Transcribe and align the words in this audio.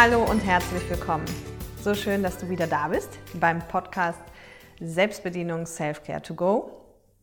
Hallo 0.00 0.22
und 0.22 0.38
herzlich 0.46 0.88
willkommen. 0.88 1.24
So 1.82 1.92
schön, 1.92 2.22
dass 2.22 2.38
du 2.38 2.48
wieder 2.48 2.68
da 2.68 2.86
bist 2.86 3.18
beim 3.34 3.58
Podcast 3.66 4.22
Selbstbedienung 4.78 5.66
Self-Care 5.66 6.22
to 6.22 6.34
Go. 6.34 6.70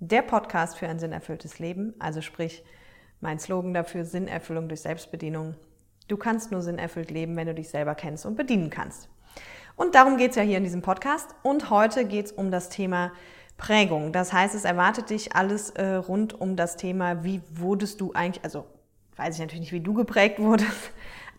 Der 0.02 0.22
Podcast 0.22 0.78
für 0.78 0.90
ein 0.90 1.00
sinnerfülltes 1.00 1.60
Leben, 1.60 1.94
also 2.00 2.20
sprich 2.20 2.66
mein 3.22 3.40
Slogan 3.40 3.74
dafür 3.74 4.04
Sinnerfüllung 4.04 4.68
durch 4.68 4.82
Selbstbedienung. 4.82 5.56
Du 6.10 6.18
kannst 6.18 6.52
nur 6.52 6.62
sinnerfüllt 6.62 7.12
leben, 7.12 7.38
wenn 7.38 7.48
du 7.48 7.54
dich 7.54 7.70
selber 7.70 7.96
kennst 7.96 8.26
und 8.26 8.36
bedienen 8.36 8.70
kannst. 8.70 9.08
Und 9.78 9.96
darum 9.96 10.18
geht 10.18 10.32
es 10.32 10.36
ja 10.36 10.44
hier 10.44 10.58
in 10.58 10.66
diesem 10.66 10.82
Podcast. 10.82 11.34
Und 11.44 11.70
heute 11.70 12.04
geht 12.04 12.26
es 12.26 12.32
um 12.34 12.52
das 12.52 12.68
Thema 12.68 13.14
Prägung. 13.56 14.12
Das 14.12 14.34
heißt, 14.34 14.54
es 14.54 14.66
erwartet 14.66 15.12
dich 15.12 15.34
alles 15.34 15.70
äh, 15.70 15.94
rund 15.94 16.42
um 16.42 16.58
das 16.58 16.76
Thema, 16.76 17.24
wie 17.24 17.42
wurdest 17.54 18.02
du 18.02 18.12
eigentlich, 18.12 18.44
also 18.44 18.66
weiß 19.16 19.36
ich 19.36 19.40
natürlich 19.40 19.62
nicht, 19.62 19.72
wie 19.72 19.80
du 19.80 19.94
geprägt 19.94 20.40
wurdest, 20.42 20.92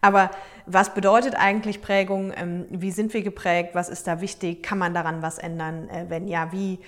aber 0.06 0.30
was 0.66 0.94
bedeutet 0.94 1.34
eigentlich 1.34 1.82
Prägung? 1.82 2.32
Ähm, 2.36 2.66
wie 2.70 2.92
sind 2.92 3.12
wir 3.12 3.22
geprägt? 3.22 3.74
Was 3.74 3.88
ist 3.88 4.06
da 4.06 4.20
wichtig? 4.20 4.62
Kann 4.62 4.78
man 4.78 4.94
daran 4.94 5.20
was 5.20 5.38
ändern? 5.38 5.88
Äh, 5.88 6.06
wenn 6.08 6.28
ja, 6.28 6.52
wie? 6.52 6.78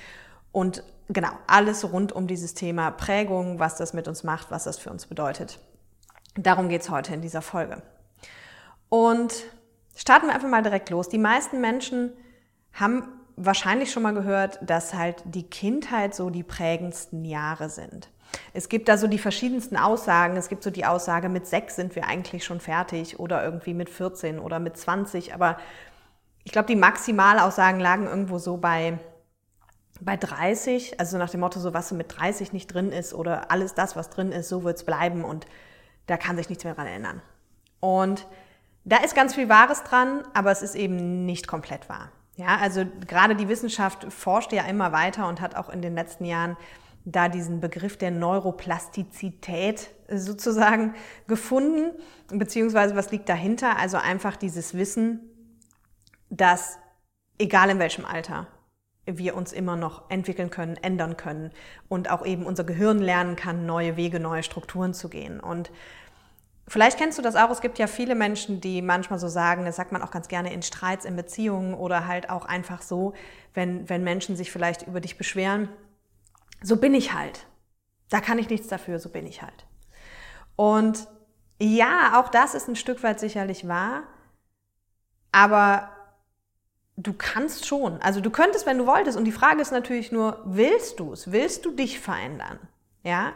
Und 0.52 0.84
genau, 1.08 1.30
alles 1.48 1.92
rund 1.92 2.12
um 2.12 2.28
dieses 2.28 2.54
Thema 2.54 2.92
Prägung, 2.92 3.58
was 3.58 3.76
das 3.76 3.92
mit 3.92 4.06
uns 4.06 4.22
macht, 4.22 4.52
was 4.52 4.64
das 4.64 4.78
für 4.78 4.90
uns 4.90 5.06
bedeutet. 5.06 5.58
Darum 6.36 6.68
geht's 6.68 6.90
heute 6.90 7.12
in 7.12 7.20
dieser 7.20 7.42
Folge. 7.42 7.82
Und 8.88 9.34
starten 9.96 10.28
wir 10.28 10.34
einfach 10.34 10.48
mal 10.48 10.62
direkt 10.62 10.90
los. 10.90 11.08
Die 11.08 11.18
meisten 11.18 11.60
Menschen 11.60 12.12
haben 12.72 13.08
wahrscheinlich 13.34 13.90
schon 13.90 14.04
mal 14.04 14.14
gehört, 14.14 14.60
dass 14.62 14.94
halt 14.94 15.24
die 15.24 15.50
Kindheit 15.50 16.14
so 16.14 16.30
die 16.30 16.44
prägendsten 16.44 17.24
Jahre 17.24 17.68
sind. 17.68 18.10
Es 18.52 18.68
gibt 18.68 18.88
da 18.88 18.96
so 18.96 19.06
die 19.06 19.18
verschiedensten 19.18 19.76
Aussagen. 19.76 20.36
Es 20.36 20.48
gibt 20.48 20.62
so 20.62 20.70
die 20.70 20.84
Aussage, 20.84 21.28
mit 21.28 21.46
sechs 21.46 21.76
sind 21.76 21.94
wir 21.96 22.06
eigentlich 22.06 22.44
schon 22.44 22.60
fertig 22.60 23.18
oder 23.18 23.44
irgendwie 23.44 23.74
mit 23.74 23.90
14 23.90 24.38
oder 24.38 24.58
mit 24.58 24.76
20. 24.76 25.34
Aber 25.34 25.58
ich 26.44 26.52
glaube, 26.52 26.66
die 26.66 26.76
Maximalaussagen 26.76 27.80
lagen 27.80 28.06
irgendwo 28.06 28.38
so 28.38 28.56
bei, 28.56 28.98
bei 30.00 30.16
30. 30.16 30.98
Also 31.00 31.18
nach 31.18 31.30
dem 31.30 31.40
Motto, 31.40 31.60
so 31.60 31.74
was 31.74 31.92
mit 31.92 32.18
30 32.18 32.52
nicht 32.52 32.72
drin 32.72 32.92
ist 32.92 33.14
oder 33.14 33.50
alles 33.50 33.74
das, 33.74 33.96
was 33.96 34.10
drin 34.10 34.32
ist, 34.32 34.48
so 34.48 34.64
wird 34.64 34.76
es 34.76 34.84
bleiben 34.84 35.24
und 35.24 35.46
da 36.06 36.16
kann 36.16 36.36
sich 36.36 36.48
nichts 36.48 36.64
mehr 36.64 36.74
dran 36.74 36.86
ändern. 36.86 37.22
Und 37.80 38.26
da 38.84 38.96
ist 38.98 39.14
ganz 39.14 39.34
viel 39.34 39.48
Wahres 39.48 39.82
dran, 39.82 40.22
aber 40.34 40.50
es 40.50 40.62
ist 40.62 40.74
eben 40.74 41.26
nicht 41.26 41.46
komplett 41.46 41.88
wahr. 41.88 42.10
Ja, 42.36 42.56
also 42.60 42.84
gerade 43.06 43.34
die 43.36 43.48
Wissenschaft 43.48 44.10
forscht 44.12 44.52
ja 44.52 44.62
immer 44.62 44.92
weiter 44.92 45.28
und 45.28 45.40
hat 45.40 45.56
auch 45.56 45.68
in 45.68 45.82
den 45.82 45.94
letzten 45.94 46.24
Jahren 46.24 46.56
da 47.04 47.28
diesen 47.28 47.60
Begriff 47.60 47.96
der 47.96 48.10
Neuroplastizität 48.10 49.90
sozusagen 50.10 50.94
gefunden, 51.26 51.92
beziehungsweise 52.28 52.96
was 52.96 53.10
liegt 53.10 53.28
dahinter? 53.28 53.78
Also 53.78 53.96
einfach 53.96 54.36
dieses 54.36 54.74
Wissen, 54.74 55.20
dass 56.30 56.78
egal 57.38 57.70
in 57.70 57.78
welchem 57.78 58.04
Alter 58.04 58.46
wir 59.06 59.34
uns 59.36 59.52
immer 59.52 59.76
noch 59.76 60.10
entwickeln 60.10 60.50
können, 60.50 60.76
ändern 60.76 61.16
können 61.16 61.50
und 61.88 62.10
auch 62.10 62.26
eben 62.26 62.44
unser 62.44 62.64
Gehirn 62.64 62.98
lernen 62.98 63.36
kann, 63.36 63.64
neue 63.64 63.96
Wege, 63.96 64.20
neue 64.20 64.42
Strukturen 64.42 64.94
zu 64.94 65.08
gehen. 65.08 65.40
Und 65.40 65.70
Vielleicht 66.70 66.98
kennst 66.98 67.16
du 67.16 67.22
das 67.22 67.34
auch. 67.34 67.50
Es 67.50 67.62
gibt 67.62 67.78
ja 67.78 67.86
viele 67.86 68.14
Menschen, 68.14 68.60
die 68.60 68.82
manchmal 68.82 69.18
so 69.18 69.26
sagen, 69.26 69.64
das 69.64 69.76
sagt 69.76 69.90
man 69.90 70.02
auch 70.02 70.10
ganz 70.10 70.28
gerne 70.28 70.52
in 70.52 70.60
Streits, 70.60 71.06
in 71.06 71.16
Beziehungen 71.16 71.72
oder 71.72 72.06
halt 72.06 72.28
auch 72.28 72.44
einfach 72.44 72.82
so, 72.82 73.14
wenn, 73.54 73.88
wenn 73.88 74.04
Menschen 74.04 74.36
sich 74.36 74.52
vielleicht 74.52 74.86
über 74.86 75.00
dich 75.00 75.16
beschweren 75.16 75.70
so 76.62 76.76
bin 76.76 76.94
ich 76.94 77.12
halt. 77.12 77.46
Da 78.10 78.20
kann 78.20 78.38
ich 78.38 78.48
nichts 78.48 78.68
dafür, 78.68 78.98
so 78.98 79.10
bin 79.10 79.26
ich 79.26 79.42
halt. 79.42 79.66
Und 80.56 81.08
ja, 81.60 82.20
auch 82.20 82.28
das 82.28 82.54
ist 82.54 82.68
ein 82.68 82.76
Stück 82.76 83.02
weit 83.02 83.20
sicherlich 83.20 83.68
wahr, 83.68 84.04
aber 85.32 85.90
du 86.96 87.12
kannst 87.12 87.66
schon. 87.66 88.00
Also 88.02 88.20
du 88.20 88.30
könntest, 88.30 88.66
wenn 88.66 88.78
du 88.78 88.86
wolltest. 88.86 89.16
Und 89.16 89.24
die 89.24 89.32
Frage 89.32 89.60
ist 89.60 89.70
natürlich 89.70 90.12
nur, 90.12 90.42
willst 90.44 91.00
du 91.00 91.12
es? 91.12 91.30
Willst 91.32 91.64
du 91.64 91.70
dich 91.70 92.00
verändern? 92.00 92.58
Ja? 93.02 93.32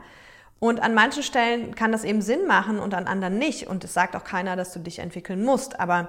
Und 0.59 0.81
an 0.81 0.95
manchen 0.95 1.23
Stellen 1.23 1.75
kann 1.75 1.93
das 1.93 2.05
eben 2.05 2.23
Sinn 2.23 2.47
machen 2.47 2.79
und 2.79 2.95
an 2.95 3.07
anderen 3.07 3.39
nicht. 3.39 3.67
Und 3.69 3.85
es 3.85 3.95
sagt 3.95 4.17
auch 4.17 4.25
keiner, 4.25 4.57
dass 4.57 4.73
du 4.73 4.81
dich 4.81 4.99
entwickeln 4.99 5.45
musst. 5.45 5.79
Aber 5.81 6.09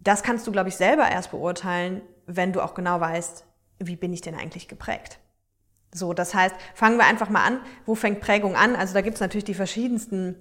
das 0.00 0.22
kannst 0.22 0.46
du, 0.46 0.52
glaube 0.52 0.68
ich, 0.68 0.76
selber 0.76 1.08
erst 1.08 1.30
beurteilen, 1.30 2.02
wenn 2.26 2.52
du 2.52 2.60
auch 2.60 2.74
genau 2.74 3.00
weißt, 3.00 3.44
wie 3.78 3.96
bin 3.96 4.12
ich 4.12 4.20
denn 4.20 4.34
eigentlich 4.34 4.68
geprägt. 4.68 5.18
So, 5.94 6.12
das 6.12 6.34
heißt, 6.34 6.54
fangen 6.74 6.98
wir 6.98 7.06
einfach 7.06 7.30
mal 7.30 7.44
an. 7.44 7.60
Wo 7.86 7.94
fängt 7.94 8.20
Prägung 8.20 8.56
an? 8.56 8.74
Also 8.74 8.94
da 8.94 9.00
gibt 9.00 9.14
es 9.14 9.20
natürlich 9.20 9.44
die 9.44 9.54
verschiedensten 9.54 10.34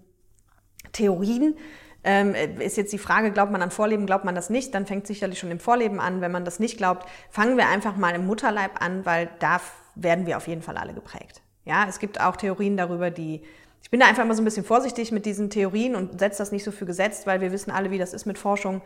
Theorien. 0.93 1.55
Ähm, 2.03 2.33
ist 2.59 2.75
jetzt 2.75 2.91
die 2.91 2.97
Frage, 2.97 3.31
glaubt 3.31 3.51
man 3.51 3.61
an 3.61 3.69
Vorleben, 3.69 4.07
glaubt 4.07 4.25
man 4.25 4.35
das 4.35 4.49
nicht? 4.49 4.73
Dann 4.73 4.87
fängt 4.87 5.05
sicherlich 5.05 5.37
schon 5.37 5.51
im 5.51 5.59
Vorleben 5.59 5.99
an. 5.99 6.21
Wenn 6.21 6.31
man 6.31 6.43
das 6.43 6.59
nicht 6.59 6.77
glaubt, 6.77 7.07
fangen 7.29 7.55
wir 7.55 7.69
einfach 7.69 7.95
mal 7.95 8.15
im 8.15 8.25
Mutterleib 8.25 8.81
an, 8.81 9.05
weil 9.05 9.29
da 9.39 9.61
werden 9.95 10.25
wir 10.25 10.37
auf 10.37 10.47
jeden 10.47 10.63
Fall 10.63 10.75
alle 10.75 10.93
geprägt. 10.93 11.41
Ja, 11.65 11.85
es 11.87 11.99
gibt 11.99 12.19
auch 12.19 12.35
Theorien 12.35 12.75
darüber, 12.75 13.11
die 13.11 13.43
ich 13.83 13.89
bin 13.89 13.99
da 13.99 14.07
einfach 14.07 14.23
immer 14.23 14.33
so 14.33 14.41
ein 14.41 14.45
bisschen 14.45 14.63
vorsichtig 14.63 15.11
mit 15.11 15.25
diesen 15.25 15.49
Theorien 15.49 15.95
und 15.95 16.17
setze 16.17 16.37
das 16.37 16.53
nicht 16.53 16.63
so 16.63 16.71
für 16.71 16.85
gesetzt, 16.85 17.27
weil 17.27 17.41
wir 17.41 17.51
wissen 17.51 17.69
alle, 17.69 17.91
wie 17.91 17.97
das 17.97 18.13
ist 18.13 18.25
mit 18.25 18.39
Forschung. 18.39 18.81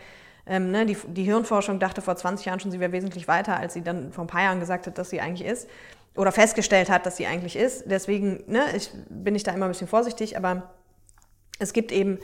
Ähm, 0.48 0.72
ne, 0.72 0.86
die, 0.86 0.98
die 1.08 1.24
Hirnforschung 1.24 1.80
dachte 1.80 2.02
vor 2.02 2.16
20 2.16 2.48
Jahren 2.48 2.60
schon, 2.60 2.72
sie 2.72 2.80
wäre 2.80 2.92
wesentlich 2.92 3.28
weiter, 3.28 3.58
als 3.58 3.74
sie 3.74 3.84
dann 3.84 4.12
vor 4.12 4.24
ein 4.24 4.28
paar 4.28 4.42
Jahren 4.42 4.60
gesagt 4.60 4.88
hat, 4.88 4.98
dass 4.98 5.10
sie 5.12 5.22
eigentlich 5.22 5.48
ist 5.48 5.70
oder 6.18 6.32
festgestellt 6.32 6.90
hat, 6.90 7.06
dass 7.06 7.18
sie 7.18 7.28
eigentlich 7.28 7.56
ist. 7.56 7.84
Deswegen 7.90 8.44
ne, 8.48 8.66
ich, 8.76 8.92
bin 9.10 9.36
ich 9.36 9.44
da 9.44 9.52
immer 9.52 9.66
ein 9.66 9.72
bisschen 9.72 9.88
vorsichtig, 9.88 10.36
aber 10.38 10.74
es 11.60 11.74
gibt 11.74 11.92
eben 11.92 12.20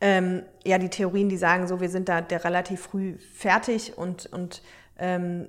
ähm, 0.00 0.42
ja 0.64 0.78
die 0.78 0.90
Theorien, 0.90 1.28
die 1.28 1.36
sagen, 1.36 1.66
so 1.66 1.80
wir 1.80 1.88
sind 1.88 2.08
da 2.08 2.20
der 2.20 2.44
relativ 2.44 2.82
früh 2.82 3.16
fertig 3.34 3.96
und, 3.96 4.26
und 4.26 4.62
ähm, 4.98 5.48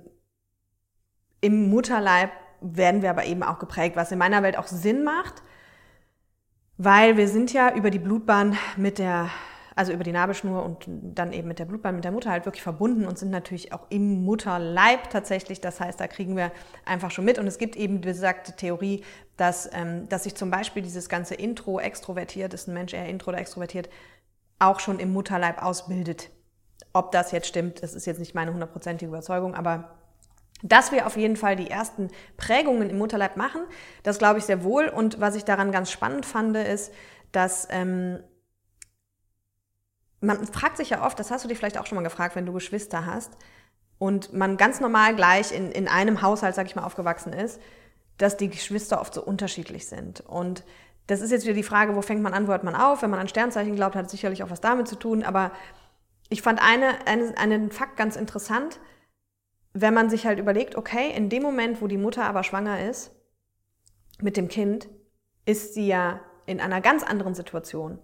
im 1.42 1.70
Mutterleib 1.70 2.32
werden 2.62 3.02
wir 3.02 3.10
aber 3.10 3.26
eben 3.26 3.44
auch 3.44 3.60
geprägt, 3.60 3.96
was 3.96 4.12
in 4.12 4.18
meiner 4.18 4.42
Welt 4.44 4.58
auch 4.58 4.68
Sinn 4.68 5.04
macht, 5.04 5.44
weil 6.78 7.18
wir 7.18 7.28
sind 7.28 7.54
ja 7.54 7.74
über 7.76 7.90
die 7.92 8.00
Blutbahn 8.00 8.58
mit 8.78 9.00
der 9.00 9.30
also 9.78 9.94
über 9.94 10.04
die 10.04 10.12
Nabelschnur 10.12 10.64
und 10.66 10.86
dann 10.88 11.32
eben 11.34 11.48
mit 11.48 11.60
der 11.60 11.66
Blutbahn, 11.66 11.96
mit 11.96 12.04
der 12.04 12.12
Mutter 12.12 12.32
halt 12.32 12.46
wirklich 12.46 12.64
verbunden 12.64 13.06
und 13.06 13.20
sind 13.20 13.30
natürlich 13.30 13.74
auch 13.74 13.86
im 13.90 14.24
Mutterleib 14.26 15.12
tatsächlich. 15.12 15.62
Das 15.62 15.80
heißt, 15.80 16.00
da 16.00 16.08
kriegen 16.08 16.36
wir 16.36 16.52
einfach 16.84 17.12
schon 17.12 17.26
mit. 17.26 17.38
Und 17.38 17.46
es 17.46 17.60
gibt 17.60 17.76
eben 17.76 18.02
besagte 18.02 18.54
Theorie, 18.54 19.04
dass, 19.38 19.70
ähm, 19.74 20.10
dass 20.10 20.24
sich 20.24 20.34
zum 20.34 20.50
Beispiel 20.50 20.82
dieses 20.82 21.10
ganze 21.10 21.36
Intro 21.36 21.80
extrovertiert, 21.80 22.56
ist 22.56 22.68
ein 22.68 22.74
Mensch 22.74 22.94
eher 22.94 23.08
intro 23.08 23.30
oder 23.30 23.38
extrovertiert, 23.38 23.88
auch 24.58 24.80
schon 24.80 24.98
im 24.98 25.14
Mutterleib 25.14 25.62
ausbildet. 25.62 26.32
Ob 26.92 27.12
das 27.12 27.32
jetzt 27.32 27.48
stimmt, 27.48 27.84
das 27.84 27.94
ist 27.94 28.08
jetzt 28.08 28.20
nicht 28.20 28.34
meine 28.34 28.52
hundertprozentige 28.52 29.10
Überzeugung, 29.10 29.54
aber 29.54 29.92
dass 30.64 30.92
wir 30.92 31.06
auf 31.06 31.18
jeden 31.18 31.36
Fall 31.36 31.56
die 31.56 31.70
ersten 31.70 32.10
Prägungen 32.36 32.90
im 32.90 32.98
Mutterleib 32.98 33.38
machen, 33.38 33.62
das 34.02 34.18
glaube 34.18 34.40
ich 34.40 34.46
sehr 34.46 34.64
wohl. 34.64 34.88
Und 34.90 35.20
was 35.20 35.36
ich 35.36 35.46
daran 35.46 35.72
ganz 35.72 35.92
spannend 35.92 36.26
fand, 36.26 36.58
ist, 36.58 36.92
dass 37.32 37.68
ähm, 37.70 38.24
man 40.28 40.46
fragt 40.46 40.78
sich 40.78 40.90
ja 40.90 41.06
oft, 41.06 41.18
das 41.18 41.32
hast 41.32 41.44
du 41.44 41.48
dich 41.48 41.58
vielleicht 41.58 41.78
auch 41.78 41.86
schon 41.86 41.96
mal 41.96 42.04
gefragt, 42.04 42.36
wenn 42.36 42.46
du 42.46 42.54
Geschwister 42.54 43.06
hast 43.06 43.32
und 43.98 44.34
man 44.34 44.58
ganz 44.58 44.80
normal 44.80 45.16
gleich 45.16 45.52
in, 45.52 45.72
in 45.72 45.88
einem 45.88 46.22
Haushalt, 46.22 46.54
sag 46.54 46.68
ich 46.68 46.76
mal, 46.76 46.84
aufgewachsen 46.84 47.34
ist, 47.34 47.60
dass 48.18 48.36
die 48.36 48.50
Geschwister 48.50 49.00
oft 49.00 49.14
so 49.14 49.24
unterschiedlich 49.24 49.88
sind. 49.88 50.22
Und 50.22 50.64
das 51.08 51.22
ist 51.22 51.32
jetzt 51.32 51.46
wieder 51.46 51.56
die 51.56 51.64
Frage, 51.64 51.96
wo 51.96 52.02
fängt 52.02 52.22
man 52.22 52.34
an, 52.34 52.48
wo 52.48 52.52
hört 52.52 52.66
man 52.66 52.76
auf? 52.76 53.02
Wenn 53.02 53.10
man 53.10 53.20
an 53.20 53.30
Sternzeichen 53.30 53.76
glaubt, 53.76 53.96
hat 53.96 54.08
es 54.08 54.12
sicherlich 54.12 54.44
auch 54.44 54.50
was 54.50 54.60
damit 54.60 54.88
zu 54.88 54.98
tun. 54.98 55.24
Aber 55.24 55.52
ich 56.30 56.42
fand 56.42 56.62
eine, 56.62 57.08
eine, 57.08 57.38
einen 57.38 57.72
Fakt 57.72 57.96
ganz 57.96 58.18
interessant, 58.18 58.80
wenn 59.74 59.94
man 59.94 60.10
sich 60.10 60.26
halt 60.26 60.40
überlegt, 60.40 60.76
okay, 60.76 61.12
in 61.16 61.30
dem 61.30 61.44
Moment, 61.44 61.82
wo 61.82 61.88
die 61.88 61.98
Mutter 61.98 62.26
aber 62.26 62.44
schwanger 62.44 62.90
ist 62.90 63.12
mit 64.20 64.36
dem 64.36 64.50
Kind, 64.50 64.90
ist 65.46 65.74
sie 65.74 65.88
ja 65.88 66.20
in 66.46 66.60
einer 66.60 66.82
ganz 66.82 67.04
anderen 67.04 67.36
Situation 67.36 68.00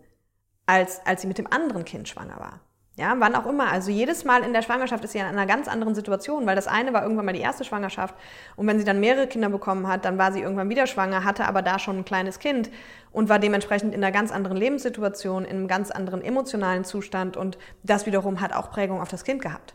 als, 0.66 1.06
als 1.06 1.22
sie 1.22 1.28
mit 1.28 1.38
dem 1.38 1.52
anderen 1.52 1.86
Kind 1.86 2.08
schwanger 2.08 2.40
war. 2.40 2.60
Ja, 2.96 3.16
wann 3.18 3.36
auch 3.36 3.48
immer. 3.48 3.72
Also 3.72 3.90
jedes 3.90 4.24
Mal 4.24 4.44
in 4.44 4.54
der 4.54 4.62
Schwangerschaft 4.62 5.04
ist 5.04 5.14
sie 5.14 5.18
in 5.18 5.26
einer 5.26 5.48
ganz 5.48 5.68
anderen 5.68 5.96
Situation, 5.96 6.46
weil 6.46 6.56
das 6.56 6.68
eine 6.68 6.94
war 6.94 7.02
irgendwann 7.02 7.26
mal 7.26 7.34
die 7.34 7.42
erste 7.42 7.64
Schwangerschaft 7.64 8.14
und 8.56 8.68
wenn 8.68 8.78
sie 8.78 8.86
dann 8.86 9.00
mehrere 9.00 9.26
Kinder 9.26 9.50
bekommen 9.50 9.88
hat, 9.88 10.06
dann 10.06 10.20
war 10.20 10.32
sie 10.32 10.42
irgendwann 10.42 10.70
wieder 10.70 10.86
schwanger, 10.86 11.24
hatte 11.24 11.46
aber 11.46 11.64
da 11.64 11.80
schon 11.80 11.98
ein 11.98 12.06
kleines 12.06 12.38
Kind 12.38 12.70
und 13.12 13.30
war 13.30 13.40
dementsprechend 13.40 13.96
in 13.96 14.04
einer 14.04 14.12
ganz 14.12 14.32
anderen 14.32 14.58
Lebenssituation, 14.58 15.44
in 15.44 15.58
einem 15.58 15.68
ganz 15.68 15.90
anderen 15.90 16.22
emotionalen 16.22 16.84
Zustand 16.84 17.36
und 17.36 17.58
das 17.82 18.06
wiederum 18.06 18.42
hat 18.42 18.54
auch 18.54 18.70
Prägung 18.70 19.02
auf 19.02 19.10
das 19.10 19.24
Kind 19.24 19.42
gehabt. 19.42 19.74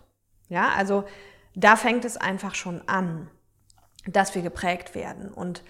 Ja, 0.49 0.69
also 0.76 1.02
da 1.56 1.75
fängt 1.75 2.05
es 2.05 2.17
einfach 2.17 2.55
schon 2.55 2.82
an, 2.87 3.29
dass 4.06 4.37
wir 4.37 4.43
geprägt 4.43 4.94
werden 4.94 5.32
und 5.32 5.64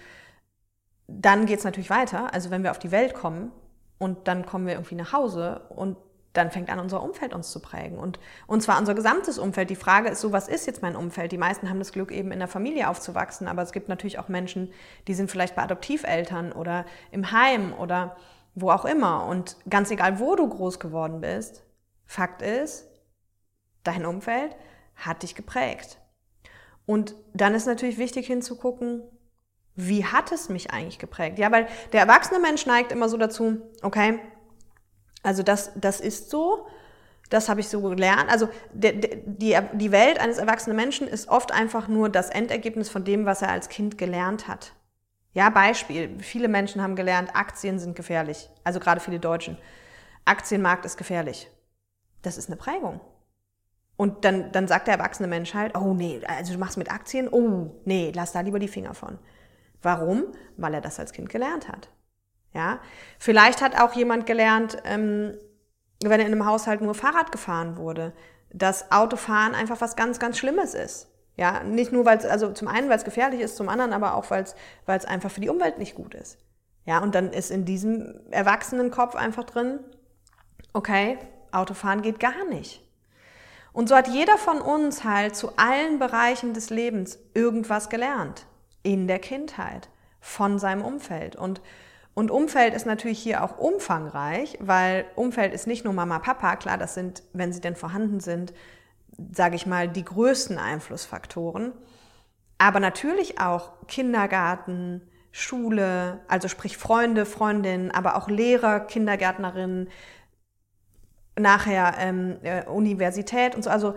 dann 1.07 1.47
geht 1.47 1.57
es 1.57 1.65
natürlich 1.65 1.89
weiter. 1.89 2.31
Also 2.31 2.51
wenn 2.51 2.61
wir 2.61 2.69
auf 2.69 2.77
die 2.77 2.91
Welt 2.91 3.15
kommen, 3.15 3.51
und 3.99 4.27
dann 4.27 4.45
kommen 4.45 4.65
wir 4.65 4.73
irgendwie 4.73 4.95
nach 4.95 5.13
Hause 5.13 5.61
und 5.69 5.97
dann 6.33 6.51
fängt 6.51 6.69
an, 6.69 6.79
unser 6.79 7.03
Umfeld 7.03 7.33
uns 7.33 7.51
zu 7.51 7.59
prägen. 7.59 7.97
Und, 7.97 8.19
und 8.47 8.61
zwar 8.61 8.79
unser 8.79 8.93
gesamtes 8.93 9.39
Umfeld. 9.39 9.69
Die 9.69 9.75
Frage 9.75 10.09
ist 10.09 10.21
so, 10.21 10.31
was 10.31 10.47
ist 10.47 10.67
jetzt 10.67 10.81
mein 10.81 10.95
Umfeld? 10.95 11.31
Die 11.31 11.37
meisten 11.37 11.69
haben 11.69 11.79
das 11.79 11.91
Glück, 11.91 12.11
eben 12.11 12.31
in 12.31 12.39
der 12.39 12.47
Familie 12.47 12.87
aufzuwachsen, 12.87 13.47
aber 13.47 13.61
es 13.61 13.71
gibt 13.71 13.89
natürlich 13.89 14.19
auch 14.19 14.27
Menschen, 14.27 14.71
die 15.07 15.15
sind 15.15 15.29
vielleicht 15.29 15.55
bei 15.55 15.63
Adoptiveltern 15.63 16.51
oder 16.51 16.85
im 17.11 17.31
Heim 17.31 17.73
oder 17.73 18.15
wo 18.55 18.71
auch 18.71 18.85
immer. 18.85 19.25
Und 19.25 19.57
ganz 19.69 19.91
egal, 19.91 20.19
wo 20.19 20.35
du 20.35 20.47
groß 20.47 20.79
geworden 20.79 21.19
bist, 21.19 21.63
Fakt 22.05 22.41
ist, 22.41 22.87
dein 23.83 24.05
Umfeld 24.05 24.55
hat 24.95 25.23
dich 25.23 25.35
geprägt. 25.35 25.99
Und 26.85 27.15
dann 27.33 27.53
ist 27.53 27.67
natürlich 27.67 27.97
wichtig 27.97 28.27
hinzugucken, 28.27 29.01
wie 29.87 30.05
hat 30.05 30.31
es 30.31 30.49
mich 30.49 30.71
eigentlich 30.71 30.99
geprägt? 30.99 31.39
Ja, 31.39 31.51
weil 31.51 31.67
der 31.93 32.01
erwachsene 32.01 32.39
Mensch 32.39 32.65
neigt 32.65 32.91
immer 32.91 33.07
so 33.07 33.17
dazu, 33.17 33.61
okay, 33.81 34.19
also 35.23 35.41
das, 35.43 35.71
das 35.75 36.01
ist 36.01 36.29
so, 36.29 36.67
das 37.29 37.47
habe 37.47 37.61
ich 37.61 37.69
so 37.69 37.81
gelernt. 37.81 38.29
Also 38.29 38.49
die, 38.73 38.99
die, 39.25 39.57
die 39.73 39.91
Welt 39.91 40.19
eines 40.19 40.37
erwachsenen 40.37 40.75
Menschen 40.75 41.07
ist 41.07 41.29
oft 41.29 41.51
einfach 41.53 41.87
nur 41.87 42.09
das 42.09 42.29
Endergebnis 42.29 42.89
von 42.89 43.03
dem, 43.03 43.25
was 43.25 43.41
er 43.41 43.51
als 43.51 43.69
Kind 43.69 43.97
gelernt 43.97 44.47
hat. 44.47 44.73
Ja, 45.33 45.49
Beispiel. 45.49 46.17
Viele 46.19 46.47
Menschen 46.47 46.81
haben 46.81 46.95
gelernt, 46.95 47.35
Aktien 47.35 47.79
sind 47.79 47.95
gefährlich. 47.95 48.49
Also 48.63 48.79
gerade 48.79 48.99
viele 48.99 49.19
Deutschen. 49.19 49.57
Aktienmarkt 50.25 50.85
ist 50.85 50.97
gefährlich. 50.97 51.49
Das 52.21 52.37
ist 52.37 52.49
eine 52.49 52.57
Prägung. 52.57 52.99
Und 53.95 54.25
dann, 54.25 54.51
dann 54.51 54.67
sagt 54.67 54.87
der 54.87 54.95
erwachsene 54.95 55.27
Mensch 55.27 55.53
halt, 55.53 55.77
oh 55.77 55.93
nee, 55.93 56.21
also 56.25 56.53
du 56.53 56.59
machst 56.59 56.77
mit 56.77 56.91
Aktien, 56.91 57.27
oh 57.27 57.81
nee, 57.85 58.11
lass 58.15 58.31
da 58.31 58.41
lieber 58.41 58.59
die 58.59 58.67
Finger 58.67 58.93
von. 58.93 59.19
Warum? 59.81 60.25
Weil 60.57 60.73
er 60.73 60.81
das 60.81 60.99
als 60.99 61.13
Kind 61.13 61.29
gelernt 61.29 61.67
hat. 61.67 61.89
Ja, 62.53 62.79
vielleicht 63.19 63.61
hat 63.61 63.79
auch 63.79 63.93
jemand 63.93 64.25
gelernt, 64.25 64.77
ähm, 64.83 65.37
wenn 66.01 66.19
er 66.19 66.25
in 66.25 66.33
einem 66.33 66.45
Haushalt 66.45 66.81
nur 66.81 66.95
Fahrrad 66.95 67.31
gefahren 67.31 67.77
wurde, 67.77 68.13
dass 68.51 68.91
Autofahren 68.91 69.53
einfach 69.53 69.81
was 69.81 69.95
ganz, 69.95 70.19
ganz 70.19 70.37
Schlimmes 70.37 70.73
ist. 70.73 71.07
Ja, 71.35 71.63
nicht 71.63 71.91
nur, 71.91 72.05
weil 72.05 72.17
es, 72.17 72.25
also 72.25 72.51
zum 72.51 72.67
einen, 72.67 72.89
weil 72.89 72.97
es 72.97 73.05
gefährlich 73.05 73.39
ist, 73.39 73.55
zum 73.55 73.69
anderen 73.69 73.93
aber 73.93 74.15
auch, 74.15 74.29
weil 74.29 74.43
es, 74.43 74.55
weil 74.85 74.97
es 74.97 75.05
einfach 75.05 75.31
für 75.31 75.41
die 75.41 75.49
Umwelt 75.49 75.77
nicht 75.77 75.95
gut 75.95 76.13
ist. 76.13 76.37
Ja, 76.85 76.99
und 76.99 77.13
dann 77.15 77.31
ist 77.31 77.51
in 77.51 77.65
diesem 77.65 78.19
erwachsenen 78.31 78.91
Kopf 78.91 79.15
einfach 79.15 79.43
drin, 79.43 79.79
okay, 80.73 81.17
Autofahren 81.51 82.01
geht 82.01 82.19
gar 82.19 82.45
nicht. 82.49 82.83
Und 83.71 83.87
so 83.87 83.95
hat 83.95 84.07
jeder 84.07 84.37
von 84.37 84.59
uns 84.59 85.03
halt 85.03 85.35
zu 85.35 85.55
allen 85.57 85.99
Bereichen 85.99 86.53
des 86.53 86.69
Lebens 86.69 87.19
irgendwas 87.33 87.89
gelernt. 87.89 88.45
In 88.83 89.07
der 89.07 89.19
Kindheit. 89.19 89.89
Von 90.21 90.59
seinem 90.59 90.83
Umfeld. 90.83 91.35
Und 91.35 91.61
und 92.19 92.31
Umfeld 92.31 92.73
ist 92.73 92.85
natürlich 92.85 93.19
hier 93.19 93.45
auch 93.45 93.57
umfangreich, 93.59 94.57
weil 94.59 95.05
Umfeld 95.15 95.53
ist 95.53 95.67
nicht 95.67 95.85
nur 95.85 95.93
Mama, 95.93 96.19
Papa, 96.19 96.57
klar, 96.57 96.77
das 96.77 96.93
sind, 96.93 97.23
wenn 97.31 97.53
sie 97.53 97.61
denn 97.61 97.77
vorhanden 97.77 98.19
sind, 98.19 98.53
sage 99.31 99.55
ich 99.55 99.65
mal, 99.65 99.87
die 99.87 100.03
größten 100.03 100.57
Einflussfaktoren. 100.57 101.71
Aber 102.57 102.81
natürlich 102.81 103.39
auch 103.39 103.71
Kindergarten, 103.87 105.01
Schule, 105.31 106.19
also 106.27 106.49
sprich 106.49 106.77
Freunde, 106.77 107.25
Freundinnen, 107.25 107.91
aber 107.91 108.17
auch 108.17 108.27
Lehrer, 108.27 108.81
Kindergärtnerinnen, 108.81 109.87
nachher 111.39 111.95
ähm, 111.99 112.37
äh, 112.43 112.65
Universität 112.65 113.55
und 113.55 113.63
so. 113.63 113.69
Also 113.69 113.95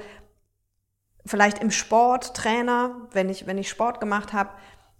vielleicht 1.25 1.59
im 1.59 1.71
Sport, 1.71 2.35
Trainer, 2.35 3.09
wenn 3.13 3.29
ich, 3.29 3.47
wenn 3.47 3.59
ich 3.59 3.69
Sport 3.69 4.01
gemacht 4.01 4.33
habe, 4.33 4.51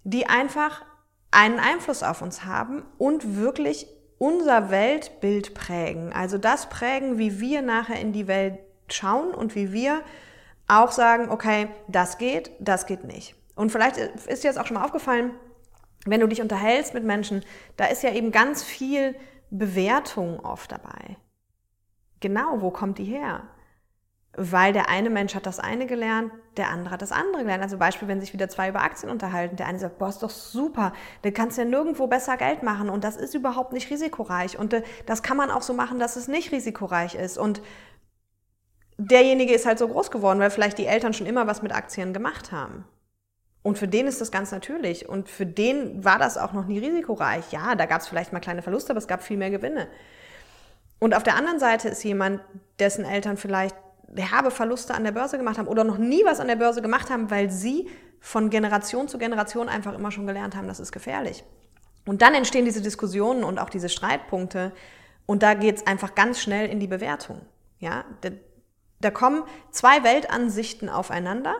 die 0.03 0.27
einfach 0.27 0.83
einen 1.31 1.59
Einfluss 1.59 2.03
auf 2.03 2.21
uns 2.21 2.45
haben 2.45 2.83
und 2.97 3.37
wirklich 3.37 3.87
unser 4.17 4.69
Weltbild 4.69 5.53
prägen. 5.53 6.13
Also 6.13 6.37
das 6.37 6.69
prägen, 6.69 7.17
wie 7.17 7.39
wir 7.39 7.61
nachher 7.61 7.99
in 7.99 8.13
die 8.13 8.27
Welt 8.27 8.59
schauen 8.87 9.33
und 9.33 9.55
wie 9.55 9.73
wir 9.73 10.01
auch 10.67 10.91
sagen, 10.91 11.29
okay, 11.29 11.67
das 11.87 12.17
geht, 12.17 12.51
das 12.59 12.85
geht 12.85 13.03
nicht. 13.03 13.35
Und 13.55 13.71
vielleicht 13.71 13.97
ist 13.97 14.43
dir 14.43 14.47
jetzt 14.47 14.57
auch 14.57 14.65
schon 14.65 14.75
mal 14.75 14.85
aufgefallen, 14.85 15.31
wenn 16.05 16.19
du 16.19 16.27
dich 16.27 16.41
unterhältst 16.41 16.93
mit 16.93 17.03
Menschen, 17.03 17.43
da 17.77 17.85
ist 17.85 18.03
ja 18.03 18.11
eben 18.11 18.31
ganz 18.31 18.63
viel 18.63 19.15
Bewertung 19.49 20.39
oft 20.39 20.71
dabei. 20.71 21.17
Genau, 22.19 22.61
wo 22.61 22.71
kommt 22.71 22.97
die 22.97 23.05
her? 23.05 23.43
Weil 24.35 24.73
der 24.73 24.89
eine 24.89 25.09
Mensch 25.09 25.35
hat 25.35 25.45
das 25.45 25.59
eine 25.59 25.85
gelernt, 25.85 26.31
der 26.57 26.69
andere 26.69 26.93
hat 26.93 27.01
das 27.01 27.11
andere 27.11 27.43
gelernt. 27.43 27.61
Also 27.61 27.77
Beispiel, 27.77 28.07
wenn 28.07 28.19
sich 28.19 28.33
wieder 28.33 28.49
zwei 28.49 28.69
über 28.69 28.81
Aktien 28.81 29.11
unterhalten, 29.11 29.55
der 29.55 29.67
eine 29.67 29.77
sagt, 29.77 29.99
boah, 29.99 30.09
ist 30.09 30.23
doch 30.23 30.31
super, 30.31 30.93
du 31.21 31.31
kannst 31.31 31.57
ja 31.57 31.65
nirgendwo 31.65 32.07
besser 32.07 32.37
Geld 32.37 32.63
machen 32.63 32.89
und 32.89 33.03
das 33.03 33.15
ist 33.15 33.35
überhaupt 33.35 33.73
nicht 33.73 33.91
risikoreich 33.91 34.57
und 34.57 34.73
äh, 34.73 34.83
das 35.05 35.21
kann 35.21 35.37
man 35.37 35.51
auch 35.51 35.61
so 35.61 35.73
machen, 35.73 35.99
dass 35.99 36.15
es 36.15 36.27
nicht 36.27 36.51
risikoreich 36.51 37.15
ist 37.15 37.37
und 37.37 37.61
derjenige 38.97 39.53
ist 39.53 39.65
halt 39.65 39.79
so 39.79 39.87
groß 39.87 40.09
geworden, 40.11 40.39
weil 40.39 40.49
vielleicht 40.49 40.77
die 40.77 40.85
Eltern 40.85 41.13
schon 41.13 41.27
immer 41.27 41.47
was 41.47 41.61
mit 41.61 41.73
Aktien 41.73 42.13
gemacht 42.13 42.51
haben. 42.51 42.85
Und 43.61 43.77
für 43.77 43.87
den 43.87 44.07
ist 44.07 44.19
das 44.19 44.29
ganz 44.29 44.51
natürlich. 44.51 45.07
Und 45.07 45.29
für 45.29 45.45
den 45.45 46.03
war 46.03 46.19
das 46.19 46.37
auch 46.37 46.51
noch 46.51 46.65
nie 46.65 46.79
risikoreich. 46.79 47.51
Ja, 47.51 47.75
da 47.75 47.85
gab 47.85 48.01
es 48.01 48.07
vielleicht 48.07 48.33
mal 48.33 48.41
kleine 48.41 48.61
Verluste, 48.61 48.91
aber 48.91 48.97
es 48.97 49.07
gab 49.07 49.23
viel 49.23 49.37
mehr 49.37 49.51
Gewinne. 49.51 49.87
Und 50.99 51.15
auf 51.15 51.23
der 51.23 51.35
anderen 51.35 51.59
Seite 51.59 51.87
ist 51.87 52.03
jemand, 52.03 52.41
dessen 52.79 53.05
Eltern 53.05 53.37
vielleicht 53.37 53.75
herbe 54.21 54.51
Verluste 54.51 54.93
an 54.93 55.03
der 55.03 55.11
Börse 55.11 55.37
gemacht 55.37 55.57
haben 55.57 55.67
oder 55.67 55.83
noch 55.83 55.97
nie 55.97 56.23
was 56.25 56.39
an 56.39 56.47
der 56.47 56.55
Börse 56.55 56.81
gemacht 56.81 57.09
haben, 57.09 57.31
weil 57.31 57.49
sie 57.49 57.89
von 58.19 58.49
Generation 58.49 59.07
zu 59.07 59.17
Generation 59.17 59.67
einfach 59.69 59.93
immer 59.93 60.11
schon 60.11 60.27
gelernt 60.27 60.55
haben, 60.55 60.67
das 60.67 60.79
ist 60.79 60.91
gefährlich. 60.91 61.43
Und 62.05 62.21
dann 62.21 62.33
entstehen 62.33 62.65
diese 62.65 62.81
Diskussionen 62.81 63.43
und 63.43 63.59
auch 63.59 63.69
diese 63.69 63.89
Streitpunkte 63.89 64.71
und 65.25 65.43
da 65.43 65.53
geht 65.53 65.77
es 65.77 65.87
einfach 65.87 66.15
ganz 66.15 66.41
schnell 66.41 66.69
in 66.69 66.79
die 66.79 66.87
Bewertung. 66.87 67.41
Ja, 67.79 68.05
da, 68.21 68.29
da 68.99 69.11
kommen 69.11 69.43
zwei 69.71 70.03
Weltansichten 70.03 70.89
aufeinander 70.89 71.55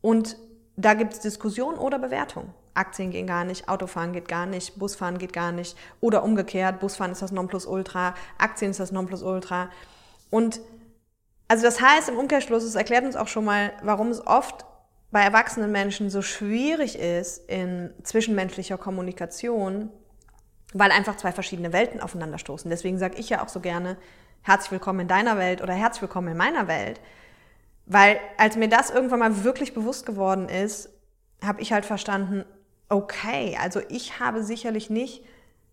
und 0.00 0.36
da 0.76 0.94
gibt 0.94 1.14
es 1.14 1.20
Diskussion 1.20 1.74
oder 1.76 1.98
Bewertung. 1.98 2.52
Aktien 2.74 3.10
gehen 3.10 3.26
gar 3.26 3.44
nicht, 3.44 3.68
Autofahren 3.68 4.12
geht 4.12 4.28
gar 4.28 4.46
nicht, 4.46 4.78
Busfahren 4.78 5.18
geht 5.18 5.32
gar 5.32 5.50
nicht 5.50 5.76
oder 6.00 6.22
umgekehrt, 6.22 6.80
Busfahren 6.80 7.12
ist 7.12 7.22
das 7.22 7.32
Nonplusultra, 7.32 8.14
Aktien 8.38 8.70
ist 8.70 8.80
das 8.80 8.92
Nonplusultra. 8.92 9.70
Und 10.30 10.60
also 11.48 11.64
das 11.64 11.80
heißt 11.80 12.08
im 12.08 12.18
Umkehrschluss, 12.18 12.64
es 12.64 12.74
erklärt 12.74 13.04
uns 13.04 13.16
auch 13.16 13.28
schon 13.28 13.44
mal, 13.44 13.72
warum 13.82 14.08
es 14.08 14.26
oft 14.26 14.64
bei 15.10 15.22
erwachsenen 15.22 15.70
Menschen 15.70 16.10
so 16.10 16.22
schwierig 16.22 16.98
ist 16.98 17.48
in 17.48 17.92
zwischenmenschlicher 18.02 18.76
Kommunikation, 18.76 19.90
weil 20.74 20.90
einfach 20.90 21.16
zwei 21.16 21.32
verschiedene 21.32 21.72
Welten 21.72 22.00
aufeinanderstoßen. 22.00 22.70
Deswegen 22.70 22.98
sage 22.98 23.16
ich 23.16 23.28
ja 23.28 23.42
auch 23.42 23.48
so 23.48 23.60
gerne, 23.60 23.96
herzlich 24.42 24.72
willkommen 24.72 25.00
in 25.00 25.08
deiner 25.08 25.38
Welt 25.38 25.62
oder 25.62 25.74
herzlich 25.74 26.02
willkommen 26.02 26.28
in 26.28 26.36
meiner 26.36 26.68
Welt. 26.68 27.00
Weil 27.86 28.18
als 28.36 28.56
mir 28.56 28.68
das 28.68 28.90
irgendwann 28.90 29.20
mal 29.20 29.44
wirklich 29.44 29.74
bewusst 29.74 30.06
geworden 30.06 30.48
ist, 30.48 30.90
habe 31.42 31.60
ich 31.60 31.72
halt 31.72 31.86
verstanden, 31.86 32.44
okay, 32.88 33.56
also 33.62 33.80
ich 33.88 34.18
habe 34.18 34.42
sicherlich 34.42 34.90
nicht 34.90 35.24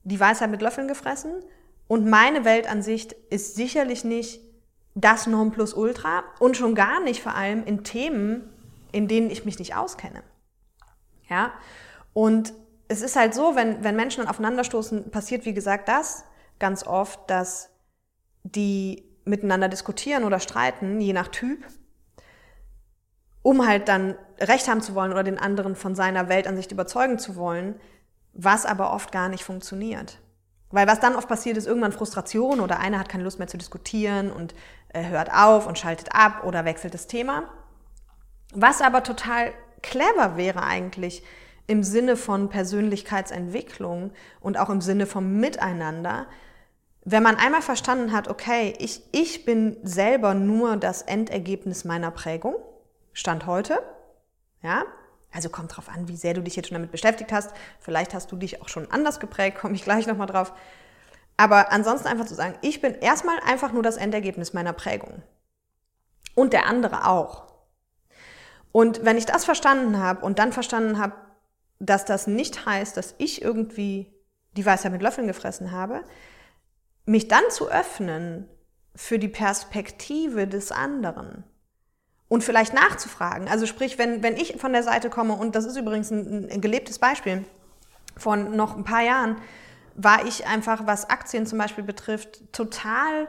die 0.03 0.20
Weisheit 0.20 0.51
mit 0.51 0.62
Löffeln 0.62 0.88
gefressen 0.88 1.34
und 1.88 2.08
meine 2.08 2.46
Weltansicht 2.46 3.13
ist 3.30 3.56
sicherlich 3.56 4.03
nicht 4.03 4.42
das 4.96 5.28
Nonplusultra 5.28 6.24
und 6.40 6.58
schon 6.58 6.76
gar 6.76 7.00
nicht 7.02 7.22
vor 7.22 7.36
allem 7.36 7.64
in 7.64 7.84
Themen, 7.84 8.50
in 8.92 9.08
denen 9.08 9.30
ich 9.30 9.46
mich 9.46 9.60
nicht 9.60 9.76
auskenne. 9.76 10.24
Ja, 11.30 11.52
und 12.14 12.54
es 12.88 13.02
ist 13.02 13.16
halt 13.16 13.34
so, 13.34 13.56
wenn, 13.56 13.84
wenn 13.84 13.96
Menschen 13.96 14.22
dann 14.22 14.30
aufeinanderstoßen, 14.30 15.10
passiert 15.10 15.46
wie 15.46 15.54
gesagt 15.54 15.88
das 15.88 16.26
ganz 16.60 16.86
oft, 16.86 17.30
dass 17.30 17.70
die 18.44 19.04
miteinander 19.26 19.70
diskutieren 19.70 20.24
oder 20.24 20.40
streiten, 20.40 21.02
je 21.02 21.14
nach 21.14 21.30
Typ, 21.30 21.66
um 23.42 23.66
halt 23.66 23.88
dann 23.88 24.16
Recht 24.40 24.68
haben 24.68 24.82
zu 24.82 24.96
wollen 24.96 25.12
oder 25.12 25.24
den 25.24 25.40
anderen 25.40 25.76
von 25.76 25.96
seiner 25.96 26.30
Weltansicht 26.30 26.72
überzeugen 26.72 27.20
zu 27.20 27.36
wollen, 27.36 27.80
was 28.34 28.66
aber 28.66 28.94
oft 28.94 29.12
gar 29.12 29.30
nicht 29.30 29.44
funktioniert. 29.44 30.20
Weil 30.74 30.88
was 30.88 31.00
dann 31.00 31.15
oft 31.15 31.27
passiert, 31.27 31.56
ist 31.56 31.68
irgendwann 31.68 31.92
Frustration 31.92 32.60
oder 32.60 32.80
einer 32.80 32.98
hat 32.98 33.08
keine 33.08 33.24
Lust 33.24 33.38
mehr 33.38 33.48
zu 33.48 33.60
diskutieren 33.60 34.32
und 34.32 34.56
äh, 34.92 35.06
hört 35.06 35.32
auf 35.32 35.68
und 35.68 35.77
schaltet 35.77 36.15
ab 36.15 36.44
oder 36.46 36.65
wechselt 36.65 36.96
das 36.96 37.06
Thema. 37.06 37.44
Was 38.56 38.82
aber 38.82 39.03
total 39.03 39.53
clever 39.84 40.36
wäre 40.36 40.63
eigentlich 40.63 41.24
im 41.68 41.84
Sinne 41.84 42.18
von 42.18 42.50
Persönlichkeitsentwicklung 42.50 44.13
und 44.39 44.58
auch 44.58 44.72
im 44.72 44.82
Sinne 44.82 45.06
vom 45.06 45.39
Miteinander, 45.39 46.25
wenn 47.06 47.22
man 47.22 47.36
einmal 47.36 47.62
verstanden 47.62 48.12
hat, 48.12 48.27
okay, 48.27 48.74
ich, 48.80 49.03
ich 49.12 49.46
bin 49.46 49.77
selber 49.84 50.34
nur 50.34 50.77
das 50.77 51.03
Endergebnis 51.03 51.86
meiner 51.86 52.10
Prägung, 52.10 52.56
Stand 53.13 53.46
heute, 53.46 53.80
ja, 54.63 54.86
also 55.34 55.50
kommt 55.50 55.75
drauf 55.75 55.90
an, 55.90 56.08
wie 56.08 56.16
sehr 56.16 56.34
du 56.34 56.42
dich 56.42 56.56
jetzt 56.56 56.70
schon 56.70 56.75
damit 56.75 56.92
beschäftigt 56.92 57.32
hast. 57.32 57.52
Vielleicht 57.80 58.13
hast 58.13 58.32
du 58.32 58.36
dich 58.36 58.62
auch 58.62 58.70
schon 58.70 58.90
anders 58.92 59.20
geprägt, 59.20 59.58
komme 59.62 59.75
ich 59.75 59.84
gleich 59.84 60.08
nochmal 60.08 60.28
drauf. 60.28 60.54
Aber 61.36 61.72
ansonsten 61.72 62.08
einfach 62.08 62.25
zu 62.25 62.36
sagen, 62.36 62.56
ich 62.62 62.80
bin 62.80 62.94
erstmal 62.96 63.40
einfach 63.40 63.72
nur 63.74 63.84
das 63.84 63.98
Endergebnis 63.98 64.54
meiner 64.54 64.74
Prägung. 64.74 65.24
Und 66.36 66.54
der 66.54 66.68
andere 66.68 67.08
auch. 67.08 67.52
Und 68.72 69.04
wenn 69.04 69.18
ich 69.18 69.25
das 69.25 69.46
verstanden 69.46 70.00
habe 70.00 70.25
und 70.25 70.40
dann 70.40 70.52
verstanden 70.52 71.00
habe, 71.00 71.13
dass 71.80 72.06
das 72.06 72.28
nicht 72.28 72.66
heißt, 72.66 72.96
dass 72.98 73.16
ich 73.18 73.42
irgendwie 73.42 74.13
die 74.56 74.66
Weisheit 74.66 74.92
mit 74.92 75.02
Löffeln 75.02 75.28
gefressen 75.28 75.72
habe, 75.72 76.04
mich 77.06 77.28
dann 77.28 77.44
zu 77.50 77.70
öffnen 77.70 78.48
für 78.96 79.20
die 79.20 79.28
Perspektive 79.28 80.48
des 80.48 80.72
anderen 80.72 81.44
und 82.34 82.44
vielleicht 82.44 82.74
nachzufragen. 82.74 83.48
Also 83.48 83.68
sprich, 83.68 84.00
wenn, 84.00 84.24
wenn 84.24 84.36
ich 84.36 84.60
von 84.60 84.74
der 84.74 84.82
Seite 84.82 85.12
komme, 85.12 85.34
und 85.34 85.54
das 85.56 85.66
ist 85.66 85.78
übrigens 85.78 86.10
ein, 86.10 86.50
ein 86.50 86.62
gelebtes 86.62 86.98
Beispiel 86.98 87.46
von 88.18 88.56
noch 88.56 88.75
ein 88.75 88.84
paar 88.84 89.04
Jahren, 89.04 89.38
war 89.94 90.25
ich 90.25 90.48
einfach, 90.48 90.88
was 90.88 91.12
Aktien 91.12 91.46
zum 91.46 91.60
Beispiel 91.60 91.84
betrifft, 91.84 92.52
total 92.52 93.28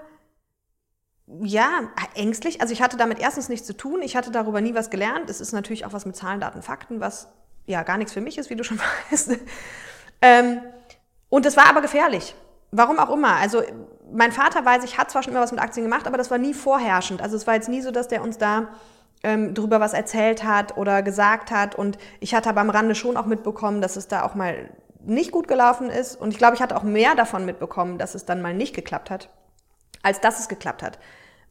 ja, 1.43 1.91
ängstlich. 2.15 2.63
Also 2.63 2.73
ich 2.73 2.81
hatte 2.81 2.97
damit 2.97 3.19
erstens 3.19 3.51
nichts 3.51 3.67
zu 3.67 3.77
tun. 3.77 4.01
Ich 4.01 4.17
hatte 4.17 4.31
darüber 4.31 4.63
nie 4.63 4.75
was 4.75 4.89
gelernt. 4.89 5.29
Es 5.29 5.43
ist 5.43 5.53
natürlich 5.53 5.85
auch 5.85 5.93
was 5.93 6.07
mit 6.07 6.17
Zahlen, 6.17 6.41
Daten, 6.41 6.63
Fakten, 6.63 7.01
was 7.01 7.29
ja 7.67 7.83
gar 7.83 7.99
nichts 7.99 8.15
für 8.15 8.23
mich 8.23 8.39
ist, 8.39 8.49
wie 8.49 8.57
du 8.57 8.65
schon 8.65 8.81
weißt. 9.11 9.37
ähm, 10.23 10.63
und 11.29 11.45
es 11.45 11.59
war 11.59 11.67
aber 11.67 11.83
gefährlich. 11.83 12.35
Warum 12.71 12.99
auch 12.99 13.11
immer. 13.11 13.37
Also 13.37 13.63
mein 14.11 14.33
Vater 14.33 14.65
weiß 14.65 14.83
ich, 14.83 14.97
hat 14.97 15.11
zwar 15.11 15.23
schon 15.23 15.35
immer 15.35 15.43
was 15.43 15.53
mit 15.53 15.61
Aktien 15.61 15.85
gemacht, 15.85 16.07
aber 16.07 16.17
das 16.17 16.31
war 16.31 16.39
nie 16.39 16.55
vorherrschend. 16.55 17.21
Also 17.21 17.37
es 17.37 17.47
war 17.47 17.53
jetzt 17.53 17.69
nie 17.69 17.83
so, 17.83 17.91
dass 17.91 18.09
der 18.09 18.23
uns 18.23 18.39
da 18.39 18.69
ähm, 19.25 19.55
drüber 19.55 19.81
was 19.81 19.95
erzählt 19.95 20.45
hat 20.45 20.77
oder 20.77 21.03
gesagt 21.03 21.51
hat. 21.51 21.75
Und 21.75 21.99
ich 22.21 22.35
hatte 22.35 22.49
aber 22.49 22.61
am 22.61 22.71
Rande 22.71 22.95
schon 22.95 23.17
auch 23.17 23.27
mitbekommen, 23.27 23.81
dass 23.81 23.97
es 23.97 24.07
da 24.07 24.23
auch 24.23 24.35
mal 24.35 24.71
nicht 25.03 25.33
gut 25.33 25.49
gelaufen 25.49 25.91
ist. 25.91 26.15
Und 26.15 26.31
ich 26.31 26.39
glaube, 26.39 26.55
ich 26.55 26.63
hatte 26.63 26.77
auch 26.77 26.83
mehr 26.83 27.15
davon 27.15 27.45
mitbekommen, 27.45 27.99
dass 27.99 28.15
es 28.15 28.25
dann 28.25 28.41
mal 28.41 28.55
nicht 28.55 28.75
geklappt 28.75 29.11
hat, 29.11 29.31
als 30.03 30.21
dass 30.21 30.39
es 30.39 30.49
geklappt 30.49 30.83
hat. 30.83 30.99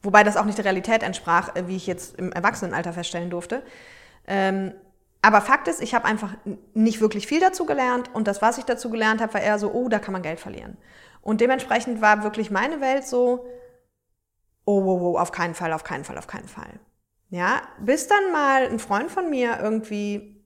Wobei 0.02 0.22
das 0.22 0.36
auch 0.36 0.44
nicht 0.44 0.58
der 0.58 0.64
Realität 0.64 1.02
entsprach, 1.02 1.54
äh, 1.56 1.68
wie 1.68 1.76
ich 1.76 1.86
jetzt 1.86 2.18
im 2.18 2.32
Erwachsenenalter 2.32 2.92
feststellen 2.92 3.30
durfte. 3.30 3.62
Ähm, 4.26 4.72
aber 5.22 5.40
Fakt 5.40 5.68
ist, 5.68 5.80
ich 5.80 5.94
habe 5.94 6.04
einfach 6.04 6.34
nicht 6.74 7.00
wirklich 7.00 7.26
viel 7.26 7.40
dazu 7.40 7.64
gelernt 7.64 8.10
und 8.12 8.28
das, 8.28 8.42
was 8.42 8.58
ich 8.58 8.64
dazu 8.64 8.90
gelernt 8.90 9.22
habe, 9.22 9.32
war 9.32 9.40
eher 9.40 9.58
so, 9.58 9.72
oh, 9.72 9.88
da 9.88 9.98
kann 9.98 10.12
man 10.12 10.20
Geld 10.20 10.38
verlieren. 10.38 10.76
Und 11.22 11.40
dementsprechend 11.40 12.02
war 12.02 12.22
wirklich 12.22 12.50
meine 12.50 12.82
Welt 12.82 13.06
so, 13.06 13.46
oh, 14.66 14.82
oh, 14.84 15.00
oh, 15.00 15.18
auf 15.18 15.32
keinen 15.32 15.54
Fall, 15.54 15.72
auf 15.72 15.82
keinen 15.82 16.04
Fall, 16.04 16.18
auf 16.18 16.26
keinen 16.26 16.48
Fall. 16.48 16.78
Ja, 17.34 17.62
bis 17.80 18.06
dann 18.06 18.30
mal 18.30 18.62
ein 18.62 18.78
Freund 18.78 19.10
von 19.10 19.28
mir 19.28 19.58
irgendwie, 19.60 20.40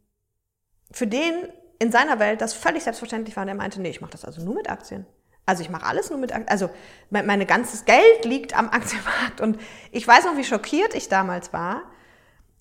für 0.90 1.07
den 1.07 1.35
in 1.78 1.92
seiner 1.92 2.18
Welt 2.18 2.40
das 2.40 2.54
völlig 2.54 2.85
selbstverständlich 2.85 3.37
war, 3.37 3.45
der 3.45 3.54
meinte, 3.54 3.78
nee, 3.78 3.90
ich 3.90 4.00
mache 4.00 4.12
das 4.12 4.25
also 4.25 4.42
nur 4.42 4.54
mit 4.54 4.71
Aktien. 4.71 5.04
Also 5.45 5.61
ich 5.62 5.68
mache 5.68 5.85
alles 5.85 6.09
nur 6.09 6.18
mit 6.18 6.33
Aktien. 6.33 6.49
Also 6.49 6.71
mein, 7.11 7.26
mein 7.26 7.47
ganzes 7.47 7.85
Geld 7.85 8.25
liegt 8.25 8.57
am 8.57 8.68
Aktienmarkt. 8.71 9.42
Und 9.42 9.59
ich 9.92 10.09
weiß 10.09 10.25
noch, 10.25 10.38
wie 10.38 10.45
schockiert 10.45 10.95
ich 10.95 11.11
damals 11.11 11.52
war. 11.52 11.83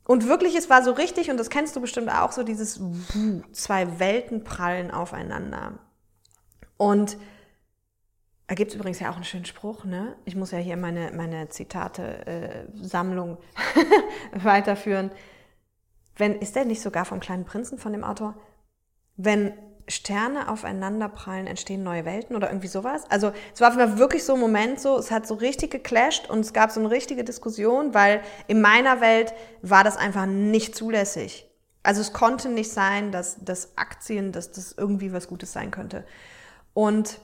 Und 0.03 0.27
wirklich, 0.27 0.55
es 0.55 0.69
war 0.69 0.83
so 0.83 0.91
richtig, 0.91 1.31
und 1.31 1.37
das 1.37 1.49
kennst 1.49 1.77
du 1.77 1.79
bestimmt 1.79 2.09
auch, 2.09 2.33
so 2.33 2.43
dieses 2.43 2.81
zwei 3.53 3.97
Welten 3.97 4.43
prallen 4.43 4.91
aufeinander. 4.91 5.79
Und 6.75 7.15
da 8.47 8.55
gibt 8.55 8.71
es 8.71 8.75
übrigens 8.77 8.99
ja 8.99 9.11
auch 9.11 9.15
einen 9.15 9.25
schönen 9.25 9.45
Spruch, 9.45 9.83
ne? 9.83 10.15
Ich 10.25 10.35
muss 10.35 10.51
ja 10.51 10.57
hier 10.57 10.77
meine, 10.77 11.11
meine 11.13 11.49
Zitate-Sammlung 11.49 13.37
äh, 13.75 14.43
weiterführen. 14.43 15.11
Wenn, 16.15 16.39
ist 16.39 16.55
der 16.55 16.65
nicht 16.65 16.81
sogar 16.81 17.05
vom 17.05 17.19
kleinen 17.19 17.45
Prinzen 17.45 17.77
von 17.77 17.91
dem 17.91 18.03
Autor? 18.03 18.35
Wenn 19.17 19.53
Sterne 19.89 20.49
aufeinander 20.49 21.07
prallen, 21.07 21.47
entstehen 21.47 21.83
neue 21.83 22.05
Welten 22.05 22.35
oder 22.35 22.49
irgendwie 22.49 22.67
sowas. 22.67 23.09
Also 23.09 23.31
es 23.53 23.61
war 23.61 23.97
wirklich 23.97 24.23
so 24.23 24.33
ein 24.33 24.39
Moment 24.39 24.79
so, 24.79 24.97
es 24.97 25.11
hat 25.11 25.25
so 25.25 25.35
richtig 25.35 25.71
geclasht 25.71 26.29
und 26.29 26.39
es 26.39 26.51
gab 26.51 26.71
so 26.71 26.79
eine 26.79 26.91
richtige 26.91 27.23
Diskussion, 27.23 27.93
weil 27.93 28.21
in 28.47 28.59
meiner 28.59 28.99
Welt 28.99 29.33
war 29.61 29.83
das 29.83 29.95
einfach 29.95 30.25
nicht 30.25 30.75
zulässig. 30.75 31.49
Also 31.83 32.01
es 32.01 32.11
konnte 32.11 32.49
nicht 32.49 32.71
sein, 32.71 33.13
dass, 33.13 33.37
dass 33.43 33.77
Aktien, 33.77 34.33
dass 34.33 34.51
das 34.51 34.73
irgendwie 34.73 35.13
was 35.13 35.29
Gutes 35.29 35.53
sein 35.53 35.71
könnte. 35.71 36.05
Und, 36.73 37.19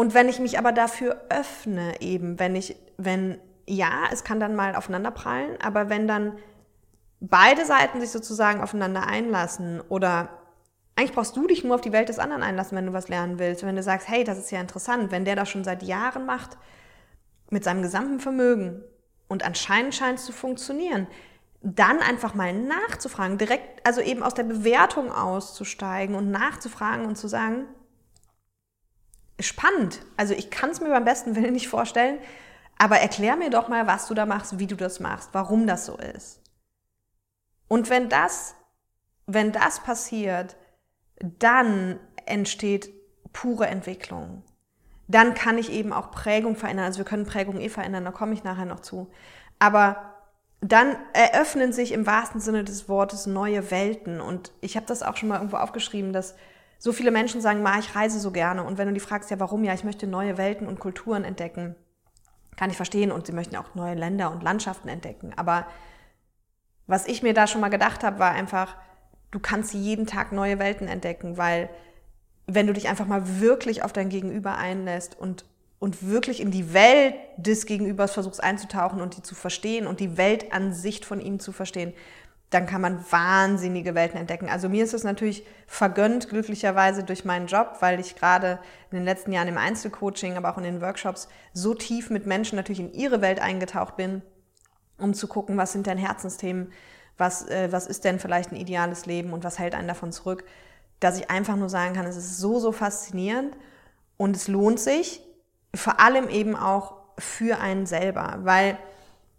und 0.00 0.14
wenn 0.14 0.30
ich 0.30 0.38
mich 0.38 0.58
aber 0.58 0.72
dafür 0.72 1.20
öffne, 1.28 2.00
eben, 2.00 2.38
wenn 2.38 2.56
ich, 2.56 2.74
wenn, 2.96 3.38
ja, 3.68 4.04
es 4.10 4.24
kann 4.24 4.40
dann 4.40 4.56
mal 4.56 4.74
aufeinander 4.74 5.10
prallen, 5.10 5.60
aber 5.60 5.90
wenn 5.90 6.08
dann 6.08 6.38
beide 7.20 7.66
Seiten 7.66 8.00
sich 8.00 8.08
sozusagen 8.08 8.62
aufeinander 8.62 9.06
einlassen 9.06 9.82
oder 9.90 10.30
eigentlich 10.96 11.12
brauchst 11.12 11.36
du 11.36 11.46
dich 11.46 11.64
nur 11.64 11.74
auf 11.74 11.82
die 11.82 11.92
Welt 11.92 12.08
des 12.08 12.18
anderen 12.18 12.42
einlassen, 12.42 12.78
wenn 12.78 12.86
du 12.86 12.94
was 12.94 13.08
lernen 13.08 13.38
willst. 13.38 13.62
Wenn 13.62 13.76
du 13.76 13.82
sagst, 13.82 14.08
hey, 14.08 14.24
das 14.24 14.38
ist 14.38 14.50
ja 14.50 14.62
interessant, 14.62 15.10
wenn 15.10 15.26
der 15.26 15.36
das 15.36 15.50
schon 15.50 15.64
seit 15.64 15.82
Jahren 15.82 16.24
macht, 16.24 16.56
mit 17.50 17.62
seinem 17.62 17.82
gesamten 17.82 18.20
Vermögen 18.20 18.82
und 19.28 19.44
anscheinend 19.44 19.94
scheint 19.94 20.18
es 20.18 20.24
zu 20.24 20.32
funktionieren, 20.32 21.08
dann 21.60 21.98
einfach 21.98 22.32
mal 22.32 22.54
nachzufragen, 22.54 23.36
direkt, 23.36 23.86
also 23.86 24.00
eben 24.00 24.22
aus 24.22 24.32
der 24.32 24.44
Bewertung 24.44 25.12
auszusteigen 25.12 26.14
und 26.14 26.30
nachzufragen 26.30 27.04
und 27.04 27.16
zu 27.16 27.28
sagen, 27.28 27.66
spannend. 29.42 30.00
Also 30.16 30.34
ich 30.34 30.50
kann 30.50 30.70
es 30.70 30.80
mir 30.80 30.88
beim 30.88 31.04
besten 31.04 31.36
Willen 31.36 31.52
nicht 31.52 31.68
vorstellen, 31.68 32.18
aber 32.78 32.98
erklär 32.98 33.36
mir 33.36 33.50
doch 33.50 33.68
mal, 33.68 33.86
was 33.86 34.08
du 34.08 34.14
da 34.14 34.26
machst, 34.26 34.58
wie 34.58 34.66
du 34.66 34.76
das 34.76 35.00
machst, 35.00 35.30
warum 35.32 35.66
das 35.66 35.86
so 35.86 35.96
ist. 35.96 36.40
Und 37.68 37.90
wenn 37.90 38.08
das, 38.08 38.54
wenn 39.26 39.52
das 39.52 39.80
passiert, 39.80 40.56
dann 41.20 42.00
entsteht 42.26 42.90
pure 43.32 43.66
Entwicklung. 43.66 44.42
Dann 45.08 45.34
kann 45.34 45.58
ich 45.58 45.70
eben 45.70 45.92
auch 45.92 46.10
Prägung 46.10 46.56
verändern. 46.56 46.86
Also 46.86 46.98
wir 46.98 47.04
können 47.04 47.26
Prägung 47.26 47.60
eh 47.60 47.68
verändern, 47.68 48.04
da 48.04 48.12
komme 48.12 48.32
ich 48.32 48.44
nachher 48.44 48.64
noch 48.64 48.80
zu. 48.80 49.10
Aber 49.58 50.14
dann 50.60 50.96
eröffnen 51.12 51.72
sich 51.72 51.92
im 51.92 52.06
wahrsten 52.06 52.40
Sinne 52.40 52.64
des 52.64 52.88
Wortes 52.88 53.26
neue 53.26 53.70
Welten. 53.70 54.20
Und 54.20 54.52
ich 54.60 54.76
habe 54.76 54.86
das 54.86 55.02
auch 55.02 55.16
schon 55.16 55.28
mal 55.28 55.36
irgendwo 55.36 55.56
aufgeschrieben, 55.56 56.12
dass 56.12 56.34
so 56.82 56.94
viele 56.94 57.10
Menschen 57.10 57.42
sagen, 57.42 57.62
Ma, 57.62 57.78
ich 57.78 57.94
reise 57.94 58.18
so 58.18 58.30
gerne. 58.30 58.64
Und 58.64 58.78
wenn 58.78 58.88
du 58.88 58.94
die 58.94 59.00
fragst, 59.00 59.30
ja, 59.30 59.38
warum? 59.38 59.64
Ja, 59.64 59.74
ich 59.74 59.84
möchte 59.84 60.06
neue 60.06 60.38
Welten 60.38 60.66
und 60.66 60.80
Kulturen 60.80 61.24
entdecken. 61.24 61.76
Kann 62.56 62.70
ich 62.70 62.76
verstehen. 62.76 63.12
Und 63.12 63.26
sie 63.26 63.32
möchten 63.32 63.54
auch 63.56 63.74
neue 63.74 63.94
Länder 63.94 64.32
und 64.32 64.42
Landschaften 64.42 64.88
entdecken. 64.88 65.34
Aber 65.36 65.66
was 66.86 67.06
ich 67.06 67.22
mir 67.22 67.34
da 67.34 67.46
schon 67.46 67.60
mal 67.60 67.68
gedacht 67.68 68.02
habe, 68.02 68.18
war 68.18 68.30
einfach, 68.30 68.76
du 69.30 69.38
kannst 69.38 69.74
jeden 69.74 70.06
Tag 70.06 70.32
neue 70.32 70.58
Welten 70.58 70.88
entdecken, 70.88 71.36
weil 71.36 71.68
wenn 72.46 72.66
du 72.66 72.72
dich 72.72 72.88
einfach 72.88 73.06
mal 73.06 73.40
wirklich 73.40 73.82
auf 73.82 73.92
dein 73.92 74.08
Gegenüber 74.08 74.56
einlässt 74.56 75.20
und, 75.20 75.44
und 75.80 76.08
wirklich 76.08 76.40
in 76.40 76.50
die 76.50 76.72
Welt 76.72 77.14
des 77.36 77.66
Gegenübers 77.66 78.12
versuchst 78.14 78.42
einzutauchen 78.42 79.02
und 79.02 79.18
die 79.18 79.22
zu 79.22 79.34
verstehen 79.34 79.86
und 79.86 80.00
die 80.00 80.16
Weltansicht 80.16 81.04
von 81.04 81.20
ihm 81.20 81.40
zu 81.40 81.52
verstehen, 81.52 81.92
dann 82.50 82.66
kann 82.66 82.80
man 82.80 83.04
wahnsinnige 83.10 83.94
Welten 83.94 84.18
entdecken. 84.18 84.48
Also 84.48 84.68
mir 84.68 84.82
ist 84.82 84.92
es 84.92 85.04
natürlich 85.04 85.46
vergönnt, 85.68 86.28
glücklicherweise 86.28 87.04
durch 87.04 87.24
meinen 87.24 87.46
Job, 87.46 87.76
weil 87.78 88.00
ich 88.00 88.16
gerade 88.16 88.58
in 88.90 88.98
den 88.98 89.04
letzten 89.04 89.32
Jahren 89.32 89.46
im 89.46 89.56
Einzelcoaching, 89.56 90.36
aber 90.36 90.52
auch 90.52 90.58
in 90.58 90.64
den 90.64 90.80
Workshops 90.80 91.28
so 91.52 91.74
tief 91.74 92.10
mit 92.10 92.26
Menschen 92.26 92.56
natürlich 92.56 92.80
in 92.80 92.92
ihre 92.92 93.20
Welt 93.20 93.40
eingetaucht 93.40 93.96
bin, 93.96 94.22
um 94.98 95.14
zu 95.14 95.28
gucken, 95.28 95.56
was 95.56 95.72
sind 95.72 95.86
denn 95.86 95.96
Herzensthemen, 95.96 96.72
was, 97.16 97.48
äh, 97.48 97.70
was 97.70 97.86
ist 97.86 98.04
denn 98.04 98.18
vielleicht 98.18 98.50
ein 98.50 98.56
ideales 98.56 99.06
Leben 99.06 99.32
und 99.32 99.44
was 99.44 99.60
hält 99.60 99.76
einen 99.76 99.88
davon 99.88 100.10
zurück, 100.10 100.44
dass 100.98 101.18
ich 101.18 101.30
einfach 101.30 101.56
nur 101.56 101.68
sagen 101.68 101.94
kann, 101.94 102.06
es 102.06 102.16
ist 102.16 102.38
so, 102.38 102.58
so 102.58 102.72
faszinierend 102.72 103.56
und 104.16 104.34
es 104.34 104.48
lohnt 104.48 104.80
sich, 104.80 105.22
vor 105.72 106.00
allem 106.00 106.28
eben 106.28 106.56
auch 106.56 106.94
für 107.16 107.60
einen 107.60 107.86
selber, 107.86 108.38
weil 108.40 108.76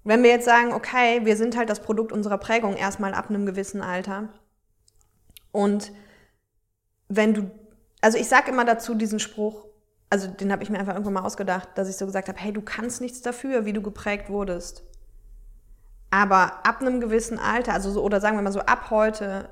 wenn 0.03 0.24
wir 0.24 0.29
jetzt 0.31 0.46
sagen, 0.46 0.74
okay, 0.74 1.25
wir 1.25 1.38
sind 1.38 1.55
halt 1.58 1.70
das 1.70 1.81
Produkt 1.81 2.12
unserer 2.12 2.38
Prägung 2.38 2.75
erstmal 2.75 3.13
ab 3.13 3.29
einem 3.29 3.46
gewissen 3.46 3.81
Alter 3.81 4.29
und 5.51 5.91
wenn 7.10 7.34
du, 7.34 7.51
also 8.01 8.17
ich 8.17 8.27
sage 8.27 8.51
immer 8.51 8.65
dazu 8.65 8.96
diesen 8.96 9.20
Spruch, 9.20 9.65
also 10.10 10.27
den 10.27 10.51
habe 10.51 10.63
ich 10.63 10.70
mir 10.70 10.79
einfach 10.79 10.93
irgendwann 10.93 11.13
mal 11.13 11.24
ausgedacht, 11.24 11.70
dass 11.75 11.89
ich 11.89 11.98
so 11.98 12.05
gesagt 12.05 12.27
habe, 12.27 12.39
hey, 12.39 12.51
du 12.51 12.62
kannst 12.62 13.01
nichts 13.01 13.22
dafür, 13.22 13.65
wie 13.65 13.74
du 13.74 13.81
geprägt 13.81 14.29
wurdest. 14.29 14.84
Aber 16.10 16.65
ab 16.65 16.81
einem 16.81 17.00
gewissen 17.00 17.39
Alter, 17.39 17.74
also 17.74 17.91
so, 17.91 18.03
oder 18.03 18.20
sagen 18.20 18.38
wir 18.38 18.41
mal 18.41 18.51
so, 18.51 18.60
ab 18.60 18.89
heute 18.89 19.50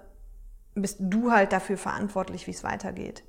bist 0.75 0.98
du 1.00 1.32
halt 1.32 1.53
dafür 1.53 1.77
verantwortlich, 1.77 2.48
wie 2.48 2.51
es 2.51 2.63
weitergeht. 2.63 3.24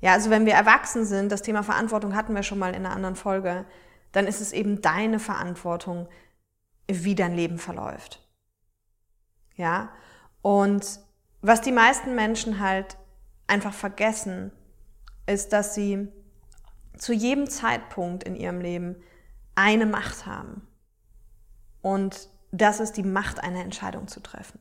Ja, 0.00 0.12
also 0.12 0.30
wenn 0.30 0.46
wir 0.46 0.54
erwachsen 0.54 1.04
sind, 1.04 1.30
das 1.30 1.42
Thema 1.42 1.62
Verantwortung 1.62 2.14
hatten 2.14 2.34
wir 2.34 2.42
schon 2.42 2.58
mal 2.58 2.74
in 2.74 2.86
einer 2.86 2.94
anderen 2.94 3.16
Folge, 3.16 3.64
dann 4.12 4.26
ist 4.26 4.40
es 4.40 4.52
eben 4.52 4.82
deine 4.82 5.18
Verantwortung, 5.18 6.08
wie 6.88 7.14
dein 7.14 7.34
Leben 7.34 7.58
verläuft. 7.58 8.26
Ja, 9.56 9.90
und 10.42 11.00
was 11.40 11.60
die 11.60 11.72
meisten 11.72 12.14
Menschen 12.14 12.60
halt 12.60 12.96
einfach 13.46 13.74
vergessen, 13.74 14.52
ist, 15.26 15.52
dass 15.52 15.74
sie 15.74 16.08
zu 16.96 17.12
jedem 17.12 17.48
Zeitpunkt 17.48 18.24
in 18.24 18.36
ihrem 18.36 18.60
Leben 18.60 18.96
eine 19.54 19.86
Macht 19.86 20.26
haben. 20.26 20.66
Und 21.80 22.28
das 22.52 22.80
ist 22.80 22.96
die 22.96 23.02
Macht, 23.02 23.42
eine 23.42 23.62
Entscheidung 23.62 24.08
zu 24.08 24.20
treffen. 24.20 24.60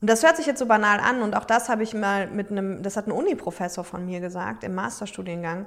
Und 0.00 0.08
das 0.08 0.22
hört 0.22 0.36
sich 0.36 0.46
jetzt 0.46 0.58
so 0.58 0.66
banal 0.66 0.98
an 0.98 1.20
und 1.20 1.36
auch 1.36 1.44
das 1.44 1.68
habe 1.68 1.82
ich 1.82 1.92
mal 1.92 2.26
mit 2.28 2.50
einem, 2.50 2.82
das 2.82 2.96
hat 2.96 3.06
ein 3.06 3.12
Uni-Professor 3.12 3.84
von 3.84 4.06
mir 4.06 4.20
gesagt 4.20 4.64
im 4.64 4.74
Masterstudiengang. 4.74 5.66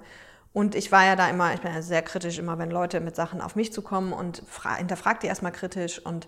Und 0.53 0.75
ich 0.75 0.91
war 0.91 1.03
ja 1.03 1.15
da 1.15 1.29
immer, 1.29 1.53
ich 1.53 1.61
bin 1.61 1.73
ja 1.73 1.81
sehr 1.81 2.03
kritisch, 2.03 2.37
immer 2.37 2.59
wenn 2.59 2.69
Leute 2.69 2.99
mit 2.99 3.15
Sachen 3.15 3.41
auf 3.41 3.55
mich 3.55 3.73
zukommen 3.73 4.13
und 4.13 4.43
hinterfragt 4.77 5.23
die 5.23 5.27
erstmal 5.27 5.51
kritisch. 5.51 5.99
Und, 5.99 6.27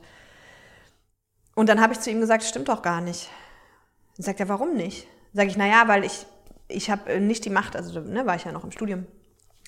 und 1.53 1.69
dann 1.69 1.79
habe 1.79 1.93
ich 1.93 1.99
zu 1.99 2.09
ihm 2.09 2.19
gesagt, 2.19 2.43
stimmt 2.43 2.67
doch 2.67 2.81
gar 2.81 3.01
nicht. 3.01 3.29
Dann 4.17 4.25
sagt 4.25 4.39
er, 4.39 4.49
warum 4.49 4.73
nicht? 4.73 5.07
Sage 5.33 5.49
ich, 5.49 5.57
naja, 5.57 5.87
weil 5.87 6.03
ich, 6.03 6.25
ich 6.67 6.89
habe 6.89 7.19
nicht 7.19 7.45
die 7.45 7.51
Macht, 7.51 7.75
also 7.75 7.99
ne, 7.99 8.25
war 8.25 8.35
ich 8.35 8.45
ja 8.45 8.51
noch 8.51 8.63
im 8.63 8.71
Studium, 8.71 9.05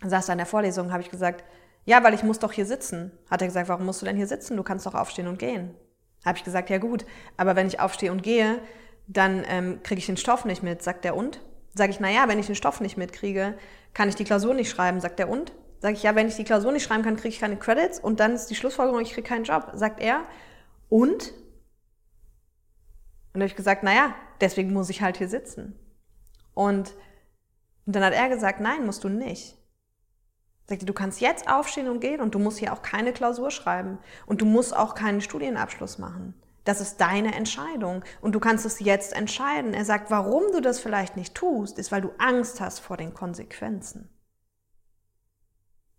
saß 0.04 0.26
da 0.26 0.34
in 0.34 0.40
der 0.40 0.48
Vorlesung, 0.48 0.92
habe 0.92 1.04
ich 1.04 1.12
gesagt, 1.12 1.44
ja, 1.86 2.04
weil 2.04 2.14
ich 2.14 2.24
muss 2.24 2.40
doch 2.40 2.52
hier 2.52 2.66
sitzen. 2.66 3.12
Hat 3.30 3.42
er 3.42 3.48
gesagt, 3.48 3.70
warum 3.70 3.86
musst 3.86 4.02
du 4.02 4.06
denn 4.06 4.18
hier 4.18 4.28
sitzen? 4.28 4.58
Du 4.58 4.64
kannst 4.64 4.86
doch 4.86 4.96
aufstehen 4.96 5.28
und 5.28 5.40
gehen. 5.40 5.76
Habe 6.26 6.38
ich 6.38 6.44
gesagt, 6.44 6.70
ja 6.70 6.80
gut, 6.80 7.06
aber 7.38 7.56
wenn 7.56 7.68
ich 7.68 7.80
aufstehe 7.80 8.12
und 8.12 8.24
gehe, 8.24 8.60
dann 9.08 9.46
ähm, 9.48 9.82
kriege 9.84 10.00
ich 10.00 10.06
den 10.06 10.18
Stoff 10.18 10.46
nicht 10.46 10.64
mit. 10.64 10.82
Sagt 10.84 11.06
der 11.06 11.16
und? 11.16 11.40
Sage 11.74 11.92
ich, 11.92 12.00
naja, 12.00 12.28
wenn 12.28 12.40
ich 12.40 12.48
den 12.48 12.56
Stoff 12.56 12.82
nicht 12.82 12.98
mitkriege, 12.98 13.58
kann 13.98 14.10
ich 14.10 14.16
die 14.16 14.26
Klausur 14.26 14.54
nicht 14.54 14.70
schreiben. 14.70 15.02
Sagt 15.02 15.18
der 15.18 15.28
und? 15.28 15.54
Sage 15.80 15.96
ich, 15.96 16.04
ja, 16.04 16.14
wenn 16.14 16.28
ich 16.28 16.36
die 16.36 16.44
Klausur 16.44 16.72
nicht 16.72 16.84
schreiben 16.84 17.02
kann, 17.02 17.16
kriege 17.16 17.30
ich 17.30 17.40
keine 17.40 17.58
Credits 17.58 18.00
und 18.00 18.20
dann 18.20 18.34
ist 18.34 18.46
die 18.46 18.54
Schlussfolgerung, 18.54 19.02
ich 19.02 19.14
kriege 19.14 19.28
keinen 19.28 19.44
Job. 19.44 19.72
Sagt 19.74 20.00
er, 20.00 20.24
und? 20.88 21.34
Und 23.34 23.42
habe 23.42 23.46
ich 23.46 23.56
gesagt, 23.56 23.82
naja, 23.82 24.14
deswegen 24.40 24.72
muss 24.72 24.92
ich 24.92 25.02
halt 25.02 25.18
hier 25.18 25.28
sitzen. 25.28 25.80
Und 26.54 26.94
dann 27.88 28.04
hat 28.04 28.14
er 28.14 28.30
gesagt, 28.30 28.60
nein, 28.60 28.86
musst 28.86 29.04
du 29.04 29.10
nicht. 29.10 29.58
Sagte, 30.66 30.86
du 30.86 30.94
kannst 30.94 31.20
jetzt 31.20 31.50
aufstehen 31.50 31.90
und 31.90 32.00
gehen 32.00 32.22
und 32.22 32.36
du 32.36 32.40
musst 32.40 32.60
hier 32.60 32.74
auch 32.74 32.84
keine 32.84 33.14
Klausur 33.14 33.50
schreiben 33.50 33.98
und 34.28 34.42
du 34.42 34.46
musst 34.46 34.78
auch 34.78 34.94
keinen 34.94 35.22
Studienabschluss 35.22 35.98
machen. 35.98 36.36
Das 36.68 36.82
ist 36.82 37.00
deine 37.00 37.34
Entscheidung 37.34 38.04
und 38.20 38.36
du 38.36 38.42
kannst 38.42 38.66
es 38.66 38.82
jetzt 38.82 39.16
entscheiden. 39.16 39.74
Er 39.74 39.86
sagt, 39.86 40.12
warum 40.12 40.52
du 40.52 40.60
das 40.60 40.82
vielleicht 40.82 41.16
nicht 41.16 41.34
tust, 41.34 41.80
ist, 41.80 41.94
weil 41.94 42.02
du 42.02 42.12
Angst 42.18 42.60
hast 42.60 42.80
vor 42.80 42.98
den 42.98 43.14
Konsequenzen. 43.14 44.10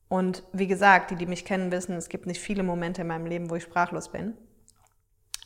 Und 0.08 0.42
wie 0.52 0.66
gesagt, 0.66 1.10
die, 1.10 1.16
die 1.16 1.24
mich 1.24 1.46
kennen, 1.46 1.72
wissen, 1.72 1.96
es 1.96 2.10
gibt 2.10 2.26
nicht 2.26 2.38
viele 2.38 2.62
Momente 2.62 3.00
in 3.00 3.06
meinem 3.06 3.24
Leben, 3.24 3.48
wo 3.48 3.54
ich 3.54 3.62
sprachlos 3.62 4.12
bin. 4.12 4.36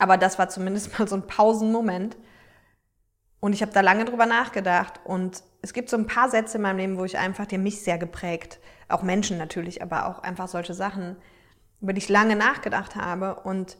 Aber 0.01 0.17
das 0.17 0.41
war 0.41 0.49
zumindest 0.49 0.99
mal 0.99 1.07
so 1.07 1.15
ein 1.15 1.29
Pausenmoment. 1.29 2.17
Und 3.39 3.53
ich 3.53 3.63
habe 3.63 3.73
da 3.73 3.81
lange 3.81 4.05
drüber 4.05 4.27
nachgedacht. 4.27 5.01
Und 5.05 5.45
es 5.63 5.73
gibt 5.73 5.89
so 5.89 5.97
ein 5.97 6.09
paar 6.09 6.31
Sätze 6.31 6.57
in 6.57 6.63
meinem 6.63 6.79
Leben, 6.79 6.99
wo 6.99 7.05
ich 7.05 7.17
einfach, 7.17 7.47
die 7.47 7.59
mich 7.59 7.83
sehr 7.83 7.99
geprägt, 7.99 8.59
auch 8.89 9.05
Menschen 9.05 9.39
natürlich, 9.39 9.83
aber 9.83 10.07
auch 10.07 10.19
einfach 10.19 10.49
solche 10.49 10.75
Sachen, 10.75 11.15
über 11.81 11.93
die 11.93 11.99
ich 11.99 12.09
lange 12.09 12.35
nachgedacht 12.35 12.97
habe 12.97 13.37
und 13.37 13.77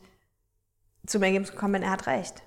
zum 1.07 1.23
Ergebnis 1.23 1.53
gekommen 1.53 1.75
bin, 1.75 1.83
er 1.83 1.91
hat 1.91 2.07
recht. 2.07 2.43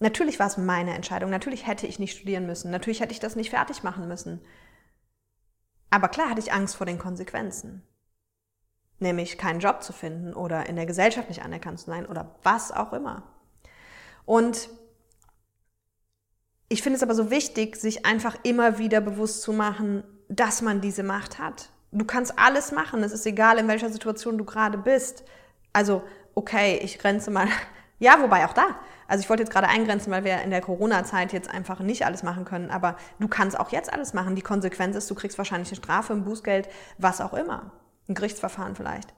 Natürlich 0.00 0.38
war 0.38 0.48
es 0.48 0.56
meine 0.56 0.94
Entscheidung. 0.94 1.30
Natürlich 1.30 1.66
hätte 1.66 1.86
ich 1.86 1.98
nicht 1.98 2.16
studieren 2.16 2.46
müssen. 2.46 2.70
Natürlich 2.70 3.00
hätte 3.00 3.12
ich 3.12 3.20
das 3.20 3.36
nicht 3.36 3.50
fertig 3.50 3.82
machen 3.82 4.08
müssen. 4.08 4.40
Aber 5.90 6.08
klar 6.08 6.30
hatte 6.30 6.40
ich 6.40 6.52
Angst 6.52 6.74
vor 6.74 6.86
den 6.86 6.98
Konsequenzen. 6.98 7.82
Nämlich 8.98 9.38
keinen 9.38 9.60
Job 9.60 9.82
zu 9.82 9.92
finden 9.92 10.32
oder 10.32 10.66
in 10.66 10.76
der 10.76 10.86
Gesellschaft 10.86 11.28
nicht 11.28 11.42
anerkannt 11.42 11.78
zu 11.78 11.86
sein 11.86 12.06
oder 12.06 12.34
was 12.42 12.72
auch 12.72 12.92
immer. 12.92 13.22
Und 14.24 14.70
ich 16.68 16.82
finde 16.82 16.96
es 16.96 17.02
aber 17.02 17.14
so 17.14 17.30
wichtig, 17.30 17.76
sich 17.76 18.06
einfach 18.06 18.36
immer 18.44 18.78
wieder 18.78 19.00
bewusst 19.00 19.42
zu 19.42 19.52
machen, 19.52 20.02
dass 20.28 20.62
man 20.62 20.80
diese 20.80 21.02
Macht 21.02 21.38
hat. 21.38 21.68
Du 21.90 22.06
kannst 22.06 22.38
alles 22.38 22.72
machen. 22.72 23.02
Es 23.02 23.12
ist 23.12 23.26
egal, 23.26 23.58
in 23.58 23.68
welcher 23.68 23.90
Situation 23.90 24.38
du 24.38 24.44
gerade 24.44 24.78
bist. 24.78 25.24
Also 25.74 26.02
okay, 26.34 26.78
ich 26.82 26.98
grenze 26.98 27.30
mal. 27.30 27.48
Ja, 27.98 28.20
wobei 28.20 28.44
auch 28.46 28.52
da. 28.52 28.64
Also 29.06 29.22
ich 29.22 29.30
wollte 29.30 29.44
jetzt 29.44 29.52
gerade 29.52 29.68
eingrenzen, 29.68 30.10
weil 30.10 30.24
wir 30.24 30.42
in 30.42 30.50
der 30.50 30.60
Corona-Zeit 30.60 31.32
jetzt 31.32 31.48
einfach 31.48 31.78
nicht 31.78 32.04
alles 32.04 32.24
machen 32.24 32.44
können. 32.44 32.68
Aber 32.72 32.96
du 33.20 33.28
kannst 33.28 33.56
auch 33.56 33.70
jetzt 33.70 33.92
alles 33.92 34.12
machen. 34.12 34.34
Die 34.34 34.42
Konsequenz 34.42 34.96
ist, 34.96 35.08
du 35.08 35.14
kriegst 35.14 35.38
wahrscheinlich 35.38 35.68
eine 35.68 35.76
Strafe, 35.76 36.12
ein 36.12 36.24
Bußgeld, 36.24 36.68
was 36.98 37.20
auch 37.20 37.32
immer. 37.32 37.70
Ein 38.08 38.16
Gerichtsverfahren 38.16 38.74
vielleicht. 38.74 39.14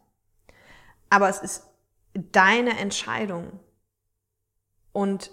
Aber 1.09 1.31
es 1.31 1.39
ist 1.39 1.65
deine 2.13 2.79
Entscheidung. 2.79 3.59
Und 4.93 5.31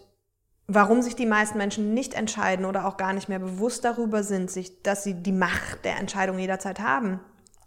warum 0.68 1.02
sich 1.02 1.18
die 1.18 1.26
meisten 1.26 1.58
Menschen 1.58 1.94
nicht 1.94 2.14
entscheiden 2.14 2.64
oder 2.64 2.86
auch 2.86 2.96
gar 2.96 3.12
nicht 3.12 3.28
mehr 3.28 3.40
bewusst 3.40 3.84
darüber 3.84 4.24
sind, 4.24 4.50
sich, 4.50 4.82
dass 4.82 5.04
sie 5.04 5.16
die 5.16 5.34
Macht 5.34 5.84
der 5.84 5.98
Entscheidung 5.98 6.40
jederzeit 6.40 6.80
haben. 6.80 7.20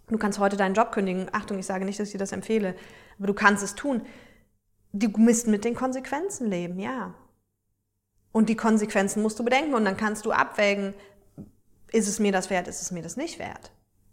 Du 0.09 0.17
kannst 0.17 0.39
heute 0.39 0.57
deinen 0.57 0.75
Job 0.75 0.93
kündigen. 0.93 1.29
Achtung, 1.33 1.59
ich 1.59 1.67
sage 1.67 1.85
nicht, 1.85 2.01
dass 2.01 2.09
ich 2.09 2.13
dir 2.13 2.19
das 2.19 2.33
empfehle 2.33 2.75
aber 3.19 3.27
du 3.27 3.35
kannst 3.35 3.63
es 3.63 3.75
tun. 3.75 4.03
Du 4.93 5.09
musst 5.17 5.47
mit 5.47 5.65
den 5.65 5.75
Konsequenzen 5.75 6.49
leben, 6.49 6.79
ja. 6.79 7.15
Und 8.33 8.49
die 8.49 8.57
Konsequenzen 8.57 9.23
musst 9.23 9.39
du 9.39 9.45
bedenken 9.45 9.75
und 9.75 9.85
dann 9.85 9.97
kannst 9.97 10.27
du 10.27 10.33
abwägen, 10.33 10.95
ist 11.93 12.09
es 12.09 12.19
mir 12.19 12.33
das 12.33 12.51
wert, 12.51 12.67
ist 12.67 12.83
es 12.83 12.91
mir 12.91 13.03
das 13.03 13.17
nicht 13.17 13.39
wert, 13.39 13.71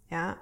ja. 0.10 0.38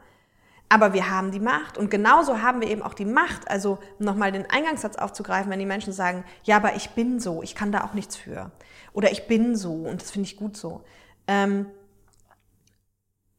Aber 0.68 0.94
wir 0.94 1.10
haben 1.10 1.32
die 1.32 1.40
Macht 1.40 1.78
und 1.78 1.90
genauso 1.90 2.42
haben 2.42 2.62
wir 2.62 2.70
eben 2.70 2.84
auch 2.84 2.94
die 2.94 3.06
Macht, 3.06 3.50
also 3.50 3.80
nochmal 3.98 4.32
den 4.32 4.48
Eingangssatz 4.50 4.98
aufzugreifen, 4.98 5.50
wenn 5.50 5.60
die 5.60 5.66
Menschen 5.66 5.94
sagen, 5.94 6.24
ja, 6.44 6.58
aber 6.58 6.76
ich 6.76 6.92
bin 6.92 7.20
so, 7.20 7.42
ich 7.42 7.56
kann 7.56 7.72
da 7.72 7.84
auch 7.84 7.94
nichts 7.94 8.16
für. 8.16 8.52
Oder 8.94 9.12
ich 9.12 9.28
bin 9.28 9.56
so 9.56 9.74
und 9.74 10.02
das 10.02 10.12
finde 10.12 10.28
ich 10.28 10.38
gut 10.38 10.58
so. 10.58 10.84
Ähm, 11.28 11.66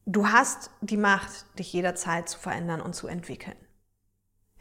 du 0.05 0.27
hast 0.27 0.71
die 0.81 0.97
Macht, 0.97 1.57
dich 1.57 1.71
jederzeit 1.71 2.27
zu 2.27 2.37
verändern 2.37 2.81
und 2.81 2.95
zu 2.95 3.07
entwickeln. 3.07 3.55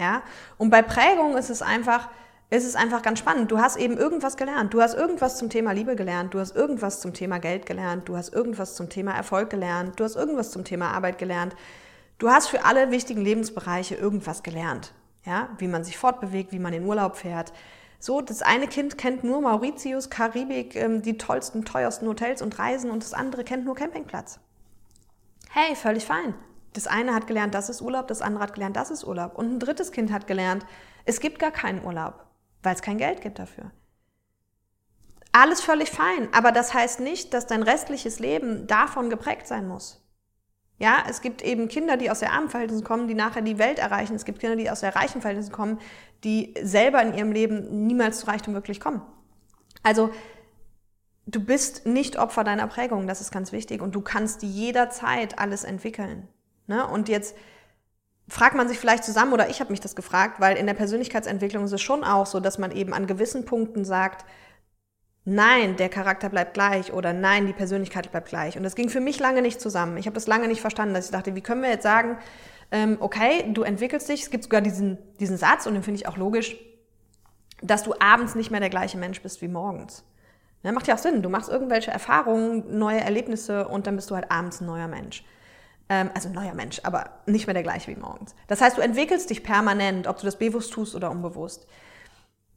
Ja? 0.01 0.23
Und 0.59 0.71
bei 0.71 0.83
Prägung 0.83 1.37
ist 1.37 1.51
es 1.51 1.63
einfach, 1.63 2.09
ist 2.49 2.65
es 2.65 2.75
einfach 2.75 3.03
ganz 3.03 3.19
spannend. 3.19 3.53
Du 3.53 3.59
hast 3.59 3.77
eben 3.77 3.97
irgendwas 3.99 4.37
gelernt. 4.37 4.75
Du 4.75 4.81
hast 4.81 4.95
irgendwas 4.95 5.37
zum 5.37 5.51
Thema 5.51 5.73
Liebe 5.73 5.95
gelernt. 5.95 6.35
Du 6.35 6.41
hast 6.41 6.57
irgendwas 6.57 7.01
zum 7.01 7.13
Thema 7.13 7.39
Geld 7.39 7.67
gelernt. 7.67 8.09
Du 8.09 8.17
hast 8.17 8.33
irgendwas 8.35 8.75
zum 8.75 8.89
Thema 8.89 9.13
Erfolg 9.13 9.51
gelernt. 9.51 10.01
Du 10.01 10.05
hast 10.05 10.17
irgendwas 10.17 10.51
zum 10.51 10.65
Thema 10.65 10.91
Arbeit 10.93 11.19
gelernt. 11.19 11.55
Du 12.19 12.31
hast 12.31 12.49
für 12.49 12.65
alle 12.65 12.91
wichtigen 12.91 13.23
Lebensbereiche 13.23 13.95
irgendwas 13.95 14.43
gelernt. 14.43 14.93
Ja? 15.25 15.51
Wie 15.59 15.69
man 15.69 15.85
sich 15.85 15.99
fortbewegt, 15.99 16.51
wie 16.51 16.59
man 16.59 16.73
in 16.73 16.87
Urlaub 16.87 17.17
fährt. 17.17 17.53
So, 18.03 18.23
das 18.23 18.41
eine 18.41 18.67
Kind 18.67 18.97
kennt 18.97 19.25
nur 19.25 19.43
Mauritius, 19.43 20.09
Karibik, 20.09 20.75
ähm, 20.75 21.03
die 21.03 21.19
tollsten, 21.19 21.67
teuersten 21.67 22.09
Hotels 22.09 22.41
und 22.41 22.59
Reisen 22.59 22.91
und 22.91 23.03
das 23.05 23.13
andere 23.13 23.45
kennt 23.45 23.67
nur 23.67 23.75
Campingplatz. 23.75 24.41
Hey, 25.51 25.77
völlig 25.77 26.07
fein. 26.07 26.33
Das 26.73 26.87
eine 26.87 27.15
hat 27.15 27.27
gelernt, 27.27 27.55
das 27.55 27.69
ist 27.69 27.81
Urlaub, 27.81 28.07
das 28.09 28.23
andere 28.23 28.45
hat 28.45 28.55
gelernt, 28.55 28.77
das 28.77 28.91
ist 28.91 29.05
Urlaub. 29.05 29.37
Und 29.37 29.53
ein 29.53 29.59
drittes 29.59 29.93
Kind 29.93 30.13
hat 30.13 30.27
gelernt, 30.27 30.65
es 31.05 31.21
gibt 31.21 31.39
gar 31.39 31.51
keinen 31.51 31.85
Urlaub, 31.85 32.25
weil 32.63 32.75
es 32.75 32.83
kein 32.83 32.99
Geld 32.99 33.21
gibt 33.21 33.39
dafür. 33.39 33.73
Alles 35.33 35.61
völlig 35.61 35.91
fein, 35.91 36.29
aber 36.33 36.53
das 36.53 36.75
heißt 36.75 37.01
nicht, 37.01 37.35
dass 37.35 37.47
dein 37.47 37.63
restliches 37.63 38.19
Leben 38.19 38.67
davon 38.67 39.11
geprägt 39.11 39.47
sein 39.47 39.67
muss. 39.67 40.01
Ja, 40.79 41.05
es 41.09 41.21
gibt 41.21 41.43
eben 41.43 41.69
Kinder, 41.69 41.99
die 41.99 42.11
aus 42.11 42.21
der 42.21 42.33
armen 42.33 42.49
Verhältnissen 42.49 42.85
kommen, 42.85 43.07
die 43.07 43.15
nachher 43.15 43.43
die 43.43 43.59
Welt 43.59 43.79
erreichen. 43.79 44.15
Es 44.17 44.25
gibt 44.25 44.41
Kinder, 44.41 44.57
die 44.57 44.71
aus 44.71 44.81
der 44.81 44.97
reichen 44.97 45.21
Verhältnissen 45.21 45.53
kommen, 45.53 45.79
die 46.25 46.55
selber 46.63 47.03
in 47.03 47.13
ihrem 47.13 47.33
Leben 47.33 47.87
niemals 47.87 48.21
zu 48.21 48.27
Reichtum 48.27 48.55
wirklich 48.55 48.81
kommen. 48.81 49.03
Also 49.83 50.11
du 51.27 51.45
bist 51.45 51.87
nicht 51.87 52.19
Opfer 52.19 52.45
deiner 52.45 52.67
Prägung, 52.67 53.07
das 53.07 53.21
ist 53.21 53.31
ganz 53.31 53.53
wichtig. 53.53 53.83
Und 53.83 53.95
du 53.95 54.01
kannst 54.01 54.43
jederzeit 54.43 55.39
alles 55.39 55.65
entwickeln. 55.65 56.29
Ne? 56.71 56.87
Und 56.87 57.09
jetzt 57.09 57.37
fragt 58.29 58.55
man 58.55 58.69
sich 58.69 58.79
vielleicht 58.79 59.03
zusammen, 59.03 59.33
oder 59.33 59.51
ich 59.51 59.59
habe 59.59 59.73
mich 59.73 59.81
das 59.81 59.97
gefragt, 59.97 60.39
weil 60.39 60.57
in 60.57 60.67
der 60.67 60.75
Persönlichkeitsentwicklung 60.75 61.65
ist 61.65 61.73
es 61.73 61.83
schon 61.83 62.05
auch 62.05 62.27
so, 62.27 62.39
dass 62.39 62.59
man 62.59 62.71
eben 62.71 62.95
an 62.95 63.09
gewissen 63.09 63.45
Punkten 63.45 63.85
sagt, 63.85 64.25
nein, 65.25 65.75
der 65.77 65.89
Charakter 65.89 66.29
bleibt 66.29 66.55
gleich 66.55 66.93
oder 66.93 67.13
nein, 67.13 67.49
die 67.49 67.53
Persönlichkeit 67.53 68.13
bleibt 68.13 68.29
gleich. 68.29 68.57
Und 68.57 68.63
das 68.63 68.77
ging 68.77 68.89
für 68.89 69.01
mich 69.01 69.19
lange 69.19 69.43
nicht 69.43 69.61
zusammen. 69.61 69.97
Ich 69.97 70.07
habe 70.07 70.15
das 70.15 70.29
lange 70.29 70.47
nicht 70.47 70.61
verstanden, 70.61 70.95
dass 70.95 71.07
ich 71.07 71.11
dachte, 71.11 71.35
wie 71.35 71.41
können 71.41 71.63
wir 71.63 71.71
jetzt 71.71 71.83
sagen, 71.83 72.19
ähm, 72.71 72.99
okay, 73.01 73.53
du 73.53 73.63
entwickelst 73.63 74.09
dich, 74.09 74.23
es 74.23 74.31
gibt 74.31 74.45
sogar 74.45 74.61
diesen, 74.61 74.97
diesen 75.19 75.37
Satz, 75.37 75.67
und 75.67 75.75
den 75.75 75.83
finde 75.83 75.99
ich 75.99 76.07
auch 76.07 76.17
logisch, 76.17 76.57
dass 77.63 77.83
du 77.83 77.95
abends 77.99 78.37
nicht 78.37 78.53
mehr 78.53 78.61
der 78.61 78.71
gleiche 78.71 78.97
Mensch 78.97 79.21
bist 79.21 79.43
wie 79.43 79.49
morgens. 79.49 80.05
Ja, 80.63 80.71
macht 80.71 80.87
ja 80.87 80.95
auch 80.95 80.99
Sinn. 80.99 81.21
Du 81.21 81.31
machst 81.31 81.49
irgendwelche 81.49 81.91
Erfahrungen, 81.91 82.79
neue 82.79 83.01
Erlebnisse 83.01 83.67
und 83.67 83.89
dann 83.89 83.97
bist 83.97 84.09
du 84.11 84.15
halt 84.15 84.31
abends 84.31 84.61
ein 84.61 84.67
neuer 84.67 84.87
Mensch. 84.87 85.25
Ähm, 85.91 86.09
also 86.15 86.29
ein 86.29 86.35
neuer 86.35 86.55
Mensch, 86.55 86.81
aber 86.85 87.11
nicht 87.27 87.47
mehr 87.47 87.55
der 87.55 87.65
gleiche 87.65 87.91
wie 87.91 88.01
morgens. 88.01 88.35
Das 88.47 88.61
heißt, 88.61 88.79
du 88.79 88.81
entwickelst 88.81 89.29
dich 89.29 89.43
permanent, 89.43 90.07
ob 90.07 90.19
du 90.19 90.25
das 90.25 90.39
bewusst 90.39 90.73
tust 90.73 90.95
oder 90.95 91.11
unbewusst. 91.11 91.67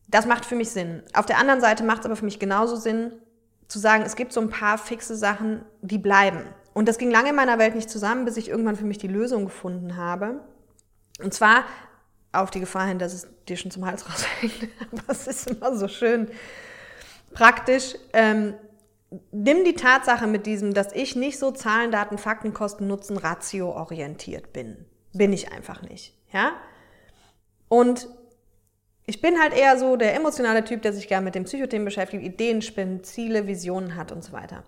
Das 0.07 0.27
macht 0.27 0.45
für 0.45 0.55
mich 0.55 0.69
Sinn. 0.69 1.01
Auf 1.13 1.25
der 1.25 1.39
anderen 1.39 1.59
Seite 1.59 1.83
macht 1.83 2.01
es 2.01 2.05
aber 2.05 2.15
für 2.15 2.25
mich 2.25 2.39
genauso 2.39 2.75
Sinn, 2.75 3.11
zu 3.67 3.79
sagen, 3.79 4.03
es 4.05 4.15
gibt 4.15 4.33
so 4.33 4.39
ein 4.39 4.51
paar 4.51 4.77
fixe 4.77 5.15
Sachen, 5.15 5.65
die 5.81 5.97
bleiben. 5.97 6.43
Und 6.73 6.87
das 6.87 6.99
ging 6.99 7.09
lange 7.09 7.29
in 7.29 7.35
meiner 7.35 7.57
Welt 7.57 7.73
nicht 7.73 7.89
zusammen, 7.89 8.23
bis 8.23 8.37
ich 8.37 8.49
irgendwann 8.49 8.75
für 8.75 8.85
mich 8.85 8.99
die 8.99 9.07
Lösung 9.07 9.45
gefunden 9.45 9.97
habe. 9.97 10.41
Und 11.19 11.33
zwar 11.33 11.63
auf 12.31 12.51
die 12.51 12.59
Gefahr 12.59 12.85
hin, 12.85 12.99
dass 12.99 13.13
es 13.13 13.27
dir 13.47 13.57
schon 13.57 13.71
zum 13.71 13.85
Hals 13.85 14.05
raushängt. 14.09 14.69
Aber 14.91 15.03
es 15.07 15.25
ist 15.25 15.49
immer 15.49 15.75
so 15.75 15.87
schön 15.87 16.29
praktisch. 17.33 17.95
Ähm, 18.13 18.53
nimm 19.31 19.63
die 19.63 19.75
Tatsache 19.75 20.27
mit 20.27 20.45
diesem, 20.45 20.73
dass 20.73 20.93
ich 20.93 21.15
nicht 21.15 21.39
so 21.39 21.51
Zahlen, 21.51 21.91
Daten, 21.91 22.17
Fakten, 22.17 22.53
Kosten, 22.53 22.87
Nutzen, 22.87 23.17
Ratio 23.17 23.71
orientiert 23.71 24.53
bin. 24.53 24.85
Bin 25.13 25.33
ich 25.33 25.51
einfach 25.51 25.81
nicht. 25.81 26.17
Ja? 26.31 26.53
Und 27.67 28.07
ich 29.05 29.21
bin 29.21 29.39
halt 29.39 29.53
eher 29.53 29.77
so 29.77 29.95
der 29.95 30.15
emotionale 30.15 30.63
Typ, 30.63 30.81
der 30.81 30.93
sich 30.93 31.07
gerne 31.07 31.25
mit 31.25 31.35
den 31.35 31.43
Psychothemen 31.43 31.85
beschäftigt, 31.85 32.23
Ideen 32.23 32.61
spinnt, 32.61 33.05
Ziele, 33.05 33.47
Visionen 33.47 33.95
hat 33.95 34.11
und 34.11 34.23
so 34.23 34.31
weiter. 34.31 34.63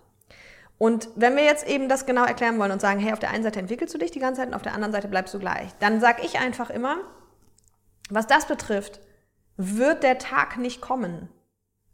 Und 0.78 1.08
wenn 1.16 1.36
wir 1.36 1.44
jetzt 1.44 1.66
eben 1.66 1.88
das 1.88 2.04
genau 2.04 2.24
erklären 2.24 2.58
wollen 2.58 2.72
und 2.72 2.82
sagen, 2.82 3.00
hey, 3.00 3.12
auf 3.12 3.18
der 3.18 3.30
einen 3.30 3.42
Seite 3.42 3.60
entwickelst 3.60 3.94
du 3.94 3.98
dich 3.98 4.10
die 4.10 4.18
ganze 4.18 4.42
Zeit 4.42 4.48
und 4.48 4.54
auf 4.54 4.62
der 4.62 4.74
anderen 4.74 4.92
Seite 4.92 5.08
bleibst 5.08 5.32
du 5.32 5.38
gleich, 5.38 5.70
dann 5.80 6.00
sage 6.00 6.22
ich 6.22 6.38
einfach 6.38 6.68
immer, 6.68 6.98
was 8.10 8.26
das 8.26 8.46
betrifft, 8.46 9.00
wird 9.56 10.02
der 10.02 10.18
Tag 10.18 10.58
nicht 10.58 10.82
kommen, 10.82 11.30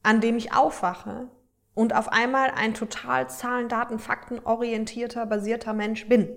an 0.03 0.21
dem 0.21 0.37
ich 0.37 0.53
aufwache 0.53 1.29
und 1.75 1.95
auf 1.95 2.11
einmal 2.13 2.51
ein 2.51 2.75
total 2.75 3.29
Zahlen, 3.31 3.69
Daten, 3.69 3.99
Fakten 3.99 4.41
orientierter, 4.45 5.27
basierter 5.27 5.73
Mensch 5.73 6.09
bin. 6.09 6.29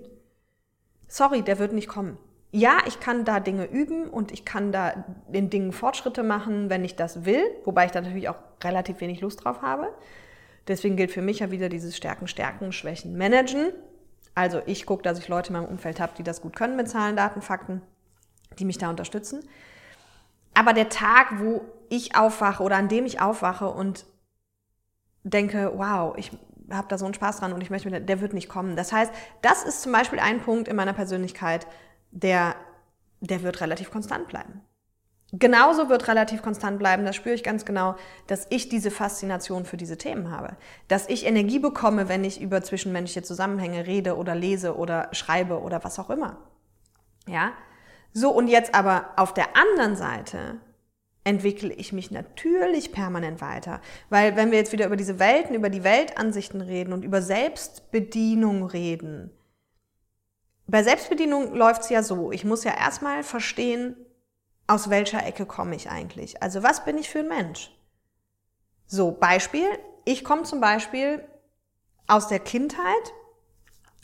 Sorry, 1.08 1.42
der 1.42 1.58
wird 1.58 1.72
nicht 1.72 1.88
kommen. 1.88 2.18
Ja, 2.52 2.78
ich 2.86 3.00
kann 3.00 3.24
da 3.24 3.38
Dinge 3.40 3.66
üben 3.66 4.08
und 4.08 4.32
ich 4.32 4.44
kann 4.44 4.72
da 4.72 5.04
in 5.30 5.50
Dingen 5.50 5.72
Fortschritte 5.72 6.22
machen, 6.22 6.70
wenn 6.70 6.84
ich 6.84 6.96
das 6.96 7.24
will, 7.24 7.42
wobei 7.64 7.86
ich 7.86 7.92
da 7.92 8.00
natürlich 8.00 8.28
auch 8.28 8.38
relativ 8.64 9.00
wenig 9.00 9.20
Lust 9.20 9.44
drauf 9.44 9.62
habe. 9.62 9.92
Deswegen 10.66 10.96
gilt 10.96 11.12
für 11.12 11.22
mich 11.22 11.40
ja 11.40 11.50
wieder 11.50 11.68
dieses 11.68 11.96
Stärken, 11.96 12.26
Stärken, 12.26 12.72
Schwächen, 12.72 13.16
Managen. 13.16 13.72
Also 14.34 14.62
ich 14.66 14.86
gucke, 14.86 15.02
dass 15.02 15.18
ich 15.18 15.28
Leute 15.28 15.48
in 15.48 15.60
meinem 15.60 15.68
Umfeld 15.68 16.00
habe, 16.00 16.12
die 16.16 16.22
das 16.22 16.40
gut 16.40 16.56
können 16.56 16.76
mit 16.76 16.88
Zahlen, 16.88 17.16
Daten, 17.16 17.42
Fakten, 17.42 17.82
die 18.58 18.64
mich 18.64 18.78
da 18.78 18.90
unterstützen. 18.90 19.46
Aber 20.54 20.72
der 20.72 20.88
Tag, 20.88 21.38
wo 21.40 21.62
ich 21.88 22.16
aufwache 22.16 22.62
oder 22.62 22.76
an 22.76 22.88
dem 22.88 23.04
ich 23.06 23.20
aufwache 23.20 23.68
und 23.68 24.06
denke, 25.30 25.72
wow, 25.74 26.14
ich 26.16 26.30
habe 26.70 26.88
da 26.88 26.98
so 26.98 27.04
einen 27.04 27.14
Spaß 27.14 27.40
dran 27.40 27.52
und 27.52 27.60
ich 27.60 27.70
möchte, 27.70 28.00
der 28.00 28.20
wird 28.20 28.32
nicht 28.32 28.48
kommen. 28.48 28.76
Das 28.76 28.92
heißt, 28.92 29.12
das 29.42 29.64
ist 29.64 29.82
zum 29.82 29.92
Beispiel 29.92 30.18
ein 30.18 30.40
Punkt 30.40 30.68
in 30.68 30.76
meiner 30.76 30.92
Persönlichkeit, 30.92 31.66
der, 32.10 32.54
der 33.20 33.42
wird 33.42 33.60
relativ 33.60 33.90
konstant 33.90 34.28
bleiben. 34.28 34.62
Genauso 35.32 35.88
wird 35.88 36.06
relativ 36.06 36.40
konstant 36.40 36.78
bleiben, 36.78 37.04
das 37.04 37.16
spüre 37.16 37.34
ich 37.34 37.42
ganz 37.42 37.64
genau, 37.64 37.96
dass 38.28 38.46
ich 38.50 38.68
diese 38.68 38.92
Faszination 38.92 39.64
für 39.64 39.76
diese 39.76 39.98
Themen 39.98 40.30
habe. 40.30 40.56
Dass 40.86 41.08
ich 41.08 41.26
Energie 41.26 41.58
bekomme, 41.58 42.08
wenn 42.08 42.22
ich 42.22 42.40
über 42.40 42.62
zwischenmenschliche 42.62 43.22
Zusammenhänge 43.22 43.86
rede 43.86 44.16
oder 44.16 44.36
lese 44.36 44.76
oder 44.76 45.08
schreibe 45.12 45.60
oder 45.60 45.82
was 45.82 45.98
auch 45.98 46.10
immer. 46.10 46.38
Ja? 47.26 47.52
So, 48.12 48.30
und 48.30 48.46
jetzt 48.46 48.74
aber 48.74 49.10
auf 49.16 49.34
der 49.34 49.56
anderen 49.56 49.96
Seite 49.96 50.58
entwickle 51.26 51.72
ich 51.72 51.92
mich 51.92 52.12
natürlich 52.12 52.92
permanent 52.92 53.40
weiter. 53.40 53.80
Weil 54.10 54.36
wenn 54.36 54.52
wir 54.52 54.58
jetzt 54.58 54.70
wieder 54.70 54.86
über 54.86 54.94
diese 54.94 55.18
Welten, 55.18 55.56
über 55.56 55.70
die 55.70 55.82
Weltansichten 55.82 56.60
reden 56.60 56.92
und 56.92 57.04
über 57.04 57.20
Selbstbedienung 57.20 58.64
reden, 58.64 59.32
bei 60.68 60.84
Selbstbedienung 60.84 61.52
läuft 61.54 61.82
es 61.82 61.88
ja 61.88 62.04
so, 62.04 62.30
ich 62.30 62.44
muss 62.44 62.62
ja 62.62 62.76
erstmal 62.76 63.24
verstehen, 63.24 63.96
aus 64.68 64.88
welcher 64.88 65.26
Ecke 65.26 65.46
komme 65.46 65.74
ich 65.74 65.90
eigentlich? 65.90 66.42
Also 66.42 66.62
was 66.62 66.84
bin 66.84 66.96
ich 66.96 67.08
für 67.08 67.20
ein 67.20 67.28
Mensch? 67.28 67.72
So, 68.86 69.10
Beispiel, 69.10 69.66
ich 70.04 70.22
komme 70.22 70.44
zum 70.44 70.60
Beispiel 70.60 71.24
aus 72.06 72.28
der 72.28 72.38
Kindheit, 72.38 72.84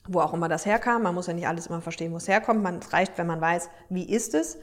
wo 0.08 0.20
auch 0.20 0.34
immer 0.34 0.48
das 0.48 0.66
herkam, 0.66 1.02
man 1.02 1.14
muss 1.14 1.28
ja 1.28 1.34
nicht 1.34 1.46
alles 1.46 1.68
immer 1.68 1.80
verstehen, 1.80 2.12
wo 2.12 2.16
es 2.16 2.26
herkommt, 2.26 2.64
man, 2.64 2.80
es 2.80 2.92
reicht, 2.92 3.16
wenn 3.16 3.28
man 3.28 3.40
weiß, 3.40 3.70
wie 3.90 4.08
ist 4.08 4.34
es. 4.34 4.58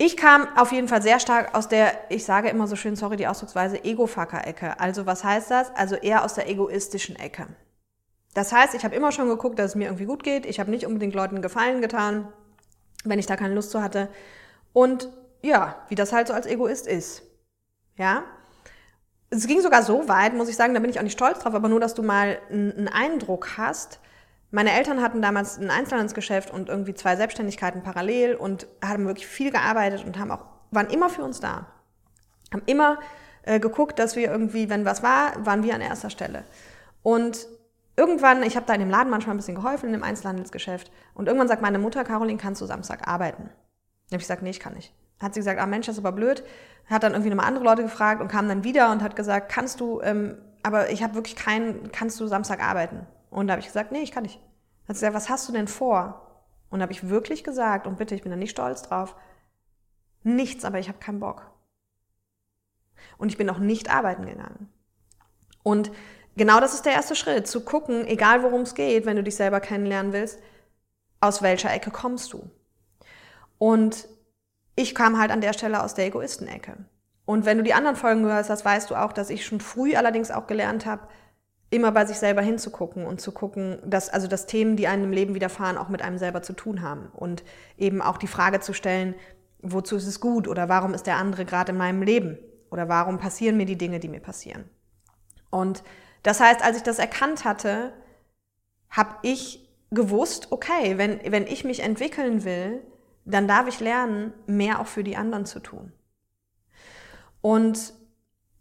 Ich 0.00 0.16
kam 0.16 0.46
auf 0.56 0.70
jeden 0.70 0.86
Fall 0.86 1.02
sehr 1.02 1.18
stark 1.18 1.56
aus 1.56 1.68
der, 1.68 1.92
ich 2.08 2.24
sage 2.24 2.48
immer 2.48 2.68
so 2.68 2.76
schön, 2.76 2.94
sorry, 2.94 3.16
die 3.16 3.26
Ausdrucksweise, 3.26 3.82
Ego-Fucker-Ecke. 3.82 4.78
Also 4.78 5.06
was 5.06 5.24
heißt 5.24 5.50
das? 5.50 5.74
Also 5.74 5.96
eher 5.96 6.24
aus 6.24 6.34
der 6.34 6.48
egoistischen 6.48 7.16
Ecke. 7.16 7.48
Das 8.32 8.52
heißt, 8.52 8.74
ich 8.74 8.84
habe 8.84 8.94
immer 8.94 9.10
schon 9.10 9.28
geguckt, 9.28 9.58
dass 9.58 9.72
es 9.72 9.74
mir 9.74 9.86
irgendwie 9.86 10.04
gut 10.04 10.22
geht. 10.22 10.46
Ich 10.46 10.60
habe 10.60 10.70
nicht 10.70 10.86
unbedingt 10.86 11.14
Leuten 11.14 11.42
Gefallen 11.42 11.80
getan, 11.80 12.32
wenn 13.02 13.18
ich 13.18 13.26
da 13.26 13.34
keine 13.34 13.54
Lust 13.54 13.72
zu 13.72 13.82
hatte. 13.82 14.08
Und 14.72 15.08
ja, 15.42 15.82
wie 15.88 15.96
das 15.96 16.12
halt 16.12 16.28
so 16.28 16.34
als 16.34 16.46
Egoist 16.46 16.86
ist. 16.86 17.22
Ja. 17.96 18.22
Es 19.30 19.48
ging 19.48 19.60
sogar 19.60 19.82
so 19.82 20.08
weit, 20.08 20.32
muss 20.34 20.48
ich 20.48 20.56
sagen, 20.56 20.74
da 20.74 20.80
bin 20.80 20.90
ich 20.90 21.00
auch 21.00 21.04
nicht 21.04 21.18
stolz 21.18 21.40
drauf, 21.40 21.54
aber 21.54 21.68
nur, 21.68 21.80
dass 21.80 21.94
du 21.94 22.04
mal 22.04 22.38
einen 22.50 22.86
Eindruck 22.86 23.58
hast. 23.58 23.98
Meine 24.50 24.72
Eltern 24.72 25.02
hatten 25.02 25.20
damals 25.20 25.58
ein 25.58 25.70
Einzelhandelsgeschäft 25.70 26.50
und 26.50 26.68
irgendwie 26.68 26.94
zwei 26.94 27.16
Selbstständigkeiten 27.16 27.82
parallel 27.82 28.34
und 28.34 28.66
haben 28.82 29.06
wirklich 29.06 29.26
viel 29.26 29.50
gearbeitet 29.50 30.04
und 30.06 30.18
haben 30.18 30.30
auch, 30.30 30.44
waren 30.70 30.88
immer 30.88 31.10
für 31.10 31.22
uns 31.22 31.40
da. 31.40 31.66
Haben 32.52 32.62
immer 32.64 32.98
äh, 33.42 33.60
geguckt, 33.60 33.98
dass 33.98 34.16
wir 34.16 34.30
irgendwie, 34.30 34.70
wenn 34.70 34.86
was 34.86 35.02
war, 35.02 35.44
waren 35.44 35.62
wir 35.62 35.74
an 35.74 35.82
erster 35.82 36.08
Stelle. 36.08 36.44
Und 37.02 37.46
irgendwann, 37.96 38.42
ich 38.42 38.56
habe 38.56 38.64
da 38.64 38.72
in 38.72 38.80
dem 38.80 38.90
Laden 38.90 39.10
manchmal 39.10 39.34
ein 39.34 39.38
bisschen 39.38 39.54
geholfen, 39.54 39.86
in 39.86 39.92
dem 39.92 40.02
Einzelhandelsgeschäft. 40.02 40.90
Und 41.14 41.26
irgendwann 41.26 41.48
sagt 41.48 41.60
meine 41.60 41.78
Mutter, 41.78 42.04
Caroline, 42.04 42.38
kannst 42.38 42.62
du 42.62 42.66
Samstag 42.66 43.06
arbeiten? 43.06 43.42
Dann 43.42 44.12
habe 44.12 44.16
ich 44.16 44.28
gesagt, 44.28 44.42
nee, 44.42 44.50
ich 44.50 44.60
kann 44.60 44.74
nicht. 44.74 44.94
Hat 45.20 45.34
sie 45.34 45.40
gesagt, 45.40 45.60
ah 45.60 45.66
Mensch, 45.66 45.86
das 45.86 45.96
ist 45.96 46.04
aber 46.04 46.12
blöd. 46.12 46.42
Hat 46.86 47.02
dann 47.02 47.12
irgendwie 47.12 47.30
nochmal 47.30 47.46
andere 47.46 47.64
Leute 47.64 47.82
gefragt 47.82 48.22
und 48.22 48.28
kam 48.28 48.48
dann 48.48 48.64
wieder 48.64 48.92
und 48.92 49.02
hat 49.02 49.14
gesagt, 49.14 49.52
kannst 49.52 49.80
du, 49.80 50.00
ähm, 50.00 50.38
aber 50.62 50.90
ich 50.90 51.02
habe 51.02 51.16
wirklich 51.16 51.36
keinen, 51.36 51.92
kannst 51.92 52.18
du 52.20 52.26
Samstag 52.26 52.62
arbeiten? 52.62 53.06
Und 53.30 53.46
da 53.46 53.52
habe 53.52 53.60
ich 53.60 53.66
gesagt, 53.66 53.92
nee, 53.92 54.02
ich 54.02 54.12
kann 54.12 54.22
nicht. 54.22 54.40
Hat 54.88 54.96
sie 54.96 55.00
gesagt, 55.00 55.14
was 55.14 55.28
hast 55.28 55.48
du 55.48 55.52
denn 55.52 55.68
vor? 55.68 56.44
Und 56.70 56.78
da 56.78 56.82
habe 56.82 56.92
ich 56.92 57.08
wirklich 57.08 57.44
gesagt, 57.44 57.86
und 57.86 57.98
bitte, 57.98 58.14
ich 58.14 58.22
bin 58.22 58.30
da 58.30 58.36
nicht 58.36 58.50
stolz 58.50 58.82
drauf, 58.82 59.14
nichts, 60.22 60.64
aber 60.64 60.78
ich 60.78 60.88
habe 60.88 60.98
keinen 60.98 61.20
Bock. 61.20 61.50
Und 63.16 63.28
ich 63.28 63.38
bin 63.38 63.48
auch 63.50 63.58
nicht 63.58 63.90
arbeiten 63.94 64.26
gegangen. 64.26 64.72
Und 65.62 65.90
genau 66.36 66.60
das 66.60 66.74
ist 66.74 66.86
der 66.86 66.92
erste 66.92 67.14
Schritt, 67.14 67.46
zu 67.46 67.64
gucken, 67.64 68.06
egal 68.06 68.42
worum 68.42 68.62
es 68.62 68.74
geht, 68.74 69.06
wenn 69.06 69.16
du 69.16 69.22
dich 69.22 69.36
selber 69.36 69.60
kennenlernen 69.60 70.12
willst, 70.12 70.40
aus 71.20 71.42
welcher 71.42 71.72
Ecke 71.72 71.90
kommst 71.90 72.32
du? 72.32 72.50
Und 73.58 74.08
ich 74.76 74.94
kam 74.94 75.18
halt 75.18 75.30
an 75.30 75.40
der 75.40 75.52
Stelle 75.52 75.82
aus 75.82 75.94
der 75.94 76.06
Egoistenecke. 76.06 76.76
Und 77.24 77.44
wenn 77.44 77.58
du 77.58 77.64
die 77.64 77.74
anderen 77.74 77.96
Folgen 77.96 78.22
gehört 78.22 78.48
hast, 78.48 78.64
weißt 78.64 78.90
du 78.90 78.94
auch, 78.94 79.12
dass 79.12 79.30
ich 79.30 79.44
schon 79.44 79.60
früh 79.60 79.96
allerdings 79.96 80.30
auch 80.30 80.46
gelernt 80.46 80.86
habe, 80.86 81.08
immer 81.70 81.92
bei 81.92 82.06
sich 82.06 82.18
selber 82.18 82.40
hinzugucken 82.40 83.04
und 83.04 83.20
zu 83.20 83.32
gucken, 83.32 83.78
dass 83.84 84.08
also 84.08 84.26
dass 84.26 84.46
Themen, 84.46 84.76
die 84.76 84.86
einem 84.86 85.04
im 85.04 85.12
Leben 85.12 85.34
widerfahren, 85.34 85.76
auch 85.76 85.88
mit 85.88 86.02
einem 86.02 86.18
selber 86.18 86.42
zu 86.42 86.54
tun 86.54 86.82
haben 86.82 87.08
und 87.14 87.44
eben 87.76 88.00
auch 88.00 88.16
die 88.16 88.26
Frage 88.26 88.60
zu 88.60 88.72
stellen, 88.72 89.14
wozu 89.60 89.96
ist 89.96 90.06
es 90.06 90.20
gut 90.20 90.48
oder 90.48 90.68
warum 90.68 90.94
ist 90.94 91.06
der 91.06 91.16
andere 91.16 91.44
gerade 91.44 91.72
in 91.72 91.78
meinem 91.78 92.02
Leben 92.02 92.38
oder 92.70 92.88
warum 92.88 93.18
passieren 93.18 93.56
mir 93.56 93.66
die 93.66 93.78
Dinge, 93.78 94.00
die 94.00 94.08
mir 94.08 94.20
passieren. 94.20 94.64
Und 95.50 95.82
das 96.22 96.40
heißt, 96.40 96.64
als 96.64 96.76
ich 96.78 96.82
das 96.82 96.98
erkannt 96.98 97.44
hatte, 97.44 97.92
habe 98.90 99.16
ich 99.22 99.68
gewusst, 99.90 100.48
okay, 100.50 100.96
wenn 100.96 101.20
wenn 101.30 101.46
ich 101.46 101.64
mich 101.64 101.80
entwickeln 101.80 102.44
will, 102.44 102.82
dann 103.28 103.46
darf 103.46 103.68
ich 103.68 103.80
lernen, 103.80 104.32
mehr 104.46 104.80
auch 104.80 104.86
für 104.86 105.04
die 105.04 105.16
anderen 105.16 105.44
zu 105.44 105.60
tun. 105.60 105.92
Und, 107.42 107.92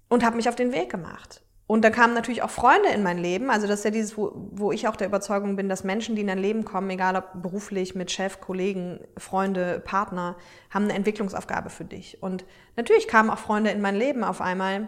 und 0.09 0.23
habe 0.23 0.35
mich 0.35 0.49
auf 0.49 0.55
den 0.55 0.73
Weg 0.73 0.91
gemacht. 0.91 1.41
Und 1.67 1.83
da 1.83 1.89
kamen 1.89 2.13
natürlich 2.13 2.43
auch 2.43 2.49
Freunde 2.49 2.89
in 2.89 3.03
mein 3.03 3.17
Leben. 3.17 3.49
Also 3.49 3.67
das 3.67 3.79
ist 3.79 3.85
ja 3.85 3.91
dieses, 3.91 4.17
wo, 4.17 4.31
wo 4.51 4.71
ich 4.71 4.87
auch 4.87 4.95
der 4.95 5.07
Überzeugung 5.07 5.57
bin, 5.57 5.67
dass 5.67 5.83
Menschen, 5.83 6.15
die 6.15 6.21
in 6.21 6.27
dein 6.27 6.37
Leben 6.37 6.63
kommen, 6.63 6.89
egal 6.89 7.17
ob 7.17 7.41
beruflich, 7.41 7.93
mit 7.93 8.09
Chef, 8.09 8.39
Kollegen, 8.39 9.01
Freunde, 9.17 9.81
Partner, 9.81 10.37
haben 10.69 10.85
eine 10.85 10.93
Entwicklungsaufgabe 10.93 11.69
für 11.69 11.83
dich. 11.83 12.23
Und 12.23 12.45
natürlich 12.77 13.09
kamen 13.09 13.29
auch 13.29 13.37
Freunde 13.37 13.71
in 13.71 13.81
mein 13.81 13.97
Leben 13.97 14.23
auf 14.23 14.39
einmal. 14.39 14.87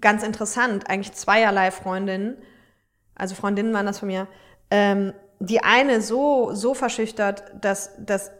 Ganz 0.00 0.22
interessant, 0.22 0.88
eigentlich 0.88 1.12
zweierlei 1.12 1.70
Freundinnen, 1.70 2.36
also 3.14 3.34
Freundinnen 3.34 3.72
waren 3.74 3.86
das 3.86 3.98
von 3.98 4.08
mir, 4.08 4.26
ähm, 4.70 5.12
die 5.38 5.62
eine 5.62 6.00
so, 6.00 6.52
so 6.54 6.74
verschüchtert, 6.74 7.44
dass, 7.60 7.92
dass 7.98 8.30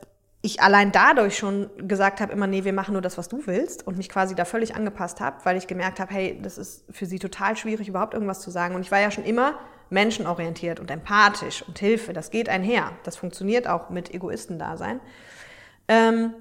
ich 0.42 0.62
allein 0.62 0.90
dadurch 0.90 1.36
schon 1.36 1.68
gesagt 1.76 2.20
habe, 2.20 2.32
immer, 2.32 2.46
nee, 2.46 2.64
wir 2.64 2.72
machen 2.72 2.92
nur 2.92 3.02
das, 3.02 3.18
was 3.18 3.28
du 3.28 3.46
willst 3.46 3.86
und 3.86 3.98
mich 3.98 4.08
quasi 4.08 4.34
da 4.34 4.46
völlig 4.46 4.74
angepasst 4.74 5.20
habe, 5.20 5.36
weil 5.44 5.56
ich 5.56 5.66
gemerkt 5.66 6.00
habe, 6.00 6.12
hey, 6.14 6.40
das 6.40 6.56
ist 6.56 6.84
für 6.90 7.04
sie 7.04 7.18
total 7.18 7.56
schwierig, 7.56 7.88
überhaupt 7.88 8.14
irgendwas 8.14 8.40
zu 8.40 8.50
sagen. 8.50 8.74
Und 8.74 8.80
ich 8.80 8.90
war 8.90 9.00
ja 9.00 9.10
schon 9.10 9.24
immer 9.24 9.58
menschenorientiert 9.90 10.80
und 10.80 10.90
empathisch 10.90 11.62
und 11.66 11.78
Hilfe, 11.78 12.12
das 12.12 12.30
geht 12.30 12.48
einher. 12.48 12.92
Das 13.04 13.16
funktioniert 13.16 13.68
auch 13.68 13.90
mit 13.90 14.14
Egoisten-Dasein. 14.14 15.00
Ähm, 15.88 16.32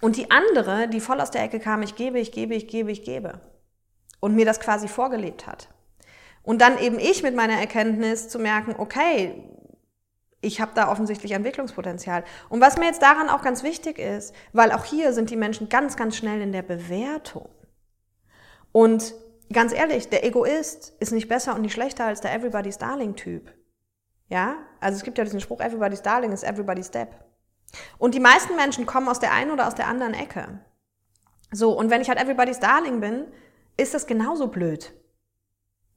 und 0.00 0.16
die 0.16 0.30
andere, 0.30 0.88
die 0.88 1.00
voll 1.00 1.20
aus 1.20 1.30
der 1.30 1.42
Ecke 1.42 1.58
kam, 1.58 1.82
ich 1.82 1.96
gebe, 1.96 2.20
ich 2.20 2.30
gebe, 2.30 2.54
ich 2.54 2.68
gebe, 2.68 2.92
ich 2.92 3.02
gebe. 3.02 3.40
Und 4.20 4.36
mir 4.36 4.44
das 4.44 4.60
quasi 4.60 4.86
vorgelebt 4.86 5.46
hat. 5.46 5.68
Und 6.42 6.60
dann 6.60 6.78
eben 6.78 6.98
ich 7.00 7.24
mit 7.24 7.34
meiner 7.34 7.58
Erkenntnis 7.58 8.28
zu 8.28 8.38
merken, 8.38 8.76
okay, 8.78 9.42
ich 10.46 10.60
habe 10.60 10.72
da 10.74 10.90
offensichtlich 10.90 11.32
Entwicklungspotenzial. 11.32 12.24
Und 12.48 12.60
was 12.60 12.78
mir 12.78 12.86
jetzt 12.86 13.02
daran 13.02 13.28
auch 13.28 13.42
ganz 13.42 13.62
wichtig 13.62 13.98
ist, 13.98 14.34
weil 14.52 14.70
auch 14.72 14.84
hier 14.84 15.12
sind 15.12 15.30
die 15.30 15.36
Menschen 15.36 15.68
ganz, 15.68 15.96
ganz 15.96 16.16
schnell 16.16 16.40
in 16.40 16.52
der 16.52 16.62
Bewertung. 16.62 17.48
Und 18.72 19.14
ganz 19.52 19.72
ehrlich, 19.72 20.08
der 20.08 20.24
Egoist 20.24 20.94
ist 21.00 21.12
nicht 21.12 21.28
besser 21.28 21.54
und 21.54 21.62
nicht 21.62 21.72
schlechter 21.72 22.04
als 22.04 22.20
der 22.20 22.32
Everybody's 22.32 22.78
Darling-Typ. 22.78 23.52
Ja? 24.28 24.56
Also 24.80 24.96
es 24.96 25.02
gibt 25.02 25.18
ja 25.18 25.24
diesen 25.24 25.40
Spruch, 25.40 25.60
Everybody's 25.60 26.02
Darling 26.02 26.32
is 26.32 26.42
Everybody's 26.42 26.86
Step. 26.86 27.24
Und 27.98 28.14
die 28.14 28.20
meisten 28.20 28.54
Menschen 28.54 28.86
kommen 28.86 29.08
aus 29.08 29.18
der 29.18 29.32
einen 29.32 29.50
oder 29.50 29.66
aus 29.66 29.74
der 29.74 29.88
anderen 29.88 30.14
Ecke. 30.14 30.60
So, 31.50 31.76
und 31.76 31.90
wenn 31.90 32.00
ich 32.00 32.08
halt 32.08 32.20
Everybody's 32.20 32.60
Darling 32.60 33.00
bin, 33.00 33.26
ist 33.76 33.94
das 33.94 34.06
genauso 34.06 34.48
blöd. 34.48 34.92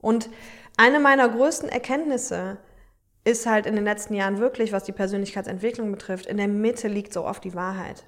Und 0.02 0.30
eine 0.78 1.00
meiner 1.00 1.30
größten 1.30 1.70
Erkenntnisse 1.70 2.58
ist 3.24 3.46
halt 3.46 3.66
in 3.66 3.76
den 3.76 3.84
letzten 3.84 4.14
Jahren 4.14 4.40
wirklich, 4.40 4.72
was 4.72 4.84
die 4.84 4.92
Persönlichkeitsentwicklung 4.92 5.92
betrifft, 5.92 6.26
in 6.26 6.38
der 6.38 6.48
Mitte 6.48 6.88
liegt 6.88 7.14
so 7.14 7.26
oft 7.26 7.44
die 7.44 7.56
Wahrheit. 7.56 8.06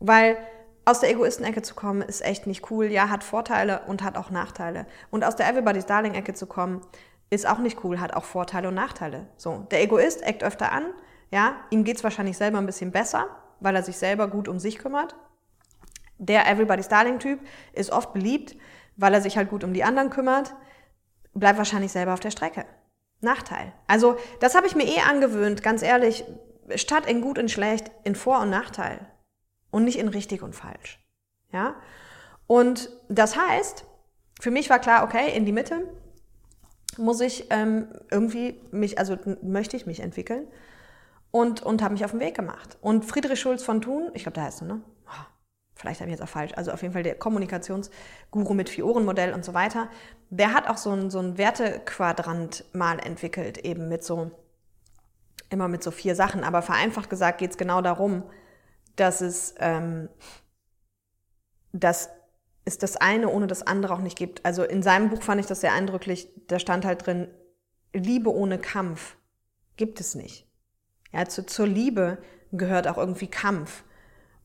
Weil 0.00 0.38
aus 0.84 1.00
der 1.00 1.10
Egoistenecke 1.10 1.62
zu 1.62 1.74
kommen, 1.74 2.02
ist 2.02 2.24
echt 2.24 2.46
nicht 2.46 2.70
cool. 2.70 2.86
Ja, 2.86 3.10
hat 3.10 3.22
Vorteile 3.22 3.82
und 3.86 4.02
hat 4.02 4.16
auch 4.16 4.30
Nachteile. 4.30 4.86
Und 5.10 5.24
aus 5.24 5.36
der 5.36 5.48
Everybody's 5.48 5.86
Darling-Ecke 5.86 6.34
zu 6.34 6.46
kommen, 6.46 6.80
ist 7.28 7.46
auch 7.48 7.58
nicht 7.58 7.84
cool, 7.84 8.00
hat 8.00 8.14
auch 8.14 8.24
Vorteile 8.24 8.68
und 8.68 8.74
Nachteile. 8.74 9.28
So, 9.36 9.66
der 9.70 9.82
Egoist 9.82 10.22
eckt 10.22 10.42
öfter 10.42 10.72
an, 10.72 10.86
ja, 11.30 11.56
ihm 11.70 11.84
geht's 11.84 12.02
wahrscheinlich 12.02 12.36
selber 12.36 12.58
ein 12.58 12.66
bisschen 12.66 12.90
besser, 12.90 13.28
weil 13.60 13.76
er 13.76 13.84
sich 13.84 13.98
selber 13.98 14.26
gut 14.26 14.48
um 14.48 14.58
sich 14.58 14.78
kümmert. 14.78 15.14
Der 16.18 16.50
Everybody's 16.50 16.88
Darling-Typ 16.88 17.38
ist 17.72 17.92
oft 17.92 18.12
beliebt, 18.12 18.56
weil 18.96 19.14
er 19.14 19.20
sich 19.20 19.36
halt 19.36 19.48
gut 19.48 19.62
um 19.62 19.72
die 19.72 19.84
anderen 19.84 20.10
kümmert, 20.10 20.54
bleibt 21.34 21.58
wahrscheinlich 21.58 21.92
selber 21.92 22.14
auf 22.14 22.20
der 22.20 22.32
Strecke. 22.32 22.64
Nachteil. 23.20 23.72
Also 23.86 24.16
das 24.40 24.54
habe 24.54 24.66
ich 24.66 24.74
mir 24.74 24.86
eh 24.86 25.00
angewöhnt, 25.00 25.62
ganz 25.62 25.82
ehrlich, 25.82 26.24
statt 26.74 27.06
in 27.06 27.20
gut 27.20 27.38
und 27.38 27.50
schlecht, 27.50 27.90
in 28.04 28.14
Vor- 28.14 28.40
und 28.40 28.50
Nachteil 28.50 29.06
und 29.70 29.84
nicht 29.84 29.98
in 29.98 30.08
richtig 30.08 30.42
und 30.42 30.54
falsch. 30.54 30.98
Ja? 31.52 31.76
Und 32.46 32.90
das 33.08 33.36
heißt, 33.36 33.84
für 34.40 34.50
mich 34.50 34.70
war 34.70 34.78
klar, 34.78 35.04
okay, 35.04 35.36
in 35.36 35.44
die 35.44 35.52
Mitte. 35.52 35.86
muss 36.96 37.20
ich 37.20 37.46
ähm, 37.50 37.88
irgendwie 38.10 38.60
mich, 38.70 38.98
also 38.98 39.16
möchte 39.42 39.76
ich 39.76 39.86
mich 39.86 40.00
entwickeln 40.00 40.46
und, 41.30 41.62
und 41.62 41.82
habe 41.82 41.94
mich 41.94 42.04
auf 42.04 42.10
den 42.10 42.20
Weg 42.20 42.34
gemacht. 42.36 42.78
Und 42.80 43.04
Friedrich 43.04 43.40
Schulz 43.40 43.62
von 43.62 43.80
Thun, 43.80 44.10
ich 44.14 44.24
glaube, 44.24 44.36
da 44.36 44.42
heißt 44.42 44.62
du, 44.62 44.64
ne? 44.64 44.82
Vielleicht 45.80 46.00
habe 46.00 46.10
ich 46.10 46.18
jetzt 46.18 46.22
auch 46.22 46.30
falsch, 46.30 46.52
also 46.56 46.72
auf 46.72 46.82
jeden 46.82 46.92
Fall 46.92 47.02
der 47.02 47.14
Kommunikationsguru 47.14 48.52
mit 48.52 48.68
Vier-Ohren-Modell 48.68 49.32
und 49.32 49.46
so 49.46 49.54
weiter, 49.54 49.88
der 50.28 50.52
hat 50.52 50.68
auch 50.68 50.76
so 50.76 50.90
ein, 50.90 51.10
so 51.10 51.20
ein 51.20 51.38
Wertequadrant 51.38 52.66
mal 52.74 52.98
entwickelt, 52.98 53.56
eben 53.64 53.88
mit 53.88 54.04
so, 54.04 54.30
immer 55.48 55.68
mit 55.68 55.82
so 55.82 55.90
vier 55.90 56.14
Sachen. 56.14 56.44
Aber 56.44 56.60
vereinfacht 56.60 57.08
gesagt 57.08 57.38
geht 57.38 57.52
es 57.52 57.56
genau 57.56 57.80
darum, 57.80 58.24
dass 58.96 59.22
es, 59.22 59.54
ähm, 59.58 60.10
dass 61.72 62.10
es 62.66 62.76
das 62.76 62.98
eine 62.98 63.30
ohne 63.30 63.46
das 63.46 63.66
andere 63.66 63.94
auch 63.94 64.00
nicht 64.00 64.18
gibt. 64.18 64.44
Also 64.44 64.64
in 64.64 64.82
seinem 64.82 65.08
Buch 65.08 65.22
fand 65.22 65.40
ich 65.40 65.46
das 65.46 65.62
sehr 65.62 65.72
eindrücklich, 65.72 66.28
da 66.48 66.58
stand 66.58 66.84
halt 66.84 67.06
drin, 67.06 67.28
Liebe 67.94 68.30
ohne 68.34 68.58
Kampf 68.58 69.16
gibt 69.78 69.98
es 69.98 70.14
nicht. 70.14 70.46
Ja, 71.10 71.24
zu, 71.24 71.46
zur 71.46 71.66
Liebe 71.66 72.18
gehört 72.52 72.86
auch 72.86 72.98
irgendwie 72.98 73.28
Kampf. 73.28 73.82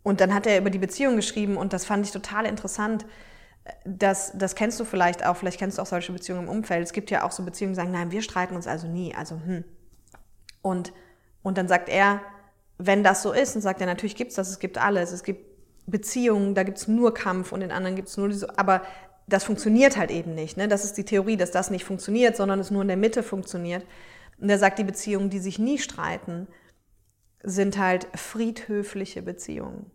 Und 0.06 0.22
dann 0.22 0.36
hat 0.36 0.46
er 0.46 0.60
über 0.60 0.70
die 0.70 0.78
Beziehung 0.78 1.16
geschrieben 1.16 1.58
und 1.58 1.74
das 1.74 1.84
fand 1.84 2.06
ich 2.06 2.12
total 2.12 2.46
interessant. 2.46 3.08
Das, 3.86 4.34
das 4.36 4.54
kennst 4.54 4.80
du 4.80 4.86
vielleicht 4.86 5.26
auch, 5.26 5.36
vielleicht 5.36 5.58
kennst 5.58 5.80
du 5.80 5.82
auch 5.82 5.88
solche 5.88 6.14
Beziehungen 6.14 6.44
im 6.44 6.50
Umfeld. 6.50 6.84
Es 6.84 6.94
gibt 6.94 7.10
ja 7.10 7.24
auch 7.24 7.32
so 7.32 7.42
Beziehungen, 7.44 7.74
die 7.74 7.78
sagen, 7.78 7.92
nein, 7.92 8.12
wir 8.12 8.22
streiten 8.22 8.56
uns 8.56 8.68
also 8.68 8.86
nie. 8.86 9.16
Also, 9.16 9.42
hm. 9.44 9.64
Und, 10.62 10.94
und 11.42 11.58
dann 11.58 11.68
sagt 11.68 11.90
er, 11.90 12.22
wenn 12.78 13.04
das 13.04 13.24
so 13.24 13.32
ist, 13.32 13.56
und 13.56 13.64
sagt 13.64 13.82
er, 13.82 13.88
natürlich 13.88 14.16
gibt's 14.16 14.36
das, 14.36 14.48
es 14.48 14.60
gibt 14.60 14.78
alles. 14.78 15.12
Es 15.12 15.24
gibt 15.24 15.44
Beziehungen, 15.88 16.54
da 16.54 16.62
gibt's 16.62 16.88
nur 16.88 17.12
Kampf 17.16 17.52
und 17.52 17.64
in 17.64 17.72
anderen 17.72 17.96
gibt's 17.96 18.16
nur 18.16 18.30
diese, 18.30 18.60
aber 18.60 18.84
das 19.26 19.44
funktioniert 19.44 19.98
halt 19.98 20.12
eben 20.12 20.36
nicht. 20.36 20.56
Ne? 20.56 20.68
Das 20.68 20.86
ist 20.86 21.00
die 21.00 21.06
Theorie, 21.06 21.36
dass 21.36 21.50
das 21.50 21.72
nicht 21.72 21.84
funktioniert, 21.84 22.38
sondern 22.38 22.60
es 22.60 22.70
nur 22.70 22.84
in 22.84 22.90
der 22.90 22.98
Mitte 22.98 23.24
funktioniert. 23.24 23.84
Und 24.40 24.52
er 24.52 24.60
sagt, 24.60 24.78
die 24.78 24.84
Beziehungen, 24.84 25.32
die 25.32 25.40
sich 25.40 25.58
nie 25.58 25.80
streiten, 25.80 26.48
sind 27.42 27.80
halt 27.80 28.08
friedhöfliche 28.14 29.24
Beziehungen. 29.24 29.90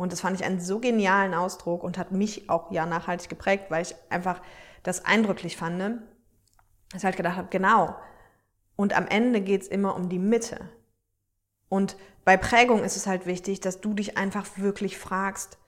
Und 0.00 0.12
das 0.12 0.22
fand 0.22 0.40
ich 0.40 0.46
einen 0.46 0.62
so 0.62 0.78
genialen 0.78 1.34
Ausdruck 1.34 1.84
und 1.84 1.98
hat 1.98 2.10
mich 2.10 2.48
auch 2.48 2.72
ja 2.72 2.86
nachhaltig 2.86 3.28
geprägt, 3.28 3.66
weil 3.68 3.82
ich 3.82 3.94
einfach 4.08 4.40
das 4.82 5.04
eindrücklich 5.04 5.58
fand. 5.58 5.78
Dass 5.78 7.02
ich 7.02 7.04
halt 7.04 7.18
gedacht 7.18 7.36
habe, 7.36 7.48
genau. 7.50 7.94
Und 8.76 8.96
am 8.96 9.06
Ende 9.06 9.42
geht's 9.42 9.68
immer 9.68 9.94
um 9.94 10.08
die 10.08 10.18
Mitte. 10.18 10.70
Und 11.68 11.98
bei 12.24 12.38
Prägung 12.38 12.82
ist 12.82 12.96
es 12.96 13.06
halt 13.06 13.26
wichtig, 13.26 13.60
dass 13.60 13.82
du 13.82 13.92
dich 13.92 14.16
einfach 14.16 14.46
wirklich 14.56 14.96
fragst, 14.96 15.58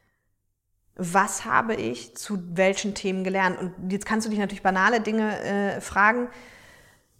was 0.94 1.44
habe 1.44 1.74
ich 1.74 2.16
zu 2.16 2.56
welchen 2.56 2.94
Themen 2.94 3.24
gelernt? 3.24 3.58
Und 3.58 3.92
jetzt 3.92 4.06
kannst 4.06 4.26
du 4.26 4.30
dich 4.30 4.38
natürlich 4.38 4.62
banale 4.62 5.02
Dinge 5.02 5.40
äh, 5.40 5.80
fragen. 5.82 6.30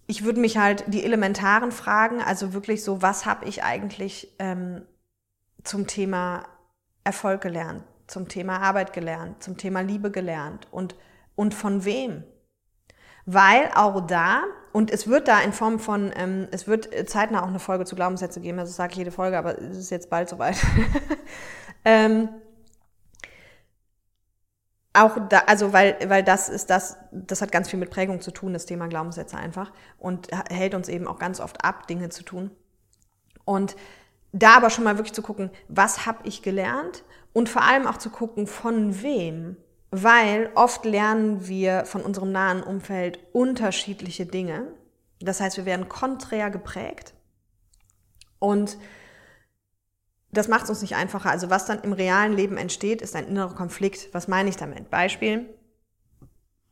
Ich 0.06 0.24
würde 0.24 0.40
mich 0.40 0.56
halt 0.56 0.84
die 0.86 1.04
elementaren 1.04 1.72
fragen, 1.72 2.22
also 2.22 2.54
wirklich 2.54 2.82
so, 2.82 3.02
was 3.02 3.26
habe 3.26 3.44
ich 3.44 3.62
eigentlich 3.62 4.34
ähm, 4.38 4.86
zum 5.62 5.86
Thema 5.86 6.46
Erfolg 7.04 7.40
gelernt, 7.40 7.84
zum 8.06 8.28
Thema 8.28 8.60
Arbeit 8.60 8.92
gelernt, 8.92 9.42
zum 9.42 9.56
Thema 9.56 9.80
Liebe 9.80 10.10
gelernt 10.10 10.68
und, 10.70 10.94
und 11.34 11.54
von 11.54 11.84
wem? 11.84 12.24
Weil 13.24 13.70
auch 13.74 14.00
da, 14.06 14.42
und 14.72 14.90
es 14.90 15.06
wird 15.06 15.28
da 15.28 15.40
in 15.40 15.52
Form 15.52 15.78
von, 15.78 16.12
ähm, 16.16 16.48
es 16.50 16.66
wird 16.66 16.88
zeitnah 17.08 17.42
auch 17.42 17.48
eine 17.48 17.60
Folge 17.60 17.84
zu 17.84 17.94
Glaubenssätze 17.94 18.40
geben, 18.40 18.58
also 18.58 18.72
sage 18.72 18.92
ich 18.92 18.98
jede 18.98 19.12
Folge, 19.12 19.38
aber 19.38 19.58
es 19.60 19.76
ist 19.76 19.90
jetzt 19.90 20.10
bald 20.10 20.28
soweit. 20.28 20.56
ähm, 21.84 22.28
auch 24.92 25.16
da, 25.28 25.38
also 25.46 25.72
weil, 25.72 25.96
weil 26.06 26.22
das 26.22 26.48
ist 26.48 26.68
das, 26.68 26.98
das 27.12 27.40
hat 27.40 27.52
ganz 27.52 27.70
viel 27.70 27.78
mit 27.78 27.90
Prägung 27.90 28.20
zu 28.20 28.30
tun, 28.30 28.52
das 28.52 28.66
Thema 28.66 28.88
Glaubenssätze 28.88 29.36
einfach 29.36 29.72
und 29.98 30.28
hält 30.50 30.74
uns 30.74 30.88
eben 30.88 31.06
auch 31.06 31.18
ganz 31.18 31.40
oft 31.40 31.64
ab, 31.64 31.86
Dinge 31.86 32.10
zu 32.10 32.24
tun. 32.24 32.50
Und 33.44 33.76
da 34.32 34.56
aber 34.56 34.70
schon 34.70 34.84
mal 34.84 34.96
wirklich 34.98 35.14
zu 35.14 35.22
gucken, 35.22 35.50
was 35.68 36.06
habe 36.06 36.26
ich 36.26 36.42
gelernt 36.42 37.04
und 37.32 37.48
vor 37.48 37.62
allem 37.62 37.86
auch 37.86 37.98
zu 37.98 38.10
gucken, 38.10 38.46
von 38.46 39.02
wem 39.02 39.56
weil 39.92 40.50
oft 40.54 40.86
lernen 40.86 41.46
wir 41.46 41.84
von 41.84 42.00
unserem 42.00 42.32
nahen 42.32 42.62
Umfeld 42.62 43.20
unterschiedliche 43.34 44.24
Dinge. 44.24 44.72
Das 45.20 45.40
heißt, 45.40 45.58
wir 45.58 45.66
werden 45.66 45.88
konträr 45.88 46.50
geprägt 46.50 47.12
und 48.38 48.78
das 50.32 50.48
macht 50.48 50.64
es 50.64 50.70
uns 50.70 50.80
nicht 50.80 50.96
einfacher. 50.96 51.28
Also 51.28 51.50
was 51.50 51.66
dann 51.66 51.82
im 51.82 51.92
realen 51.92 52.32
Leben 52.32 52.56
entsteht, 52.56 53.02
ist 53.02 53.14
ein 53.14 53.28
innerer 53.28 53.54
Konflikt. 53.54 54.12
Was 54.14 54.28
meine 54.28 54.48
ich 54.48 54.56
damit? 54.56 54.88
Beispiel. 54.88 55.54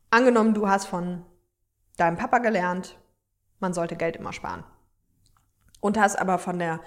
Angenommen, 0.09 0.55
du 0.55 0.67
hast 0.67 0.87
von 0.87 1.23
deinem 1.97 2.17
Papa 2.17 2.39
gelernt, 2.39 2.97
man 3.59 3.75
sollte 3.75 3.95
Geld 3.95 4.15
immer 4.15 4.33
sparen. 4.33 4.63
Und 5.79 5.99
hast 5.99 6.17
aber 6.17 6.39
von 6.39 6.57
der 6.57 6.79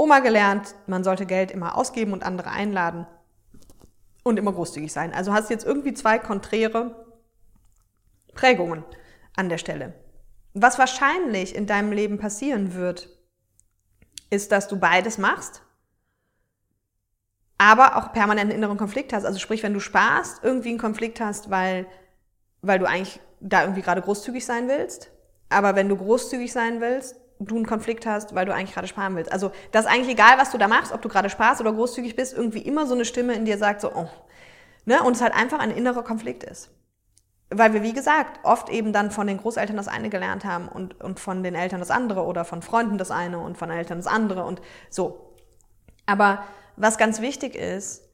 Oma 0.00 0.20
gelernt, 0.20 0.74
man 0.86 1.04
sollte 1.04 1.26
Geld 1.26 1.50
immer 1.50 1.76
ausgeben 1.76 2.14
und 2.14 2.22
andere 2.22 2.48
einladen 2.48 3.06
und 4.24 4.38
immer 4.38 4.50
großzügig 4.50 4.90
sein. 4.90 5.12
Also 5.12 5.34
hast 5.34 5.50
jetzt 5.50 5.66
irgendwie 5.66 5.92
zwei 5.92 6.18
konträre 6.18 7.06
Prägungen 8.32 8.82
an 9.36 9.50
der 9.50 9.58
Stelle. 9.58 9.92
Was 10.54 10.78
wahrscheinlich 10.78 11.54
in 11.54 11.66
deinem 11.66 11.92
Leben 11.92 12.16
passieren 12.16 12.72
wird, 12.72 13.10
ist, 14.30 14.52
dass 14.52 14.68
du 14.68 14.78
beides 14.78 15.18
machst, 15.18 15.60
aber 17.58 17.98
auch 17.98 18.14
permanent 18.14 18.50
einen 18.50 18.56
inneren 18.58 18.78
Konflikt 18.78 19.12
hast. 19.12 19.26
Also 19.26 19.38
sprich, 19.38 19.62
wenn 19.62 19.74
du 19.74 19.80
sparst, 19.80 20.42
irgendwie 20.42 20.70
einen 20.70 20.78
Konflikt 20.78 21.20
hast, 21.20 21.50
weil, 21.50 21.86
weil 22.62 22.78
du 22.78 22.88
eigentlich 22.88 23.20
da 23.40 23.60
irgendwie 23.60 23.82
gerade 23.82 24.00
großzügig 24.00 24.46
sein 24.46 24.66
willst. 24.66 25.10
Aber 25.50 25.76
wenn 25.76 25.90
du 25.90 25.96
großzügig 25.98 26.50
sein 26.50 26.80
willst, 26.80 27.19
du 27.40 27.56
einen 27.56 27.66
Konflikt 27.66 28.06
hast, 28.06 28.34
weil 28.34 28.46
du 28.46 28.54
eigentlich 28.54 28.74
gerade 28.74 28.86
sparen 28.86 29.16
willst. 29.16 29.32
Also 29.32 29.50
das 29.72 29.86
ist 29.86 29.90
eigentlich 29.90 30.10
egal, 30.10 30.38
was 30.38 30.50
du 30.50 30.58
da 30.58 30.68
machst, 30.68 30.92
ob 30.92 31.02
du 31.02 31.08
gerade 31.08 31.30
sparst 31.30 31.60
oder 31.60 31.72
großzügig 31.72 32.14
bist, 32.14 32.34
irgendwie 32.36 32.60
immer 32.60 32.86
so 32.86 32.94
eine 32.94 33.04
Stimme 33.04 33.34
in 33.34 33.44
dir 33.44 33.58
sagt 33.58 33.80
so, 33.80 33.92
oh, 33.94 34.08
ne? 34.84 35.02
Und 35.02 35.16
es 35.16 35.22
halt 35.22 35.34
einfach 35.34 35.58
ein 35.58 35.70
innerer 35.70 36.04
Konflikt 36.04 36.44
ist. 36.44 36.70
Weil 37.48 37.72
wir, 37.72 37.82
wie 37.82 37.94
gesagt, 37.94 38.40
oft 38.44 38.68
eben 38.68 38.92
dann 38.92 39.10
von 39.10 39.26
den 39.26 39.38
Großeltern 39.38 39.76
das 39.76 39.88
eine 39.88 40.10
gelernt 40.10 40.44
haben 40.44 40.68
und, 40.68 41.00
und 41.00 41.18
von 41.18 41.42
den 41.42 41.54
Eltern 41.54 41.80
das 41.80 41.90
andere 41.90 42.24
oder 42.24 42.44
von 42.44 42.62
Freunden 42.62 42.98
das 42.98 43.10
eine 43.10 43.40
und 43.40 43.58
von 43.58 43.70
Eltern 43.70 43.98
das 43.98 44.06
andere 44.06 44.44
und 44.44 44.60
so. 44.88 45.34
Aber 46.06 46.44
was 46.76 46.98
ganz 46.98 47.20
wichtig 47.20 47.56
ist, 47.56 48.08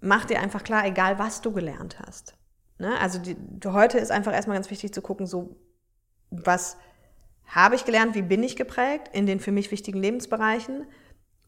mach 0.00 0.24
dir 0.24 0.40
einfach 0.40 0.64
klar, 0.64 0.84
egal 0.84 1.18
was 1.18 1.40
du 1.40 1.52
gelernt 1.52 1.98
hast. 2.04 2.36
Ne? 2.78 2.98
Also 3.00 3.18
die, 3.18 3.36
heute 3.64 3.98
ist 3.98 4.10
einfach 4.10 4.32
erstmal 4.32 4.56
ganz 4.56 4.70
wichtig 4.70 4.92
zu 4.92 5.00
gucken, 5.00 5.26
so 5.26 5.56
was 6.30 6.76
habe 7.46 7.74
ich 7.74 7.84
gelernt, 7.84 8.14
wie 8.14 8.22
bin 8.22 8.42
ich 8.42 8.56
geprägt 8.56 9.08
in 9.12 9.26
den 9.26 9.40
für 9.40 9.52
mich 9.52 9.70
wichtigen 9.70 10.00
Lebensbereichen? 10.00 10.86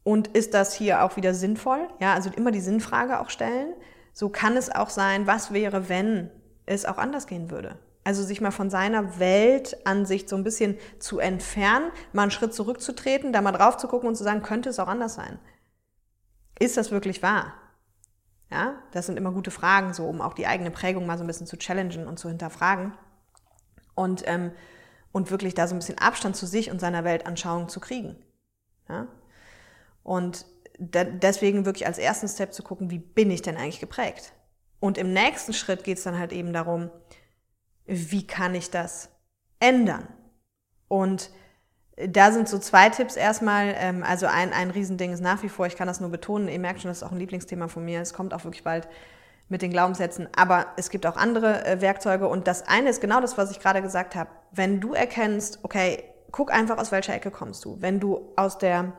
Und 0.05 0.29
ist 0.29 0.55
das 0.55 0.75
hier 0.75 1.03
auch 1.03 1.17
wieder 1.17 1.35
sinnvoll? 1.35 1.89
Ja, 2.01 2.15
also 2.15 2.31
immer 2.31 2.51
die 2.51 2.61
Sinnfrage 2.61 3.21
auch 3.21 3.31
stellen. 3.31 3.75
So 4.13 4.29
kann 4.29 4.57
es 4.57 4.75
auch 4.75 4.91
sein, 4.91 5.27
was 5.27 5.53
wäre, 5.53 5.89
wenn 5.89 6.31
es 6.67 6.87
auch 6.87 6.99
anders 6.99 7.27
gehen 7.27 7.51
würde? 7.51 7.79
Also 8.05 8.23
sich 8.23 8.41
mal 8.41 8.53
von 8.53 8.71
seiner 8.71 9.19
Weltansicht 9.19 10.29
so 10.29 10.37
ein 10.37 10.45
bisschen 10.45 10.79
zu 10.99 11.19
entfernen, 11.19 11.91
mal 12.13 12.23
einen 12.23 12.31
Schritt 12.31 12.55
zurückzutreten, 12.55 13.33
da 13.33 13.43
mal 13.43 13.53
drauf 13.53 13.77
zu 13.77 13.87
gucken 13.87 14.09
und 14.09 14.17
zu 14.17 14.25
sagen, 14.25 14.43
könnte 14.43 14.71
es 14.71 14.79
auch 14.79 14.89
anders 14.89 15.15
sein? 15.15 15.39
Ist 16.59 16.77
das 16.77 16.91
wirklich 16.91 17.23
wahr? 17.23 17.53
Ja, 18.51 18.77
das 18.93 19.07
sind 19.07 19.19
immer 19.19 19.33
gute 19.33 19.51
Fragen, 19.51 19.93
so 19.93 20.07
um 20.07 20.23
auch 20.23 20.33
die 20.33 20.47
eigene 20.47 20.71
Prägung 20.71 21.05
mal 21.05 21.19
so 21.19 21.25
ein 21.25 21.27
bisschen 21.27 21.47
zu 21.47 21.59
challengen 21.59 22.07
und 22.07 22.19
zu 22.19 22.29
hinterfragen. 22.29 22.95
Und 23.95 24.23
ähm, 24.27 24.53
und 25.13 25.31
wirklich 25.31 25.55
da 25.55 25.67
so 25.67 25.75
ein 25.75 25.79
bisschen 25.79 25.99
Abstand 25.99 26.37
zu 26.37 26.47
sich 26.47 26.71
und 26.71 26.81
seiner 26.81 27.05
Weltanschauung 27.05 27.69
zu 27.69 27.81
kriegen. 27.81 28.17
Ja? 28.89 29.07
Und 30.03 30.47
deswegen 30.79 31.65
wirklich 31.65 31.87
als 31.87 31.99
ersten 31.99 32.29
Step 32.29 32.53
zu 32.53 32.63
gucken, 32.63 32.91
wie 32.91 32.99
bin 32.99 33.31
ich 33.31 33.43
denn 33.43 33.57
eigentlich 33.57 33.81
geprägt? 33.81 34.33
Und 34.81 34.97
im 34.97 35.13
nächsten 35.13 35.53
Schritt 35.53 35.83
geht 35.83 35.99
es 35.99 36.05
dann 36.05 36.19
halt 36.19 36.33
eben 36.33 36.53
darum, 36.53 36.91
wie 37.87 38.27
kann 38.27 38.55
ich 38.55 38.71
das 38.71 39.11
ändern? 39.59 40.07
Und 40.87 41.31
da 41.97 42.31
sind 42.31 42.49
so 42.49 42.59
zwei 42.59 42.91
Tipps 42.91 43.17
erstmal. 43.17 43.75
Ähm, 43.77 44.05
also 44.05 44.27
ein, 44.27 44.53
ein 44.53 44.71
Riesending 44.71 45.13
ist 45.13 45.21
nach 45.21 45.43
wie 45.43 45.49
vor, 45.49 45.67
ich 45.67 45.77
kann 45.77 45.89
das 45.89 46.01
nur 46.01 46.11
betonen, 46.11 46.49
ihr 46.49 46.59
merkt 46.59 46.81
schon, 46.81 46.91
das 46.91 46.99
ist 46.99 47.03
auch 47.03 47.13
ein 47.13 47.19
Lieblingsthema 47.19 47.69
von 47.69 47.85
mir. 47.85 48.01
Es 48.01 48.15
kommt 48.15 48.33
auch 48.35 48.45
wirklich 48.45 48.63
bald 48.63 48.89
mit 49.49 49.63
den 49.63 49.71
Glaubenssätzen. 49.71 50.29
Aber 50.37 50.67
es 50.77 50.91
gibt 50.91 51.07
auch 51.07 51.17
andere 51.17 51.65
äh, 51.65 51.81
Werkzeuge 51.81 52.29
und 52.29 52.47
das 52.47 52.67
eine 52.67 52.91
ist 52.91 53.01
genau 53.01 53.21
das, 53.21 53.39
was 53.39 53.51
ich 53.51 53.61
gerade 53.61 53.83
gesagt 53.83 54.15
habe. 54.15 54.31
Wenn 54.53 54.81
du 54.81 54.93
erkennst, 54.95 55.61
okay, 55.63 56.05
guck 56.31 56.53
einfach, 56.53 56.79
aus 56.79 56.93
welcher 56.93 57.15
Ecke 57.15 57.31
kommst 57.31 57.65
du. 57.65 57.81
Wenn 57.81 58.01
du 58.01 58.33
aus 58.37 58.59
der, 58.59 58.93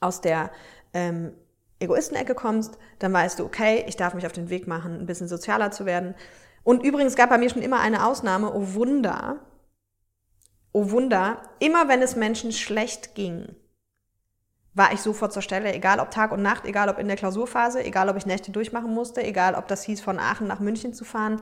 aus 0.00 0.20
der 0.20 0.50
ähm, 0.92 1.32
Egoistenecke 1.78 2.34
kommst, 2.34 2.78
dann 2.98 3.12
weißt 3.12 3.38
du, 3.38 3.44
okay, 3.44 3.84
ich 3.86 3.96
darf 3.96 4.14
mich 4.14 4.26
auf 4.26 4.32
den 4.32 4.50
Weg 4.50 4.66
machen, 4.66 4.98
ein 4.98 5.06
bisschen 5.06 5.28
sozialer 5.28 5.70
zu 5.70 5.86
werden. 5.86 6.14
Und 6.62 6.82
übrigens 6.82 7.16
gab 7.16 7.30
bei 7.30 7.38
mir 7.38 7.50
schon 7.50 7.62
immer 7.62 7.80
eine 7.80 8.06
Ausnahme, 8.06 8.52
oh 8.52 8.74
Wunder, 8.74 9.40
oh 10.72 10.90
Wunder, 10.90 11.42
immer 11.58 11.88
wenn 11.88 12.02
es 12.02 12.16
Menschen 12.16 12.52
schlecht 12.52 13.14
ging, 13.14 13.54
war 14.76 14.92
ich 14.92 15.00
sofort 15.00 15.32
zur 15.32 15.40
Stelle, 15.40 15.72
egal 15.72 16.00
ob 16.00 16.10
Tag 16.10 16.32
und 16.32 16.42
Nacht, 16.42 16.66
egal 16.66 16.90
ob 16.90 16.98
in 16.98 17.08
der 17.08 17.16
Klausurphase, 17.16 17.82
egal 17.82 18.10
ob 18.10 18.16
ich 18.16 18.26
Nächte 18.26 18.52
durchmachen 18.52 18.92
musste, 18.92 19.24
egal 19.24 19.54
ob 19.54 19.66
das 19.68 19.82
hieß, 19.82 20.02
von 20.02 20.18
Aachen 20.18 20.46
nach 20.46 20.60
München 20.60 20.92
zu 20.92 21.04
fahren. 21.04 21.40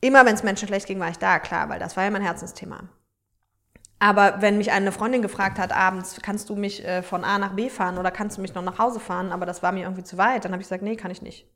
Immer 0.00 0.24
wenn 0.24 0.34
es 0.34 0.44
Menschen 0.44 0.68
schlecht 0.68 0.86
ging, 0.86 1.00
war 1.00 1.10
ich 1.10 1.18
da, 1.18 1.40
klar, 1.40 1.68
weil 1.68 1.80
das 1.80 1.96
war 1.96 2.04
ja 2.04 2.10
mein 2.10 2.22
Herzensthema. 2.22 2.84
Aber 3.98 4.40
wenn 4.40 4.58
mich 4.58 4.70
eine 4.70 4.92
Freundin 4.92 5.22
gefragt 5.22 5.58
hat, 5.58 5.72
abends, 5.72 6.20
kannst 6.22 6.48
du 6.50 6.56
mich 6.56 6.84
äh, 6.84 7.02
von 7.02 7.24
A 7.24 7.38
nach 7.38 7.54
B 7.54 7.68
fahren 7.68 7.98
oder 7.98 8.12
kannst 8.12 8.36
du 8.36 8.42
mich 8.42 8.54
noch 8.54 8.62
nach 8.62 8.78
Hause 8.78 9.00
fahren, 9.00 9.32
aber 9.32 9.44
das 9.44 9.62
war 9.64 9.72
mir 9.72 9.82
irgendwie 9.82 10.04
zu 10.04 10.16
weit, 10.16 10.44
dann 10.44 10.52
habe 10.52 10.62
ich 10.62 10.68
gesagt, 10.68 10.82
nee, 10.82 10.96
kann 10.96 11.10
ich 11.10 11.22
nicht. 11.22 11.48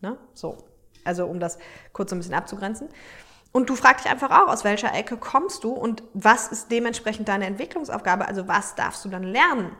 Ne? 0.00 0.16
So. 0.32 0.58
Also 1.04 1.26
um 1.26 1.40
das 1.40 1.58
kurz 1.92 2.12
ein 2.12 2.18
bisschen 2.18 2.34
abzugrenzen. 2.34 2.88
Und 3.52 3.70
du 3.70 3.74
fragst 3.74 4.04
dich 4.04 4.12
einfach 4.12 4.30
auch, 4.30 4.52
aus 4.52 4.64
welcher 4.64 4.92
Ecke 4.92 5.16
kommst 5.16 5.64
du 5.64 5.72
und 5.72 6.02
was 6.12 6.48
ist 6.48 6.70
dementsprechend 6.70 7.28
deine 7.28 7.46
Entwicklungsaufgabe, 7.46 8.28
also 8.28 8.46
was 8.48 8.74
darfst 8.74 9.04
du 9.04 9.08
dann 9.08 9.22
lernen? 9.22 9.70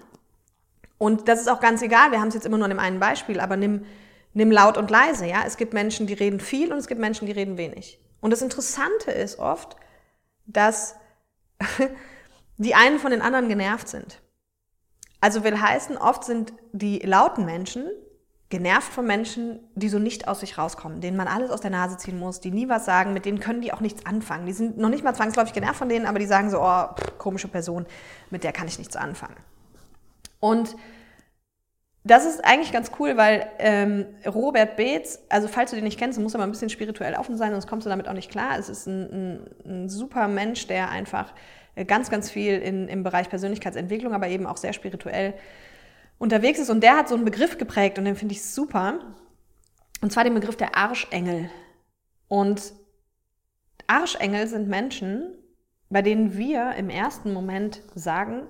Und 0.99 1.29
das 1.29 1.41
ist 1.41 1.49
auch 1.49 1.61
ganz 1.61 1.83
egal, 1.83 2.11
wir 2.11 2.21
haben 2.21 2.29
es 2.29 2.35
jetzt 2.35 2.47
immer 2.47 2.57
nur 2.57 2.65
an 2.65 2.71
dem 2.71 2.79
einen 2.79 3.01
Beispiel, 3.01 3.41
aber 3.41 3.57
nimm, 3.57 3.85
nimm 4.33 4.51
laut 4.51 4.79
und 4.79 4.91
leise, 4.91 5.27
ja. 5.27 5.45
Es 5.47 5.57
gibt 5.57 5.75
Menschen, 5.75 6.07
die 6.07 6.15
reden 6.15 6.41
viel 6.41 6.73
und 6.73 6.79
es 6.79 6.87
gibt 6.87 7.01
Menschen, 7.01 7.27
die 7.27 7.33
reden 7.33 7.59
wenig. 7.59 8.01
Und 8.21 8.31
das 8.31 8.43
Interessante 8.43 9.11
ist 9.11 9.39
oft, 9.39 9.77
dass 10.47 10.97
die 12.57 12.75
einen 12.75 12.99
von 12.99 13.11
den 13.11 13.23
anderen 13.23 13.49
genervt 13.49 13.89
sind. 13.89 14.21
Also 15.21 15.45
will 15.45 15.61
heißen, 15.61 15.97
oft 15.97 16.25
sind 16.25 16.53
die 16.73 16.99
lauten 17.01 17.45
Menschen 17.45 17.85
genervt 18.49 18.93
von 18.93 19.07
Menschen, 19.07 19.59
die 19.75 19.89
so 19.89 19.99
nicht 19.99 20.29
aus 20.29 20.41
sich 20.41 20.57
rauskommen, 20.57 21.01
denen 21.01 21.17
man 21.17 21.27
alles 21.27 21.51
aus 21.51 21.61
der 21.61 21.71
Nase 21.71 21.97
ziehen 21.97 22.19
muss, 22.19 22.41
die 22.41 22.53
nie 22.53 22.69
was 22.69 22.85
sagen, 22.85 23.13
mit 23.13 23.25
denen 23.25 23.41
können 23.41 23.61
die 23.61 23.73
auch 23.73 23.81
nichts 23.81 24.07
anfangen. 24.07 24.47
Die 24.47 24.53
sind 24.53 24.79
noch 24.79 24.89
nicht 24.89 25.03
mal 25.03 25.15
zwangsläufig 25.15 25.53
genervt 25.53 25.77
von 25.77 25.89
denen, 25.89 26.07
aber 26.07 26.21
die 26.21 26.27
sagen 26.27 26.51
so, 26.51 26.61
oh, 26.61 26.95
pff, 26.95 27.19
komische 27.19 27.49
Person, 27.49 27.87
mit 28.31 28.45
der 28.45 28.53
kann 28.53 28.69
ich 28.69 28.79
nichts 28.79 28.95
anfangen. 28.95 29.37
Und 30.47 30.77
das 32.05 32.25
ist 32.25 32.45
eigentlich 32.45 32.73
ganz 32.73 32.93
cool, 33.01 33.17
weil 33.17 33.49
ähm, 33.59 34.07
Robert 34.25 34.77
Beetz, 34.77 35.19
also 35.29 35.49
falls 35.49 35.71
du 35.71 35.77
den 35.77 35.85
nicht 35.85 35.99
kennst, 35.99 36.21
muss 36.21 36.35
er 36.35 36.39
mal 36.39 36.45
ein 36.45 36.53
bisschen 36.53 36.71
spirituell 36.71 37.15
offen 37.15 37.37
sein, 37.37 37.51
sonst 37.51 37.67
kommst 37.67 37.85
du 37.85 37.91
damit 37.91 38.07
auch 38.07 38.13
nicht 38.13 38.31
klar. 38.31 38.57
Es 38.57 38.69
ist 38.69 38.87
ein, 38.87 39.11
ein, 39.11 39.51
ein 39.65 39.89
super 39.89 40.29
Mensch, 40.29 40.69
der 40.69 40.91
einfach 40.91 41.35
äh, 41.75 41.85
ganz, 41.85 42.09
ganz 42.09 42.31
viel 42.31 42.59
in, 42.59 42.87
im 42.87 43.03
Bereich 43.03 43.29
Persönlichkeitsentwicklung, 43.29 44.15
aber 44.15 44.29
eben 44.29 44.47
auch 44.47 44.57
sehr 44.57 44.73
spirituell 44.73 45.35
unterwegs 46.19 46.61
ist. 46.61 46.71
Und 46.71 46.81
der 46.83 46.97
hat 46.97 47.09
so 47.09 47.17
einen 47.17 47.25
Begriff 47.25 47.59
geprägt 47.59 47.99
und 47.99 48.05
den 48.05 48.15
finde 48.15 48.35
ich 48.35 48.45
super. 48.45 49.01
Und 50.01 50.13
zwar 50.13 50.23
den 50.23 50.35
Begriff 50.35 50.57
der 50.57 50.77
Arschengel. 50.77 51.51
Und 52.29 52.73
Arschengel 53.89 54.47
sind 54.47 54.69
Menschen, 54.69 55.35
bei 55.91 56.03
denen 56.03 56.39
wir 56.39 56.75
im 56.77 56.89
ersten 56.89 57.33
Moment 57.33 57.83
sagen, 57.97 58.47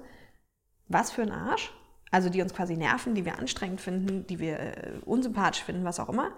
was 0.88 1.10
für 1.10 1.22
ein 1.22 1.32
Arsch? 1.32 1.72
Also 2.16 2.30
die 2.30 2.40
uns 2.40 2.54
quasi 2.54 2.78
nerven, 2.78 3.14
die 3.14 3.26
wir 3.26 3.38
anstrengend 3.38 3.78
finden, 3.78 4.26
die 4.26 4.38
wir 4.38 4.58
äh, 4.58 4.92
unsympathisch 5.04 5.62
finden, 5.62 5.84
was 5.84 6.00
auch 6.00 6.08
immer. 6.08 6.30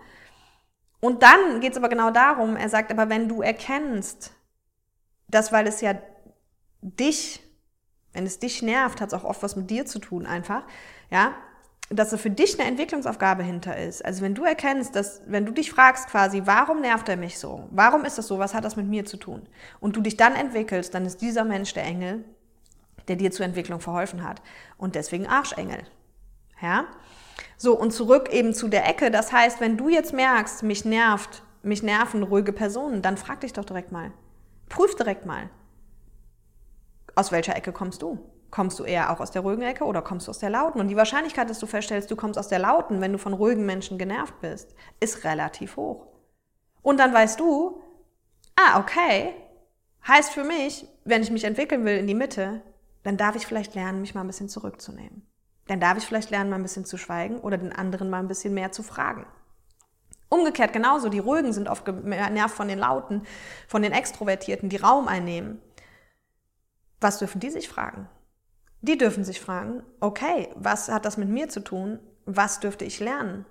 Und 0.98 1.22
dann 1.22 1.60
geht 1.60 1.70
es 1.70 1.78
aber 1.78 1.88
genau 1.88 2.10
darum, 2.10 2.56
er 2.56 2.68
sagt, 2.68 2.90
aber 2.90 3.08
wenn 3.08 3.28
du 3.28 3.42
erkennst, 3.42 4.32
dass 5.28 5.52
weil 5.52 5.68
es 5.68 5.80
ja 5.80 5.94
dich, 6.80 7.40
wenn 8.12 8.26
es 8.26 8.40
dich 8.40 8.60
nervt, 8.60 9.00
hat 9.00 9.12
es 9.12 9.14
auch 9.14 9.22
oft 9.22 9.40
was 9.44 9.54
mit 9.54 9.70
dir 9.70 9.86
zu 9.86 10.00
tun 10.00 10.26
einfach, 10.26 10.64
ja, 11.12 11.36
dass 11.90 12.10
da 12.10 12.16
für 12.16 12.30
dich 12.30 12.58
eine 12.58 12.68
Entwicklungsaufgabe 12.68 13.44
hinter 13.44 13.76
ist. 13.76 14.04
Also 14.04 14.22
wenn 14.22 14.34
du 14.34 14.42
erkennst, 14.42 14.96
dass, 14.96 15.22
wenn 15.28 15.46
du 15.46 15.52
dich 15.52 15.70
fragst 15.70 16.08
quasi, 16.08 16.42
warum 16.44 16.80
nervt 16.80 17.08
er 17.08 17.16
mich 17.16 17.38
so? 17.38 17.68
Warum 17.70 18.04
ist 18.04 18.18
das 18.18 18.26
so? 18.26 18.40
Was 18.40 18.52
hat 18.52 18.64
das 18.64 18.74
mit 18.74 18.88
mir 18.88 19.04
zu 19.04 19.16
tun? 19.16 19.48
Und 19.78 19.94
du 19.94 20.00
dich 20.00 20.16
dann 20.16 20.34
entwickelst, 20.34 20.92
dann 20.92 21.06
ist 21.06 21.22
dieser 21.22 21.44
Mensch 21.44 21.72
der 21.72 21.84
Engel, 21.84 22.24
der 23.08 23.16
dir 23.16 23.30
zur 23.30 23.46
Entwicklung 23.46 23.80
verholfen 23.80 24.22
hat. 24.22 24.42
Und 24.76 24.94
deswegen 24.94 25.26
Arschengel. 25.26 25.82
Ja? 26.60 26.86
So, 27.56 27.78
und 27.78 27.92
zurück 27.92 28.32
eben 28.32 28.54
zu 28.54 28.68
der 28.68 28.88
Ecke. 28.88 29.10
Das 29.10 29.32
heißt, 29.32 29.60
wenn 29.60 29.76
du 29.76 29.88
jetzt 29.88 30.12
merkst, 30.12 30.62
mich 30.62 30.84
nervt, 30.84 31.42
mich 31.62 31.82
nerven 31.82 32.22
ruhige 32.22 32.52
Personen, 32.52 33.02
dann 33.02 33.16
frag 33.16 33.40
dich 33.40 33.52
doch 33.52 33.64
direkt 33.64 33.92
mal. 33.92 34.12
Prüf 34.68 34.94
direkt 34.94 35.26
mal. 35.26 35.50
Aus 37.14 37.32
welcher 37.32 37.56
Ecke 37.56 37.72
kommst 37.72 38.02
du? 38.02 38.18
Kommst 38.50 38.78
du 38.78 38.84
eher 38.84 39.10
auch 39.10 39.20
aus 39.20 39.30
der 39.30 39.42
ruhigen 39.42 39.62
Ecke 39.62 39.84
oder 39.84 40.00
kommst 40.00 40.26
du 40.26 40.30
aus 40.30 40.38
der 40.38 40.50
lauten? 40.50 40.80
Und 40.80 40.88
die 40.88 40.96
Wahrscheinlichkeit, 40.96 41.50
dass 41.50 41.58
du 41.58 41.66
feststellst, 41.66 42.10
du 42.10 42.16
kommst 42.16 42.38
aus 42.38 42.48
der 42.48 42.60
lauten, 42.60 43.00
wenn 43.00 43.12
du 43.12 43.18
von 43.18 43.34
ruhigen 43.34 43.66
Menschen 43.66 43.98
genervt 43.98 44.40
bist, 44.40 44.74
ist 45.00 45.24
relativ 45.24 45.76
hoch. 45.76 46.06
Und 46.80 46.98
dann 46.98 47.12
weißt 47.12 47.38
du, 47.40 47.82
ah, 48.56 48.80
okay, 48.80 49.34
heißt 50.06 50.32
für 50.32 50.44
mich, 50.44 50.86
wenn 51.04 51.22
ich 51.22 51.30
mich 51.30 51.44
entwickeln 51.44 51.84
will 51.84 51.98
in 51.98 52.06
die 52.06 52.14
Mitte, 52.14 52.62
dann 53.02 53.16
darf 53.16 53.36
ich 53.36 53.46
vielleicht 53.46 53.74
lernen, 53.74 54.00
mich 54.00 54.14
mal 54.14 54.22
ein 54.22 54.26
bisschen 54.26 54.48
zurückzunehmen. 54.48 55.26
Dann 55.66 55.80
darf 55.80 55.98
ich 55.98 56.06
vielleicht 56.06 56.30
lernen, 56.30 56.50
mal 56.50 56.56
ein 56.56 56.62
bisschen 56.62 56.84
zu 56.84 56.96
schweigen 56.96 57.38
oder 57.40 57.58
den 57.58 57.72
anderen 57.72 58.10
mal 58.10 58.20
ein 58.20 58.28
bisschen 58.28 58.54
mehr 58.54 58.72
zu 58.72 58.82
fragen. 58.82 59.26
Umgekehrt 60.30 60.72
genauso, 60.72 61.08
die 61.08 61.20
Ruhigen 61.20 61.52
sind 61.52 61.68
oft 61.68 61.84
genervt 61.84 62.54
von 62.54 62.68
den 62.68 62.78
Lauten, 62.78 63.22
von 63.66 63.82
den 63.82 63.92
Extrovertierten, 63.92 64.68
die 64.68 64.76
Raum 64.76 65.08
einnehmen. 65.08 65.60
Was 67.00 67.18
dürfen 67.18 67.40
die 67.40 67.50
sich 67.50 67.68
fragen? 67.68 68.08
Die 68.80 68.98
dürfen 68.98 69.24
sich 69.24 69.40
fragen, 69.40 69.82
okay, 70.00 70.50
was 70.54 70.88
hat 70.88 71.04
das 71.04 71.16
mit 71.16 71.28
mir 71.28 71.48
zu 71.48 71.60
tun? 71.60 71.98
Was 72.26 72.60
dürfte 72.60 72.84
ich 72.84 73.00
lernen? 73.00 73.46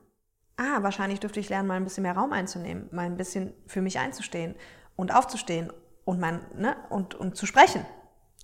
Ah, 0.56 0.84
wahrscheinlich 0.84 1.20
dürfte 1.20 1.40
ich 1.40 1.50
lernen, 1.50 1.68
mal 1.68 1.76
ein 1.76 1.84
bisschen 1.84 2.04
mehr 2.04 2.16
Raum 2.16 2.32
einzunehmen, 2.32 2.90
mal 2.92 3.06
ein 3.06 3.18
bisschen 3.18 3.54
für 3.68 3.82
mich 3.82 4.00
einzustehen 4.00 4.56
und 4.96 5.14
aufzustehen 5.14 5.72
und, 6.06 6.20
mein, 6.20 6.42
ne, 6.56 6.76
und, 6.90 7.16
und 7.16 7.36
zu 7.36 7.46
sprechen 7.46 7.86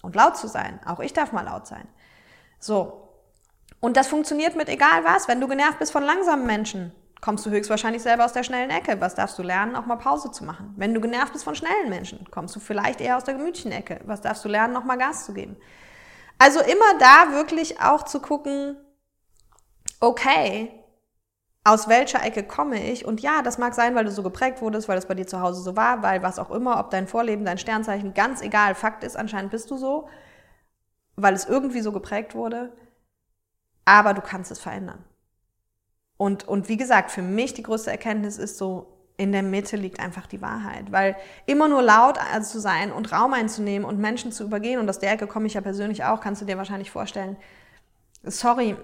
und 0.04 0.16
laut 0.16 0.38
zu 0.38 0.48
sein. 0.48 0.80
Auch 0.86 1.00
ich 1.00 1.14
darf 1.14 1.32
mal 1.32 1.42
laut 1.42 1.66
sein. 1.66 1.88
So. 2.60 3.10
Und 3.80 3.98
das 3.98 4.08
funktioniert 4.08 4.56
mit 4.56 4.70
egal 4.70 5.04
was. 5.04 5.28
Wenn 5.28 5.42
du 5.42 5.48
genervt 5.48 5.80
bist 5.80 5.92
von 5.92 6.04
langsamen 6.04 6.46
Menschen, 6.46 6.94
kommst 7.20 7.46
du 7.46 7.50
höchstwahrscheinlich 7.50 8.04
selber 8.04 8.26
aus 8.26 8.34
der 8.34 8.44
schnellen 8.44 8.70
Ecke. 8.70 9.02
Was 9.02 9.16
darfst 9.16 9.40
du 9.40 9.44
lernen, 9.44 9.76
auch 9.76 9.86
mal 9.86 9.96
Pause 9.96 10.32
zu 10.32 10.44
machen? 10.44 10.74
Wenn 10.78 10.94
du 10.94 11.02
genervt 11.02 11.34
bist 11.34 11.44
von 11.44 11.56
schnellen 11.56 11.90
Menschen, 11.90 12.28
kommst 12.30 12.56
du 12.56 12.60
vielleicht 12.60 13.02
eher 13.02 13.18
aus 13.18 13.24
der 13.24 13.34
gemütlichen 13.34 13.72
Ecke. 13.72 14.00
Was 14.06 14.22
darfst 14.22 14.46
du 14.46 14.50
lernen, 14.50 14.74
noch 14.74 14.84
mal 14.84 14.98
Gas 14.98 15.26
zu 15.26 15.34
geben? 15.34 15.58
Also 16.38 16.60
immer 16.60 17.00
da 17.00 17.32
wirklich 17.32 17.82
auch 17.82 18.04
zu 18.04 18.20
gucken, 18.20 18.78
okay, 20.02 20.83
aus 21.64 21.88
welcher 21.88 22.24
Ecke 22.24 22.44
komme 22.44 22.92
ich? 22.92 23.06
Und 23.06 23.22
ja, 23.22 23.42
das 23.42 23.58
mag 23.58 23.74
sein, 23.74 23.96
weil 23.96 24.06
du 24.06 24.12
so 24.12 24.22
geprägt 24.22 24.62
wurdest, 24.62 24.90
weil 24.90 24.98
das 24.98 25.08
bei 25.08 25.16
dir 25.16 25.28
zu 25.28 25.40
Hause 25.40 25.62
so 25.62 25.76
war, 25.76 26.04
weil 26.04 26.22
was 26.22 26.40
auch 26.40 26.52
immer, 26.52 26.80
ob 26.80 26.90
dein 26.90 27.08
Vorleben, 27.08 27.46
dein 27.46 27.58
Sternzeichen, 27.58 28.14
ganz 28.14 28.42
egal, 28.42 28.76
Fakt 28.76 29.04
ist, 29.04 29.16
anscheinend 29.16 29.52
bist 29.52 29.72
du 29.72 29.78
so, 29.78 30.10
weil 31.16 31.34
es 31.34 31.46
irgendwie 31.46 31.82
so 31.82 31.92
geprägt 31.92 32.36
wurde. 32.36 32.74
Aber 33.86 34.14
du 34.14 34.22
kannst 34.22 34.52
es 34.52 34.60
verändern. 34.60 35.04
Und, 36.18 36.48
und 36.48 36.70
wie 36.70 36.78
gesagt, 36.78 37.12
für 37.12 37.22
mich 37.22 37.54
die 37.54 37.64
größte 37.64 37.92
Erkenntnis 37.92 38.38
ist 38.38 38.58
so, 38.58 38.94
in 39.18 39.32
der 39.32 39.44
Mitte 39.44 39.78
liegt 39.78 40.00
einfach 40.00 40.28
die 40.28 40.42
Wahrheit. 40.42 40.92
Weil 40.92 41.16
immer 41.46 41.68
nur 41.68 41.82
laut 41.82 42.18
zu 42.44 42.60
sein 42.60 42.92
und 42.92 43.12
Raum 43.12 43.34
einzunehmen 43.34 43.88
und 43.88 44.00
Menschen 44.00 44.32
zu 44.32 44.44
übergehen, 44.44 44.80
und 44.80 44.90
aus 44.90 45.00
der 45.00 45.12
Ecke 45.12 45.28
komme 45.28 45.48
ich 45.48 45.54
ja 45.54 45.62
persönlich 45.62 46.04
auch, 46.04 46.20
kannst 46.20 46.42
du 46.42 46.46
dir 46.46 46.58
wahrscheinlich 46.58 46.92
vorstellen, 46.92 47.38
sorry, 48.24 48.76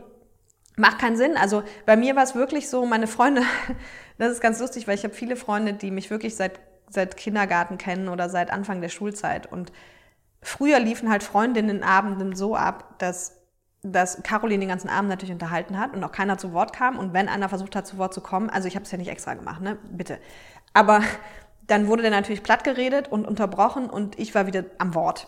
macht 0.80 1.00
keinen 1.00 1.18
Sinn. 1.18 1.38
Also 1.38 1.63
bei 1.86 1.96
mir 1.96 2.15
war 2.15 2.24
es 2.24 2.36
wirklich 2.36 2.70
so, 2.70 2.86
meine 2.86 3.08
Freunde, 3.08 3.44
das 4.18 4.32
ist 4.32 4.42
ganz 4.42 4.60
lustig, 4.60 4.88
weil 4.88 4.96
ich 4.96 5.04
habe 5.04 5.13
viele 5.13 5.36
Freunde, 5.36 5.74
die 5.74 5.92
mich 5.92 6.10
wirklich 6.10 6.36
seit, 6.36 6.60
seit 6.89 7.18
Kindergarten 7.18 7.78
kennen 7.78 8.08
oder 8.08 8.30
seit 8.30 8.52
Anfang 8.52 8.82
der 8.82 8.89
Schulzeit. 8.89 9.52
Und 9.52 9.72
früher 10.42 10.80
liefen 10.80 11.10
halt 11.10 11.24
Freundinnenabenden 11.24 12.36
so 12.36 12.56
ab, 12.56 12.96
dass 12.98 13.36
dass 13.82 14.22
Caroline 14.24 14.60
den 14.60 14.68
ganzen 14.68 14.89
Abend 14.89 15.10
natürlich 15.10 15.32
unterhalten 15.32 15.80
hat 15.80 15.94
und 15.94 16.04
auch 16.04 16.12
keiner 16.12 16.38
zu 16.38 16.52
Wort 16.52 16.74
kam. 16.74 17.00
Und 17.00 17.13
wenn 17.13 17.30
einer 17.30 17.48
versucht 17.48 17.78
hat, 17.78 17.88
zu 17.88 17.98
Wort 17.98 18.13
zu 18.13 18.20
kommen, 18.20 18.50
also 18.50 18.68
ich 18.68 18.76
habe 18.76 18.84
es 18.84 18.92
ja 18.92 18.98
nicht 18.98 19.08
extra 19.08 19.36
gemacht, 19.36 19.62
ne? 19.62 19.78
Bitte. 19.89 20.20
Aber 20.74 21.02
dann 21.68 21.88
wurde 21.88 22.02
der 22.02 22.12
natürlich 22.12 22.44
platt 22.44 22.65
geredet 22.65 23.10
und 23.10 23.26
unterbrochen 23.26 23.89
und 23.89 24.20
ich 24.20 24.36
war 24.36 24.48
wieder 24.48 24.65
am 24.80 24.96
Wort. 24.96 25.27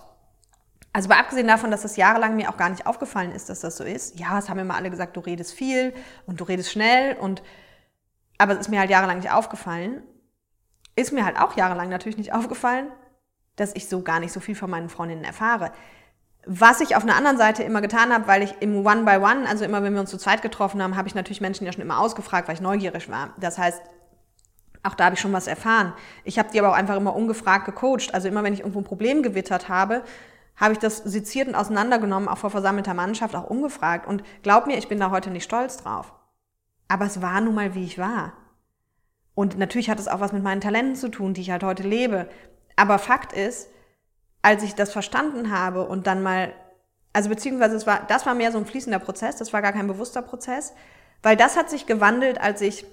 Also 0.94 1.08
mal 1.08 1.20
abgesehen 1.20 1.48
davon, 1.48 1.72
dass 1.72 1.84
das 1.84 1.96
jahrelang 1.96 2.36
mir 2.36 2.50
auch 2.50 2.58
gar 2.58 2.70
nicht 2.70 2.86
aufgefallen 2.86 3.32
ist, 3.32 3.50
dass 3.50 3.62
das 3.62 3.78
so 3.78 3.84
ist. 3.84 4.20
Ja, 4.20 4.38
es 4.38 4.50
haben 4.50 4.60
immer 4.60 4.76
alle 4.76 4.90
gesagt, 4.90 5.16
du 5.16 5.22
redest 5.22 5.54
viel 5.54 5.94
und 6.26 6.42
du 6.42 6.44
redest 6.44 6.72
schnell 6.72 7.16
und 7.16 7.42
aber 8.38 8.54
es 8.54 8.62
ist 8.62 8.70
mir 8.70 8.80
halt 8.80 8.90
jahrelang 8.90 9.18
nicht 9.18 9.32
aufgefallen. 9.32 10.02
Ist 10.96 11.14
mir 11.14 11.24
halt 11.24 11.40
auch 11.40 11.56
jahrelang 11.56 11.90
natürlich 11.90 12.18
nicht 12.18 12.34
aufgefallen, 12.34 12.88
dass 13.56 13.76
ich 13.76 13.88
so 13.88 14.02
gar 14.02 14.20
nicht 14.20 14.34
so 14.34 14.40
viel 14.40 14.56
von 14.56 14.70
meinen 14.70 14.90
Freundinnen 14.90 15.24
erfahre. 15.24 15.72
Was 16.46 16.82
ich 16.82 16.96
auf 16.96 17.04
einer 17.04 17.16
anderen 17.16 17.38
Seite 17.38 17.62
immer 17.62 17.82
getan 17.82 18.12
habe, 18.12 18.28
weil 18.28 18.42
ich 18.42 18.56
im 18.62 18.84
One 18.86 19.04
by 19.04 19.18
One, 19.18 19.48
also 19.48 19.64
immer 19.64 19.84
wenn 19.84 19.94
wir 19.94 20.02
uns 20.02 20.10
zu 20.10 20.18
zweit 20.18 20.42
getroffen 20.42 20.82
haben, 20.82 20.98
habe 20.98 21.08
ich 21.08 21.14
natürlich 21.14 21.40
Menschen 21.40 21.68
ja 21.68 21.72
schon 21.72 21.84
immer 21.84 22.00
ausgefragt, 22.00 22.48
weil 22.48 22.56
ich 22.56 22.62
neugierig 22.62 23.10
war. 23.10 23.36
Das 23.40 23.60
heißt, 23.60 23.82
auch 24.84 24.96
da 24.96 25.06
habe 25.06 25.16
ich 25.16 25.22
schon 25.22 25.34
was 25.34 25.46
erfahren. 25.46 25.94
Ich 26.24 26.40
habe 26.40 26.50
die 26.52 26.60
aber 26.60 26.70
auch 26.70 26.76
einfach 26.76 26.98
immer 26.98 27.16
ungefragt 27.16 27.66
gecoacht. 27.66 28.14
Also 28.14 28.28
immer 28.28 28.44
wenn 28.44 28.54
ich 28.54 28.62
irgendwo 28.62 28.80
ein 28.80 28.86
Problem 28.86 29.22
gewittert 29.22 29.70
habe, 29.70 30.04
habe 30.56 30.74
ich 30.74 30.80
das 30.80 30.98
seziert 30.98 31.48
und 31.48 31.56
auseinandergenommen, 31.56 32.30
auch 32.30 32.38
vor 32.38 32.52
versammelter 32.52 32.94
Mannschaft, 32.94 33.36
auch 33.36 33.50
ungefragt. 33.50 34.08
Und 34.08 34.24
glaub 34.44 34.68
mir, 34.68 34.78
ich 34.78 34.88
bin 34.88 35.00
da 35.00 35.10
heute 35.10 35.32
nicht 35.32 35.44
stolz 35.44 35.78
drauf. 35.78 36.14
Aber 36.88 37.06
es 37.06 37.22
war 37.22 37.42
nun 37.42 37.56
mal, 37.56 37.74
wie 37.74 37.84
ich 37.84 37.98
war. 37.98 38.34
Und 39.34 39.58
natürlich 39.58 39.90
hat 39.90 40.00
es 40.00 40.08
auch 40.08 40.20
was 40.20 40.34
mit 40.34 40.44
meinen 40.44 40.62
Talenten 40.62 40.96
zu 40.96 41.10
tun, 41.10 41.34
die 41.34 41.42
ich 41.42 41.52
halt 41.52 41.64
heute 41.64 41.84
lebe. 41.84 42.30
Aber 42.76 43.00
Fakt 43.00 43.34
ist, 43.34 43.70
als 44.42 44.64
ich 44.64 44.76
das 44.76 44.92
verstanden 44.92 45.52
habe 45.52 45.86
und 45.86 46.08
dann 46.08 46.22
mal, 46.22 46.54
also 47.14 47.30
beziehungsweise 47.30 47.76
es 47.76 47.88
war, 47.88 48.06
das 48.08 48.26
war 48.26 48.36
mehr 48.36 48.52
so 48.52 48.58
ein 48.58 48.66
fließender 48.66 49.00
Prozess, 49.00 49.38
das 49.38 49.54
war 49.54 49.62
gar 49.62 49.74
kein 49.74 49.88
bewusster 49.88 50.22
Prozess, 50.22 50.74
weil 51.24 51.38
das 51.38 51.58
hat 51.58 51.70
sich 51.70 51.86
gewandelt, 51.86 52.42
als 52.42 52.62
ich 52.62 52.86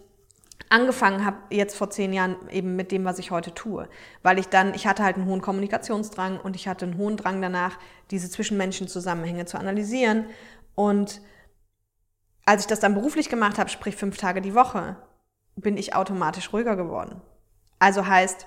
angefangen 0.71 1.25
habe 1.25 1.39
jetzt 1.51 1.77
vor 1.77 1.91
zehn 1.91 2.13
Jahren 2.13 2.37
eben 2.51 2.77
mit 2.77 2.93
dem, 2.93 3.05
was 3.05 3.19
ich 3.19 3.31
heute 3.31 3.55
tue. 3.55 3.89
Weil 4.23 4.39
ich 4.39 4.49
dann, 4.49 4.75
ich 4.75 4.87
hatte 4.87 5.03
halt 5.03 5.17
einen 5.17 5.27
hohen 5.27 5.41
Kommunikationsdrang 5.41 6.41
und 6.41 6.57
ich 6.57 6.69
hatte 6.69 6.85
einen 6.85 6.99
hohen 6.99 7.17
Drang 7.17 7.41
danach, 7.41 7.79
diese 8.11 8.31
zwischenmenschlichen 8.31 8.89
Zusammenhänge 8.89 9.47
zu 9.47 9.59
analysieren. 9.59 10.27
Und 10.75 11.21
als 12.45 12.63
ich 12.63 12.67
das 12.67 12.81
dann 12.81 12.95
beruflich 12.95 13.29
gemacht 13.29 13.59
habe, 13.59 13.71
sprich 13.71 13.97
fünf 13.97 14.17
Tage 14.17 14.41
die 14.41 14.55
Woche, 14.55 14.97
bin 15.57 15.77
ich 15.77 15.95
automatisch 15.95 16.53
ruhiger 16.53 16.77
geworden. 16.77 17.21
Also 17.79 18.07
heißt, 18.07 18.47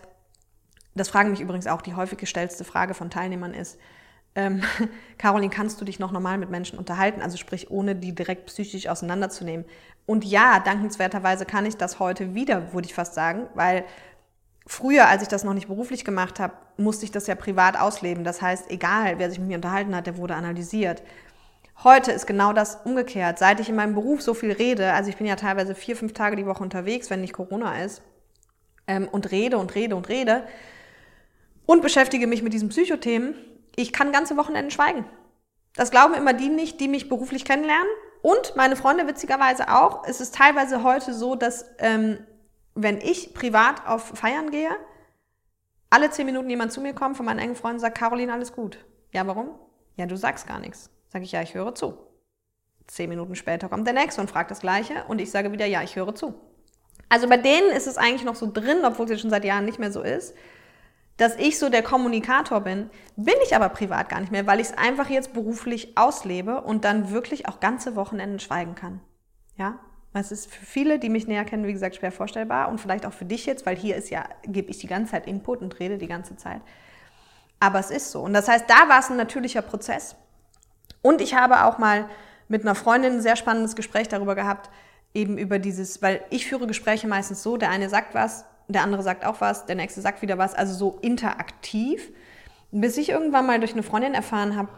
das 0.95 1.09
fragen 1.09 1.31
mich 1.31 1.41
übrigens 1.41 1.67
auch, 1.67 1.81
die 1.81 1.95
häufig 1.95 2.17
gestellte 2.17 2.63
Frage 2.63 2.93
von 2.93 3.09
Teilnehmern 3.09 3.53
ist, 3.53 3.77
ähm, 4.35 4.61
Caroline, 5.17 5.53
kannst 5.53 5.79
du 5.81 5.85
dich 5.85 5.99
noch 5.99 6.11
normal 6.11 6.37
mit 6.37 6.49
Menschen 6.49 6.77
unterhalten? 6.77 7.21
Also 7.21 7.37
sprich, 7.37 7.69
ohne 7.69 7.95
die 7.95 8.15
direkt 8.15 8.47
psychisch 8.47 8.87
auseinanderzunehmen. 8.87 9.65
Und 10.11 10.25
ja, 10.25 10.59
dankenswerterweise 10.59 11.45
kann 11.45 11.65
ich 11.65 11.77
das 11.77 11.97
heute 11.97 12.35
wieder, 12.35 12.73
würde 12.73 12.85
ich 12.85 12.93
fast 12.93 13.13
sagen, 13.13 13.47
weil 13.55 13.85
früher, 14.67 15.07
als 15.07 15.21
ich 15.21 15.29
das 15.29 15.45
noch 15.45 15.53
nicht 15.53 15.69
beruflich 15.69 16.03
gemacht 16.03 16.37
habe, 16.37 16.53
musste 16.75 17.05
ich 17.05 17.11
das 17.11 17.27
ja 17.27 17.35
privat 17.35 17.79
ausleben. 17.79 18.25
Das 18.25 18.41
heißt, 18.41 18.69
egal, 18.71 19.19
wer 19.19 19.29
sich 19.29 19.39
mit 19.39 19.47
mir 19.47 19.55
unterhalten 19.55 19.95
hat, 19.95 20.07
der 20.07 20.17
wurde 20.17 20.35
analysiert. 20.35 21.01
Heute 21.85 22.11
ist 22.11 22.27
genau 22.27 22.51
das 22.51 22.79
umgekehrt. 22.83 23.39
Seit 23.39 23.61
ich 23.61 23.69
in 23.69 23.77
meinem 23.77 23.95
Beruf 23.95 24.21
so 24.21 24.33
viel 24.33 24.51
rede, 24.51 24.91
also 24.91 25.09
ich 25.09 25.15
bin 25.15 25.27
ja 25.27 25.37
teilweise 25.37 25.75
vier, 25.75 25.95
fünf 25.95 26.11
Tage 26.11 26.35
die 26.35 26.45
Woche 26.45 26.61
unterwegs, 26.61 27.09
wenn 27.09 27.21
nicht 27.21 27.31
Corona 27.31 27.81
ist, 27.81 28.01
ähm, 28.87 29.07
und 29.09 29.31
rede 29.31 29.59
und 29.59 29.75
rede 29.75 29.95
und 29.95 30.09
rede 30.09 30.43
und 31.65 31.81
beschäftige 31.81 32.27
mich 32.27 32.43
mit 32.43 32.51
diesen 32.51 32.67
Psychothemen, 32.67 33.33
ich 33.77 33.93
kann 33.93 34.11
ganze 34.11 34.35
Wochenenden 34.35 34.71
schweigen. 34.71 35.05
Das 35.73 35.89
glauben 35.89 36.15
immer 36.15 36.33
die 36.33 36.49
nicht, 36.49 36.81
die 36.81 36.89
mich 36.89 37.07
beruflich 37.07 37.45
kennenlernen. 37.45 37.87
Und 38.21 38.55
meine 38.55 38.75
Freunde 38.75 39.07
witzigerweise 39.07 39.69
auch. 39.69 40.03
Es 40.05 40.21
ist 40.21 40.35
teilweise 40.35 40.83
heute 40.83 41.13
so, 41.13 41.35
dass 41.35 41.65
ähm, 41.79 42.19
wenn 42.75 42.99
ich 42.99 43.33
privat 43.33 43.87
auf 43.87 44.03
Feiern 44.15 44.51
gehe, 44.51 44.69
alle 45.89 46.09
zehn 46.09 46.25
Minuten 46.25 46.49
jemand 46.49 46.71
zu 46.71 46.81
mir 46.81 46.93
kommt 46.93 47.17
von 47.17 47.25
meinen 47.25 47.39
engen 47.39 47.55
Freunden 47.55 47.77
und 47.77 47.81
sagt, 47.81 47.97
Caroline, 47.97 48.31
alles 48.31 48.53
gut. 48.53 48.77
Ja, 49.11 49.27
warum? 49.27 49.49
Ja, 49.97 50.05
du 50.05 50.15
sagst 50.15 50.47
gar 50.47 50.59
nichts. 50.59 50.89
Sag 51.09 51.21
ich, 51.21 51.31
ja, 51.31 51.41
ich 51.41 51.53
höre 51.53 51.75
zu. 51.75 51.97
Zehn 52.87 53.09
Minuten 53.09 53.35
später 53.35 53.69
kommt 53.69 53.85
der 53.85 53.93
Nächste 53.93 54.21
und 54.21 54.29
fragt 54.29 54.51
das 54.51 54.61
Gleiche 54.61 55.03
und 55.07 55.19
ich 55.19 55.31
sage 55.31 55.51
wieder, 55.51 55.65
ja, 55.65 55.81
ich 55.81 55.95
höre 55.95 56.15
zu. 56.15 56.33
Also 57.09 57.27
bei 57.27 57.37
denen 57.37 57.71
ist 57.71 57.87
es 57.87 57.97
eigentlich 57.97 58.23
noch 58.23 58.35
so 58.35 58.49
drin, 58.51 58.85
obwohl 58.85 59.11
es 59.11 59.19
schon 59.19 59.29
seit 59.29 59.43
Jahren 59.43 59.65
nicht 59.65 59.79
mehr 59.79 59.91
so 59.91 60.01
ist, 60.01 60.33
dass 61.21 61.35
ich 61.35 61.59
so 61.59 61.69
der 61.69 61.83
Kommunikator 61.83 62.61
bin, 62.61 62.89
bin 63.15 63.35
ich 63.43 63.55
aber 63.55 63.69
privat 63.69 64.09
gar 64.09 64.19
nicht 64.21 64.31
mehr, 64.31 64.47
weil 64.47 64.59
ich 64.59 64.69
es 64.69 64.77
einfach 64.77 65.07
jetzt 65.07 65.33
beruflich 65.33 65.95
auslebe 65.95 66.61
und 66.61 66.83
dann 66.83 67.11
wirklich 67.11 67.47
auch 67.47 67.59
ganze 67.59 67.95
Wochenenden 67.95 68.39
schweigen 68.39 68.73
kann. 68.73 69.01
Ja, 69.55 69.77
es 70.13 70.31
ist 70.31 70.51
für 70.51 70.65
viele, 70.65 70.97
die 70.97 71.09
mich 71.09 71.27
näher 71.27 71.45
kennen, 71.45 71.67
wie 71.67 71.73
gesagt, 71.73 71.97
schwer 71.97 72.11
vorstellbar 72.11 72.69
und 72.69 72.81
vielleicht 72.81 73.05
auch 73.05 73.13
für 73.13 73.25
dich 73.25 73.45
jetzt, 73.45 73.67
weil 73.67 73.75
hier 73.75 73.97
ist 73.97 74.09
ja, 74.09 74.23
gebe 74.47 74.71
ich 74.71 74.79
die 74.79 74.87
ganze 74.87 75.11
Zeit 75.11 75.27
Input 75.27 75.61
und 75.61 75.79
rede 75.79 75.99
die 75.99 76.07
ganze 76.07 76.37
Zeit. 76.37 76.61
Aber 77.59 77.77
es 77.77 77.91
ist 77.91 78.09
so. 78.09 78.21
Und 78.21 78.33
das 78.33 78.47
heißt, 78.47 78.65
da 78.67 78.89
war 78.89 78.97
es 78.97 79.11
ein 79.11 79.17
natürlicher 79.17 79.61
Prozess. 79.61 80.15
Und 81.03 81.21
ich 81.21 81.35
habe 81.35 81.65
auch 81.65 81.77
mal 81.77 82.09
mit 82.47 82.63
einer 82.63 82.73
Freundin 82.73 83.13
ein 83.13 83.21
sehr 83.21 83.35
spannendes 83.35 83.75
Gespräch 83.75 84.07
darüber 84.07 84.33
gehabt, 84.33 84.71
eben 85.13 85.37
über 85.37 85.59
dieses, 85.59 86.01
weil 86.01 86.21
ich 86.31 86.47
führe 86.47 86.65
Gespräche 86.65 87.07
meistens 87.07 87.43
so, 87.43 87.57
der 87.57 87.69
eine 87.69 87.89
sagt 87.89 88.15
was, 88.15 88.45
der 88.67 88.83
andere 88.83 89.03
sagt 89.03 89.25
auch 89.25 89.41
was, 89.41 89.65
der 89.65 89.75
nächste 89.75 90.01
sagt 90.01 90.21
wieder 90.21 90.37
was, 90.37 90.53
also 90.53 90.73
so 90.73 90.99
interaktiv, 91.01 92.11
bis 92.71 92.97
ich 92.97 93.09
irgendwann 93.09 93.45
mal 93.45 93.59
durch 93.59 93.73
eine 93.73 93.83
Freundin 93.83 94.13
erfahren 94.13 94.55
habe, 94.55 94.69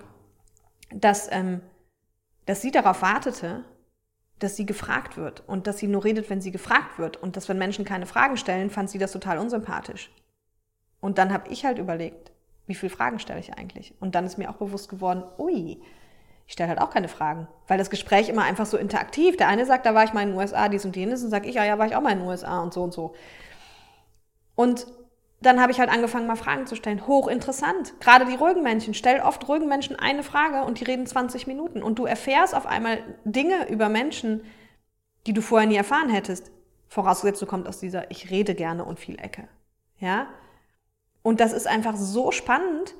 dass, 0.91 1.31
ähm, 1.31 1.61
dass 2.45 2.61
sie 2.61 2.71
darauf 2.71 3.01
wartete, 3.01 3.63
dass 4.39 4.55
sie 4.55 4.65
gefragt 4.65 5.15
wird 5.17 5.43
und 5.47 5.67
dass 5.67 5.77
sie 5.77 5.87
nur 5.87 6.03
redet, 6.03 6.29
wenn 6.29 6.41
sie 6.41 6.51
gefragt 6.51 6.97
wird 6.99 7.17
und 7.17 7.37
dass 7.37 7.47
wenn 7.49 7.57
Menschen 7.57 7.85
keine 7.85 8.05
Fragen 8.05 8.37
stellen, 8.37 8.69
fand 8.69 8.89
sie 8.89 8.97
das 8.97 9.11
total 9.11 9.37
unsympathisch. 9.37 10.11
Und 10.99 11.17
dann 11.17 11.31
habe 11.31 11.49
ich 11.49 11.65
halt 11.65 11.79
überlegt, 11.79 12.31
wie 12.65 12.75
viele 12.75 12.89
Fragen 12.89 13.19
stelle 13.19 13.39
ich 13.39 13.53
eigentlich? 13.53 13.93
Und 13.99 14.15
dann 14.15 14.25
ist 14.25 14.37
mir 14.37 14.49
auch 14.49 14.55
bewusst 14.55 14.89
geworden, 14.89 15.23
ui, 15.37 15.81
ich 16.45 16.53
stelle 16.53 16.69
halt 16.69 16.81
auch 16.81 16.89
keine 16.89 17.07
Fragen, 17.07 17.47
weil 17.67 17.77
das 17.77 17.89
Gespräch 17.89 18.29
immer 18.29 18.43
einfach 18.43 18.65
so 18.65 18.77
interaktiv. 18.77 19.37
Der 19.37 19.47
eine 19.47 19.65
sagt, 19.65 19.85
da 19.85 19.95
war 19.95 20.03
ich 20.03 20.13
mal 20.13 20.23
in 20.23 20.29
den 20.29 20.37
USA, 20.37 20.67
dies 20.69 20.85
und 20.85 20.95
jenes, 20.95 21.23
und 21.23 21.29
sage 21.29 21.47
ich, 21.47 21.55
ja, 21.55 21.63
ja, 21.63 21.77
war 21.77 21.85
ich 21.85 21.95
auch 21.95 22.01
mal 22.01 22.11
in 22.11 22.19
den 22.19 22.27
USA 22.27 22.61
und 22.61 22.73
so 22.73 22.83
und 22.83 22.93
so. 22.93 23.15
Und 24.55 24.87
dann 25.41 25.61
habe 25.61 25.71
ich 25.71 25.79
halt 25.79 25.89
angefangen, 25.89 26.27
mal 26.27 26.35
Fragen 26.35 26.67
zu 26.67 26.75
stellen. 26.75 27.05
Hochinteressant. 27.05 27.99
Gerade 27.99 28.25
die 28.25 28.35
ruhigen 28.35 28.63
Menschen. 28.63 28.93
Stell 28.93 29.19
oft 29.19 29.47
ruhigen 29.47 29.67
Menschen 29.67 29.97
eine 29.97 30.23
Frage 30.23 30.63
und 30.63 30.79
die 30.79 30.85
reden 30.85 31.05
20 31.05 31.47
Minuten. 31.47 31.83
Und 31.83 31.99
du 31.99 32.05
erfährst 32.05 32.55
auf 32.55 32.65
einmal 32.65 32.99
Dinge 33.25 33.69
über 33.69 33.89
Menschen, 33.89 34.43
die 35.27 35.33
du 35.33 35.41
vorher 35.41 35.67
nie 35.67 35.75
erfahren 35.75 36.09
hättest. 36.09 36.51
Vorausgesetzt, 36.87 37.41
du 37.41 37.45
kommst 37.45 37.67
aus 37.67 37.79
dieser 37.79 38.09
Ich 38.11 38.29
rede 38.29 38.55
gerne 38.55 38.85
und 38.85 38.99
viel 38.99 39.19
Ecke. 39.19 39.47
Ja? 39.97 40.27
Und 41.23 41.39
das 41.39 41.53
ist 41.53 41.67
einfach 41.67 41.95
so 41.95 42.31
spannend, 42.31 42.95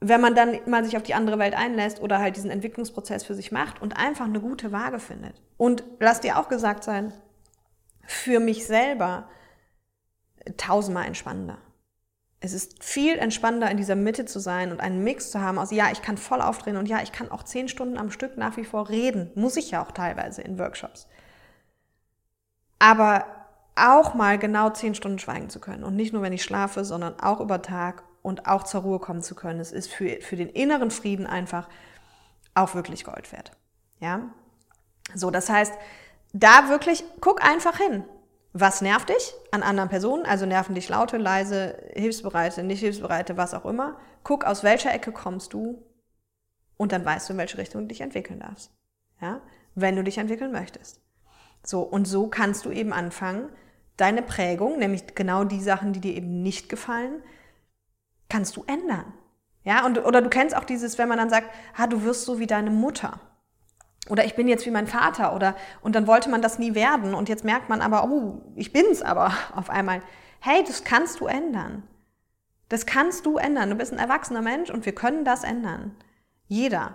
wenn 0.00 0.20
man 0.20 0.34
dann 0.34 0.58
mal 0.66 0.84
sich 0.84 0.96
auf 0.96 1.02
die 1.02 1.14
andere 1.14 1.38
Welt 1.38 1.54
einlässt 1.54 2.00
oder 2.00 2.18
halt 2.18 2.36
diesen 2.36 2.50
Entwicklungsprozess 2.50 3.24
für 3.24 3.34
sich 3.34 3.52
macht 3.52 3.82
und 3.82 3.96
einfach 3.96 4.24
eine 4.24 4.40
gute 4.40 4.72
Waage 4.72 4.98
findet. 4.98 5.34
Und 5.56 5.84
lass 5.98 6.20
dir 6.20 6.38
auch 6.38 6.48
gesagt 6.48 6.84
sein, 6.84 7.12
für 8.06 8.40
mich 8.40 8.66
selber 8.66 9.28
tausendmal 10.56 11.06
entspannender. 11.06 11.58
Es 12.40 12.54
ist 12.54 12.82
viel 12.82 13.18
entspannender, 13.18 13.70
in 13.70 13.76
dieser 13.76 13.96
Mitte 13.96 14.24
zu 14.24 14.38
sein 14.40 14.72
und 14.72 14.80
einen 14.80 15.04
Mix 15.04 15.30
zu 15.30 15.40
haben 15.40 15.58
aus, 15.58 15.70
ja, 15.70 15.90
ich 15.92 16.00
kann 16.00 16.16
voll 16.16 16.40
aufdrehen 16.40 16.78
und 16.78 16.88
ja, 16.88 17.02
ich 17.02 17.12
kann 17.12 17.30
auch 17.30 17.42
zehn 17.42 17.68
Stunden 17.68 17.98
am 17.98 18.10
Stück 18.10 18.38
nach 18.38 18.56
wie 18.56 18.64
vor 18.64 18.88
reden. 18.88 19.30
Muss 19.34 19.56
ich 19.56 19.70
ja 19.70 19.84
auch 19.84 19.92
teilweise 19.92 20.40
in 20.40 20.58
Workshops. 20.58 21.06
Aber 22.78 23.26
auch 23.76 24.14
mal 24.14 24.38
genau 24.38 24.70
zehn 24.70 24.94
Stunden 24.94 25.18
schweigen 25.18 25.50
zu 25.50 25.60
können. 25.60 25.84
Und 25.84 25.96
nicht 25.96 26.12
nur, 26.12 26.22
wenn 26.22 26.32
ich 26.32 26.42
schlafe, 26.42 26.84
sondern 26.84 27.20
auch 27.20 27.40
über 27.40 27.60
Tag 27.60 28.04
und 28.22 28.46
auch 28.46 28.62
zur 28.62 28.82
Ruhe 28.82 28.98
kommen 28.98 29.22
zu 29.22 29.34
können. 29.34 29.60
Es 29.60 29.72
ist 29.72 29.92
für, 29.92 30.20
für 30.20 30.36
den 30.36 30.48
inneren 30.48 30.90
Frieden 30.90 31.26
einfach 31.26 31.68
auch 32.54 32.74
wirklich 32.74 33.04
Gold 33.04 33.32
wert. 33.32 33.52
Ja? 34.00 34.30
So, 35.14 35.30
das 35.30 35.48
heißt, 35.48 35.74
da 36.32 36.68
wirklich, 36.68 37.04
guck 37.20 37.44
einfach 37.44 37.78
hin. 37.78 38.04
Was 38.52 38.82
nervt 38.82 39.08
dich 39.08 39.32
an 39.52 39.62
anderen 39.62 39.88
Personen? 39.88 40.26
Also 40.26 40.44
nerven 40.44 40.74
dich 40.74 40.88
laute, 40.88 41.18
leise, 41.18 41.78
hilfsbereite, 41.94 42.62
nicht 42.62 42.80
hilfsbereite, 42.80 43.36
was 43.36 43.54
auch 43.54 43.64
immer. 43.64 43.98
Guck, 44.24 44.44
aus 44.44 44.64
welcher 44.64 44.92
Ecke 44.92 45.12
kommst 45.12 45.52
du 45.52 45.84
und 46.76 46.92
dann 46.92 47.04
weißt 47.04 47.28
du, 47.28 47.34
in 47.34 47.38
welche 47.38 47.58
Richtung 47.58 47.82
du 47.82 47.88
dich 47.88 48.00
entwickeln 48.00 48.40
darfst. 48.40 48.72
Ja? 49.20 49.40
Wenn 49.74 49.96
du 49.96 50.02
dich 50.02 50.18
entwickeln 50.18 50.50
möchtest. 50.50 51.00
So, 51.62 51.82
und 51.82 52.06
so 52.06 52.26
kannst 52.26 52.64
du 52.64 52.70
eben 52.70 52.92
anfangen, 52.92 53.50
deine 53.96 54.22
Prägung, 54.22 54.78
nämlich 54.78 55.14
genau 55.14 55.44
die 55.44 55.60
Sachen, 55.60 55.92
die 55.92 56.00
dir 56.00 56.14
eben 56.14 56.42
nicht 56.42 56.68
gefallen, 56.68 57.22
kannst 58.28 58.56
du 58.56 58.64
ändern. 58.66 59.12
Ja, 59.62 59.84
und, 59.84 59.98
oder 60.04 60.22
du 60.22 60.30
kennst 60.30 60.56
auch 60.56 60.64
dieses, 60.64 60.96
wenn 60.96 61.08
man 61.08 61.18
dann 61.18 61.28
sagt, 61.28 61.50
ha, 61.76 61.86
du 61.86 62.02
wirst 62.02 62.24
so 62.24 62.38
wie 62.38 62.46
deine 62.46 62.70
Mutter. 62.70 63.20
Oder 64.08 64.24
ich 64.24 64.34
bin 64.34 64.48
jetzt 64.48 64.66
wie 64.66 64.70
mein 64.70 64.86
Vater 64.86 65.34
oder 65.34 65.54
und 65.82 65.94
dann 65.94 66.06
wollte 66.06 66.30
man 66.30 66.42
das 66.42 66.58
nie 66.58 66.74
werden 66.74 67.14
und 67.14 67.28
jetzt 67.28 67.44
merkt 67.44 67.68
man 67.68 67.80
aber, 67.80 68.04
oh, 68.04 68.40
ich 68.56 68.72
bin's 68.72 69.02
aber 69.02 69.32
auf 69.54 69.70
einmal. 69.70 70.02
Hey, 70.40 70.64
das 70.66 70.84
kannst 70.84 71.20
du 71.20 71.26
ändern. 71.26 71.82
Das 72.68 72.86
kannst 72.86 73.26
du 73.26 73.36
ändern. 73.36 73.70
Du 73.70 73.76
bist 73.76 73.92
ein 73.92 73.98
erwachsener 73.98 74.42
Mensch 74.42 74.70
und 74.70 74.86
wir 74.86 74.94
können 74.94 75.24
das 75.24 75.44
ändern. 75.44 75.96
Jeder. 76.46 76.94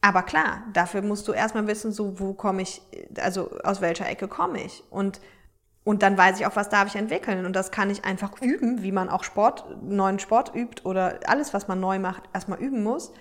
Aber 0.00 0.22
klar, 0.22 0.62
dafür 0.72 1.02
musst 1.02 1.28
du 1.28 1.32
erstmal 1.32 1.66
wissen, 1.66 1.92
so 1.92 2.20
wo 2.20 2.32
komme 2.32 2.62
ich, 2.62 2.80
also 3.18 3.50
aus 3.64 3.80
welcher 3.80 4.08
Ecke 4.08 4.28
komme 4.28 4.62
ich 4.62 4.84
und 4.90 5.20
und 5.88 6.02
dann 6.02 6.18
weiß 6.18 6.38
ich 6.38 6.44
auch, 6.44 6.54
was 6.54 6.68
darf 6.68 6.88
ich 6.88 6.96
entwickeln. 6.96 7.46
Und 7.46 7.56
das 7.56 7.70
kann 7.70 7.88
ich 7.88 8.04
einfach 8.04 8.42
üben, 8.42 8.82
wie 8.82 8.92
man 8.92 9.08
auch 9.08 9.24
Sport, 9.24 9.64
neuen 9.82 10.18
Sport 10.18 10.54
übt 10.54 10.82
oder 10.84 11.20
alles, 11.24 11.54
was 11.54 11.66
man 11.66 11.80
neu 11.80 11.98
macht, 11.98 12.24
erstmal 12.34 12.58
üben 12.58 12.82
muss. 12.82 13.14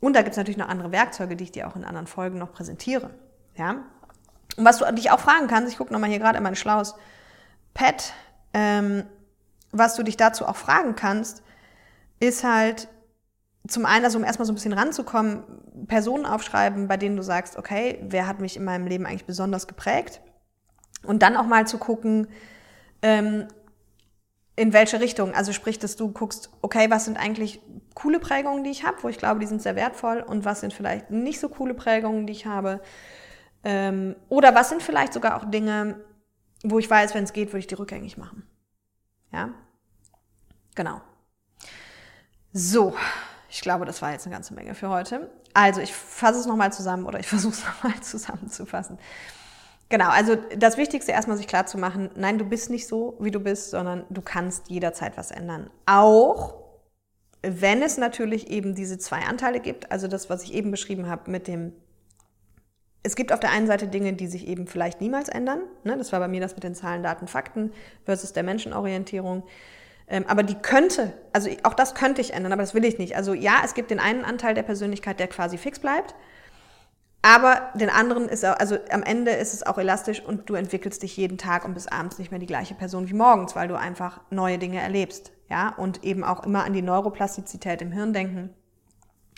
Und 0.00 0.14
da 0.14 0.22
gibt 0.22 0.32
es 0.32 0.36
natürlich 0.36 0.58
noch 0.58 0.68
andere 0.68 0.92
Werkzeuge, 0.92 1.36
die 1.36 1.44
ich 1.44 1.52
dir 1.52 1.68
auch 1.68 1.76
in 1.76 1.84
anderen 1.84 2.06
Folgen 2.06 2.38
noch 2.38 2.52
präsentiere. 2.52 3.10
Ja? 3.56 3.84
Und 4.56 4.64
was 4.64 4.78
du 4.78 4.92
dich 4.92 5.10
auch 5.10 5.20
fragen 5.20 5.46
kannst, 5.46 5.72
ich 5.72 5.78
gucke 5.78 5.92
nochmal 5.92 6.10
hier 6.10 6.18
gerade 6.18 6.38
in 6.38 6.44
mein 6.44 6.56
schlaues 6.56 6.94
Pad, 7.74 8.12
ähm, 8.52 9.04
was 9.72 9.96
du 9.96 10.02
dich 10.02 10.16
dazu 10.16 10.46
auch 10.46 10.56
fragen 10.56 10.94
kannst, 10.94 11.42
ist 12.20 12.44
halt 12.44 12.88
zum 13.68 13.84
einen, 13.84 14.04
also 14.04 14.18
um 14.18 14.24
erstmal 14.24 14.46
so 14.46 14.52
ein 14.52 14.54
bisschen 14.54 14.72
ranzukommen, 14.72 15.42
Personen 15.88 16.24
aufschreiben, 16.24 16.88
bei 16.88 16.96
denen 16.96 17.16
du 17.16 17.22
sagst, 17.22 17.56
okay, 17.56 17.98
wer 18.02 18.26
hat 18.26 18.40
mich 18.40 18.56
in 18.56 18.64
meinem 18.64 18.86
Leben 18.86 19.06
eigentlich 19.06 19.26
besonders 19.26 19.66
geprägt? 19.66 20.20
Und 21.02 21.22
dann 21.22 21.36
auch 21.36 21.46
mal 21.46 21.66
zu 21.66 21.78
gucken, 21.78 22.28
ähm, 23.02 23.48
in 24.56 24.72
welche 24.72 25.00
Richtung. 25.00 25.34
Also 25.34 25.52
sprich, 25.52 25.78
dass 25.78 25.96
du 25.96 26.10
guckst, 26.10 26.50
okay, 26.62 26.90
was 26.90 27.04
sind 27.04 27.18
eigentlich 27.18 27.60
coole 27.94 28.18
Prägungen, 28.18 28.64
die 28.64 28.70
ich 28.70 28.84
habe, 28.84 29.02
wo 29.02 29.08
ich 29.08 29.18
glaube, 29.18 29.38
die 29.40 29.46
sind 29.46 29.62
sehr 29.62 29.76
wertvoll 29.76 30.20
und 30.20 30.44
was 30.44 30.60
sind 30.60 30.72
vielleicht 30.72 31.10
nicht 31.10 31.38
so 31.38 31.48
coole 31.48 31.74
Prägungen, 31.74 32.26
die 32.26 32.32
ich 32.32 32.46
habe. 32.46 32.80
Ähm, 33.62 34.16
oder 34.28 34.54
was 34.54 34.70
sind 34.70 34.82
vielleicht 34.82 35.12
sogar 35.12 35.36
auch 35.36 35.50
Dinge, 35.50 36.00
wo 36.62 36.78
ich 36.78 36.88
weiß, 36.88 37.14
wenn 37.14 37.24
es 37.24 37.32
geht, 37.32 37.48
würde 37.48 37.60
ich 37.60 37.66
die 37.66 37.74
rückgängig 37.74 38.16
machen. 38.16 38.46
Ja? 39.32 39.50
Genau. 40.74 41.00
So, 42.52 42.94
ich 43.50 43.60
glaube, 43.60 43.84
das 43.84 44.00
war 44.00 44.12
jetzt 44.12 44.26
eine 44.26 44.34
ganze 44.34 44.54
Menge 44.54 44.74
für 44.74 44.88
heute. 44.88 45.30
Also, 45.52 45.80
ich 45.80 45.92
fasse 45.92 46.38
es 46.38 46.46
nochmal 46.46 46.72
zusammen 46.72 47.06
oder 47.06 47.20
ich 47.20 47.26
versuche 47.28 47.52
es 47.52 47.64
nochmal 47.64 48.00
zusammenzufassen. 48.00 48.98
Genau, 49.88 50.08
also 50.08 50.36
das 50.56 50.78
Wichtigste 50.78 51.12
erstmal 51.12 51.36
sich 51.36 51.46
klar 51.46 51.66
zu 51.66 51.78
machen, 51.78 52.10
nein, 52.16 52.38
du 52.38 52.44
bist 52.44 52.70
nicht 52.70 52.88
so, 52.88 53.16
wie 53.20 53.30
du 53.30 53.38
bist, 53.38 53.70
sondern 53.70 54.04
du 54.10 54.20
kannst 54.20 54.68
jederzeit 54.68 55.16
was 55.16 55.30
ändern. 55.30 55.70
Auch 55.86 56.54
wenn 57.42 57.82
es 57.82 57.96
natürlich 57.96 58.50
eben 58.50 58.74
diese 58.74 58.98
zwei 58.98 59.20
Anteile 59.20 59.60
gibt, 59.60 59.92
also 59.92 60.08
das, 60.08 60.28
was 60.28 60.42
ich 60.42 60.54
eben 60.54 60.72
beschrieben 60.72 61.08
habe 61.08 61.30
mit 61.30 61.46
dem, 61.46 61.72
es 63.04 63.14
gibt 63.14 63.32
auf 63.32 63.38
der 63.38 63.52
einen 63.52 63.68
Seite 63.68 63.86
Dinge, 63.86 64.14
die 64.14 64.26
sich 64.26 64.48
eben 64.48 64.66
vielleicht 64.66 65.00
niemals 65.00 65.28
ändern. 65.28 65.60
Ne? 65.84 65.96
Das 65.96 66.10
war 66.10 66.18
bei 66.18 66.26
mir 66.26 66.40
das 66.40 66.54
mit 66.54 66.64
den 66.64 66.74
Zahlen, 66.74 67.04
Daten, 67.04 67.28
Fakten 67.28 67.72
versus 68.04 68.32
der 68.32 68.42
Menschenorientierung. 68.42 69.44
Ähm, 70.08 70.24
aber 70.26 70.42
die 70.42 70.56
könnte, 70.56 71.12
also 71.32 71.48
auch 71.62 71.74
das 71.74 71.94
könnte 71.94 72.20
ich 72.20 72.32
ändern, 72.32 72.52
aber 72.52 72.62
das 72.62 72.74
will 72.74 72.84
ich 72.84 72.98
nicht. 72.98 73.14
Also 73.14 73.34
ja, 73.34 73.60
es 73.64 73.74
gibt 73.74 73.92
den 73.92 74.00
einen 74.00 74.24
Anteil 74.24 74.54
der 74.54 74.64
Persönlichkeit, 74.64 75.20
der 75.20 75.28
quasi 75.28 75.56
fix 75.58 75.78
bleibt. 75.78 76.16
Aber 77.28 77.72
den 77.74 77.90
anderen 77.90 78.28
ist 78.28 78.46
auch, 78.46 78.56
also 78.56 78.78
am 78.92 79.02
Ende 79.02 79.32
ist 79.32 79.52
es 79.52 79.66
auch 79.66 79.78
elastisch 79.78 80.22
und 80.24 80.48
du 80.48 80.54
entwickelst 80.54 81.02
dich 81.02 81.16
jeden 81.16 81.38
Tag 81.38 81.64
und 81.64 81.74
bis 81.74 81.88
abends 81.88 82.20
nicht 82.20 82.30
mehr 82.30 82.38
die 82.38 82.46
gleiche 82.46 82.76
Person 82.76 83.08
wie 83.08 83.14
morgens, 83.14 83.56
weil 83.56 83.66
du 83.66 83.76
einfach 83.76 84.20
neue 84.30 84.58
Dinge 84.58 84.80
erlebst. 84.80 85.32
Ja, 85.50 85.70
und 85.70 86.04
eben 86.04 86.22
auch 86.22 86.44
immer 86.44 86.62
an 86.62 86.72
die 86.72 86.82
Neuroplastizität 86.82 87.82
im 87.82 87.90
Hirn 87.90 88.12
denken, 88.12 88.54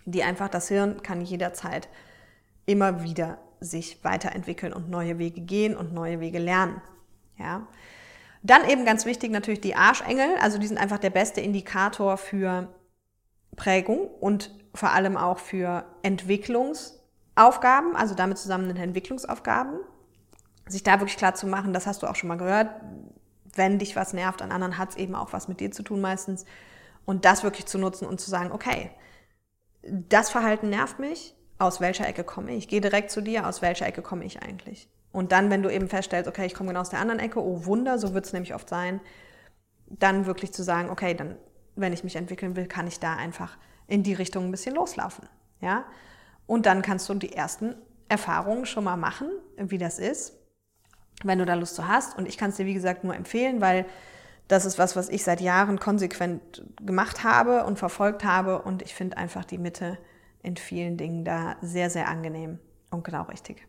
die 0.05 0.23
einfach 0.23 0.51
das 0.51 0.69
Hirn 0.69 1.03
kann 1.03 1.23
jederzeit 1.23 1.89
immer 2.67 3.05
wieder 3.05 3.39
sich 3.59 4.05
weiterentwickeln 4.05 4.75
und 4.75 4.91
neue 4.91 5.17
Wege 5.17 5.41
gehen 5.41 5.75
und 5.75 5.95
neue 5.95 6.21
Wege 6.21 6.41
lernen. 6.41 6.83
Ja. 7.39 7.69
Dann 8.43 8.69
eben 8.69 8.85
ganz 8.85 9.07
wichtig 9.07 9.31
natürlich 9.31 9.63
die 9.63 9.77
Arschengel, 9.77 10.29
also 10.43 10.59
die 10.59 10.67
sind 10.67 10.77
einfach 10.77 10.99
der 10.99 11.09
beste 11.09 11.41
Indikator 11.41 12.19
für 12.19 12.69
Prägung 13.57 14.09
und 14.21 14.55
vor 14.75 14.91
allem 14.91 15.17
auch 15.17 15.39
für 15.39 15.87
Entwicklungs- 16.03 16.98
Aufgaben, 17.39 17.97
also 17.97 18.15
damit 18.15 18.39
zusammen 18.39 18.75
Entwicklungsaufgaben. 18.77 19.81
Sich 20.67 20.83
da 20.83 21.01
wirklich 21.01 21.17
klar 21.17 21.35
zu 21.35 21.47
machen, 21.47 21.73
das 21.73 21.87
hast 21.87 22.03
du 22.03 22.07
auch 22.07 22.17
schon 22.17 22.29
mal 22.29 22.37
gehört, 22.37 22.69
wenn 23.55 23.79
dich 23.79 23.97
was 23.97 24.13
nervt 24.13 24.43
an 24.43 24.53
anderen, 24.53 24.79
hat 24.79 24.91
es 24.91 24.97
eben 24.97 25.15
auch 25.15 25.33
was 25.33 25.49
mit 25.49 25.61
dir 25.61 25.71
zu 25.71 25.83
tun 25.83 26.01
meistens. 26.01 26.45
Und 27.07 27.25
das 27.25 27.43
wirklich 27.43 27.67
zu 27.67 27.79
nutzen 27.79 28.07
und 28.07 28.21
zu 28.21 28.29
sagen, 28.31 28.53
okay, 28.53 28.91
das 29.83 30.31
Verhalten 30.31 30.69
nervt 30.69 30.99
mich, 30.99 31.35
aus 31.59 31.81
welcher 31.81 32.07
Ecke 32.07 32.25
komme 32.25 32.53
ich? 32.53 32.59
Ich 32.59 32.69
gehe 32.69 32.81
direkt 32.81 33.11
zu 33.11 33.21
dir, 33.21 33.47
aus 33.47 33.63
welcher 33.63 33.87
Ecke 33.87 34.03
komme 34.03 34.25
ich 34.25 34.43
eigentlich? 34.43 34.89
Und 35.11 35.33
dann, 35.33 35.51
wenn 35.51 35.63
du 35.63 35.71
eben 35.73 35.89
feststellst, 35.89 36.29
okay, 36.29 36.47
ich 36.47 36.55
komme 36.55 36.69
genau 36.69 36.81
aus 36.81 36.91
der 36.91 37.01
anderen 37.01 37.21
Ecke, 37.21 37.43
oh 37.43 37.65
Wunder, 37.65 37.99
so 37.99 38.15
wird 38.15 38.27
es 38.27 38.33
nämlich 38.33 38.55
oft 38.55 38.69
sein, 38.69 39.01
dann 39.87 40.27
wirklich 40.27 40.53
zu 40.53 40.63
sagen, 40.63 40.91
okay, 40.91 41.15
dann, 41.15 41.37
wenn 41.77 41.93
ich 41.93 42.05
mich 42.05 42.17
entwickeln 42.17 42.57
will, 42.57 42.67
kann 42.67 42.87
ich 42.87 43.01
da 43.01 43.17
einfach 43.17 43.57
in 43.87 44.03
die 44.03 44.13
Richtung 44.13 44.45
ein 44.45 44.51
bisschen 44.51 44.75
loslaufen. 44.75 45.29
Ja? 45.61 45.85
Und 46.49 46.65
dann 46.67 46.83
kannst 46.83 47.09
du 47.09 47.15
die 47.15 47.35
ersten 47.35 47.77
Erfahrungen 48.09 48.65
schon 48.65 48.83
mal 48.83 48.97
machen, 48.97 49.29
wie 49.59 49.77
das 49.77 49.99
ist, 49.99 50.33
wenn 51.23 51.39
du 51.39 51.45
da 51.45 51.55
Lust 51.55 51.77
zu 51.77 51.87
hast. 51.87 52.17
Und 52.17 52.27
ich 52.27 52.39
kann 52.39 52.51
es 52.51 52.57
dir, 52.57 52.65
wie 52.65 52.75
gesagt, 52.75 53.05
nur 53.05 53.15
empfehlen, 53.15 53.61
weil 53.61 53.85
das 54.49 54.65
ist 54.65 54.79
was, 54.79 54.97
was 54.97 55.11
ich 55.11 55.23
seit 55.25 55.43
Jahren 55.43 55.79
konsequent 55.79 56.65
gemacht 56.81 57.23
habe 57.23 57.65
und 57.65 57.79
verfolgt 57.79 58.25
habe. 58.25 58.63
Und 58.63 58.81
ich 58.81 58.95
finde 58.95 59.19
einfach 59.19 59.45
die 59.45 59.59
Mitte 59.59 59.99
in 60.43 60.57
vielen 60.57 60.97
Dingen 60.97 61.23
da 61.23 61.57
sehr, 61.61 61.91
sehr 61.91 62.09
angenehm 62.09 62.59
und 62.91 63.05
genau 63.05 63.25
richtig. 63.25 63.69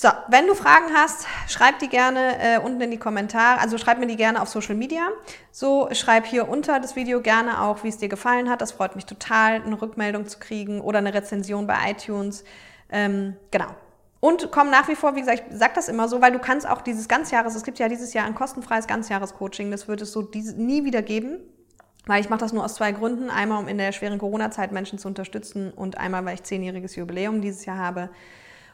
So, 0.00 0.06
wenn 0.28 0.46
du 0.46 0.54
Fragen 0.54 0.94
hast, 0.94 1.26
schreib 1.48 1.80
die 1.80 1.88
gerne 1.88 2.38
äh, 2.38 2.58
unten 2.60 2.80
in 2.80 2.92
die 2.92 2.98
Kommentare. 2.98 3.60
Also 3.60 3.78
schreib 3.78 3.98
mir 3.98 4.06
die 4.06 4.14
gerne 4.14 4.40
auf 4.40 4.48
Social 4.48 4.76
Media. 4.76 5.08
So, 5.50 5.88
schreib 5.90 6.24
hier 6.24 6.48
unter 6.48 6.78
das 6.78 6.94
Video 6.94 7.20
gerne 7.20 7.60
auch, 7.62 7.82
wie 7.82 7.88
es 7.88 7.98
dir 7.98 8.08
gefallen 8.08 8.48
hat. 8.48 8.60
Das 8.60 8.70
freut 8.70 8.94
mich 8.94 9.06
total, 9.06 9.54
eine 9.54 9.82
Rückmeldung 9.82 10.28
zu 10.28 10.38
kriegen 10.38 10.80
oder 10.80 10.98
eine 10.98 11.12
Rezension 11.12 11.66
bei 11.66 11.90
iTunes. 11.90 12.44
Ähm, 12.90 13.34
genau. 13.50 13.66
Und 14.20 14.52
komm 14.52 14.70
nach 14.70 14.86
wie 14.86 14.94
vor, 14.94 15.16
wie 15.16 15.20
gesagt, 15.22 15.42
ich 15.50 15.58
sag 15.58 15.74
das 15.74 15.88
immer 15.88 16.06
so, 16.06 16.20
weil 16.20 16.30
du 16.30 16.38
kannst 16.38 16.68
auch 16.68 16.82
dieses 16.82 17.08
Ganzjahres, 17.08 17.56
es 17.56 17.64
gibt 17.64 17.80
ja 17.80 17.88
dieses 17.88 18.14
Jahr 18.14 18.24
ein 18.24 18.36
kostenfreies 18.36 18.86
Ganzjahrescoaching, 18.86 19.72
das 19.72 19.88
wird 19.88 20.00
es 20.00 20.12
so 20.12 20.30
nie 20.56 20.84
wieder 20.84 21.02
geben. 21.02 21.40
Weil 22.06 22.20
ich 22.20 22.30
mache 22.30 22.40
das 22.40 22.52
nur 22.52 22.64
aus 22.64 22.74
zwei 22.76 22.92
Gründen. 22.92 23.30
Einmal, 23.30 23.58
um 23.58 23.66
in 23.66 23.78
der 23.78 23.90
schweren 23.90 24.20
Corona-Zeit 24.20 24.70
Menschen 24.70 25.00
zu 25.00 25.08
unterstützen 25.08 25.72
und 25.72 25.98
einmal, 25.98 26.24
weil 26.24 26.34
ich 26.34 26.44
zehnjähriges 26.44 26.94
Jubiläum 26.94 27.40
dieses 27.40 27.64
Jahr 27.64 27.78
habe. 27.78 28.10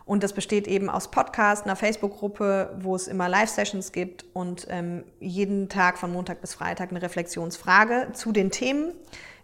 Und 0.07 0.23
das 0.23 0.35
besteht 0.35 0.67
eben 0.67 0.91
aus 0.91 1.11
Podcasts, 1.11 1.65
einer 1.65 1.77
Facebook-Gruppe, 1.77 2.77
wo 2.81 2.95
es 2.95 3.09
immer 3.09 3.29
Live-Sessions 3.29 3.93
gibt 3.93 4.27
und 4.35 4.67
ähm, 4.69 5.05
jeden 5.19 5.71
Tag 5.71 5.97
von 5.97 6.13
Montag 6.13 6.43
bis 6.43 6.55
Freitag 6.55 6.91
eine 6.91 7.01
Reflexionsfrage 7.01 8.09
zu 8.13 8.31
den 8.31 8.51
Themen, 8.51 8.93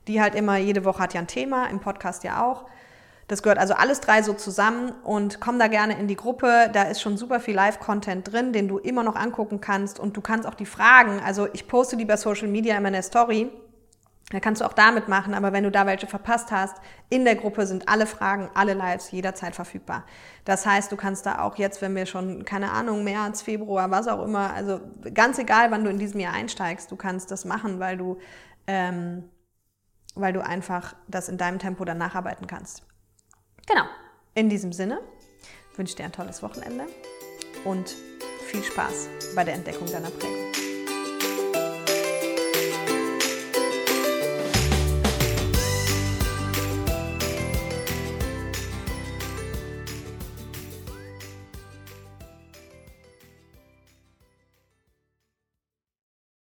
die 0.07 0.21
halt 0.21 0.35
immer, 0.35 0.59
jede 0.59 0.85
Woche 0.85 1.03
hat 1.03 1.15
ja 1.15 1.21
ein 1.21 1.27
Thema, 1.27 1.67
im 1.67 1.81
Podcast 1.81 2.25
ja 2.25 2.45
auch. 2.45 2.67
Das 3.27 3.43
gehört 3.43 3.59
also 3.59 3.75
alles 3.75 4.01
drei 4.01 4.23
so 4.23 4.35
zusammen 4.35 4.93
und 5.05 5.41
komm 5.41 5.59
da 5.59 5.69
gerne 5.69 5.99
in 5.99 6.09
die 6.09 6.17
Gruppe. 6.17 6.69
Da 6.73 6.83
ist 6.83 7.01
schon 7.01 7.17
super 7.17 7.41
viel 7.41 7.55
Live-Content 7.55 8.31
drin, 8.31 8.53
den 8.53 8.69
du 8.69 8.79
immer 8.79 9.05
noch 9.05 9.15
angucken 9.17 9.61
kannst 9.61 9.99
und 9.99 10.17
du 10.17 10.21
kannst 10.21 10.47
auch 10.47 10.55
die 10.55 10.67
Fragen, 10.67 11.21
also 11.21 11.49
ich 11.53 11.69
poste 11.69 11.97
die 11.97 12.05
bei 12.05 12.17
Social 12.17 12.49
Media 12.49 12.77
in 12.77 12.93
der 12.93 13.03
Story 13.03 13.51
da 14.31 14.39
kannst 14.39 14.61
du 14.61 14.64
auch 14.64 14.72
damit 14.72 15.09
machen, 15.09 15.35
aber 15.35 15.53
wenn 15.53 15.64
du 15.64 15.70
da 15.70 15.87
welche 15.87 16.07
verpasst 16.07 16.53
hast, 16.53 16.76
in 17.09 17.24
der 17.24 17.35
Gruppe 17.35 17.66
sind 17.66 17.89
alle 17.89 18.07
Fragen, 18.07 18.49
alle 18.55 18.74
Lives 18.74 19.11
jederzeit 19.11 19.57
verfügbar. 19.57 20.05
Das 20.45 20.64
heißt, 20.64 20.91
du 20.93 20.97
kannst 20.97 21.26
da 21.26 21.43
auch 21.43 21.57
jetzt, 21.57 21.83
wenn 21.83 21.97
wir 21.97 22.07
schon, 22.07 22.45
keine 22.45 22.70
Ahnung, 22.70 23.03
März, 23.03 23.43
Februar, 23.43 23.91
was 23.91 24.07
auch 24.07 24.24
immer, 24.24 24.55
also 24.55 24.81
ganz 25.12 25.39
egal, 25.39 25.72
wann 25.72 25.83
du 25.83 25.91
in 25.91 25.99
diesem 25.99 26.20
Jahr 26.20 26.33
einsteigst, 26.33 26.91
du 26.93 26.97
kannst 26.97 27.33
das 27.33 27.45
machen, 27.45 27.81
weil 27.81 27.97
du, 27.97 28.18
ähm, 28.68 29.28
weil 30.14 30.33
du 30.33 30.45
einfach 30.45 30.95
das 31.09 31.28
in 31.28 31.37
deinem 31.37 31.59
Tempo 31.59 31.85
dann 31.85 31.99
nacharbeiten 31.99 32.47
kannst. 32.47 32.85
Genau. 33.66 33.85
In 34.35 34.49
diesem 34.49 34.72
Sinne 34.72 35.01
wünsche 35.74 35.91
ich 35.91 35.97
dir 35.97 36.05
ein 36.05 36.12
tolles 36.12 36.41
Wochenende 36.43 36.87
und 37.64 37.97
viel 38.47 38.62
Spaß 38.62 39.09
bei 39.35 39.43
der 39.43 39.55
Entdeckung 39.55 39.91
deiner 39.91 40.11
Prägung. 40.11 40.50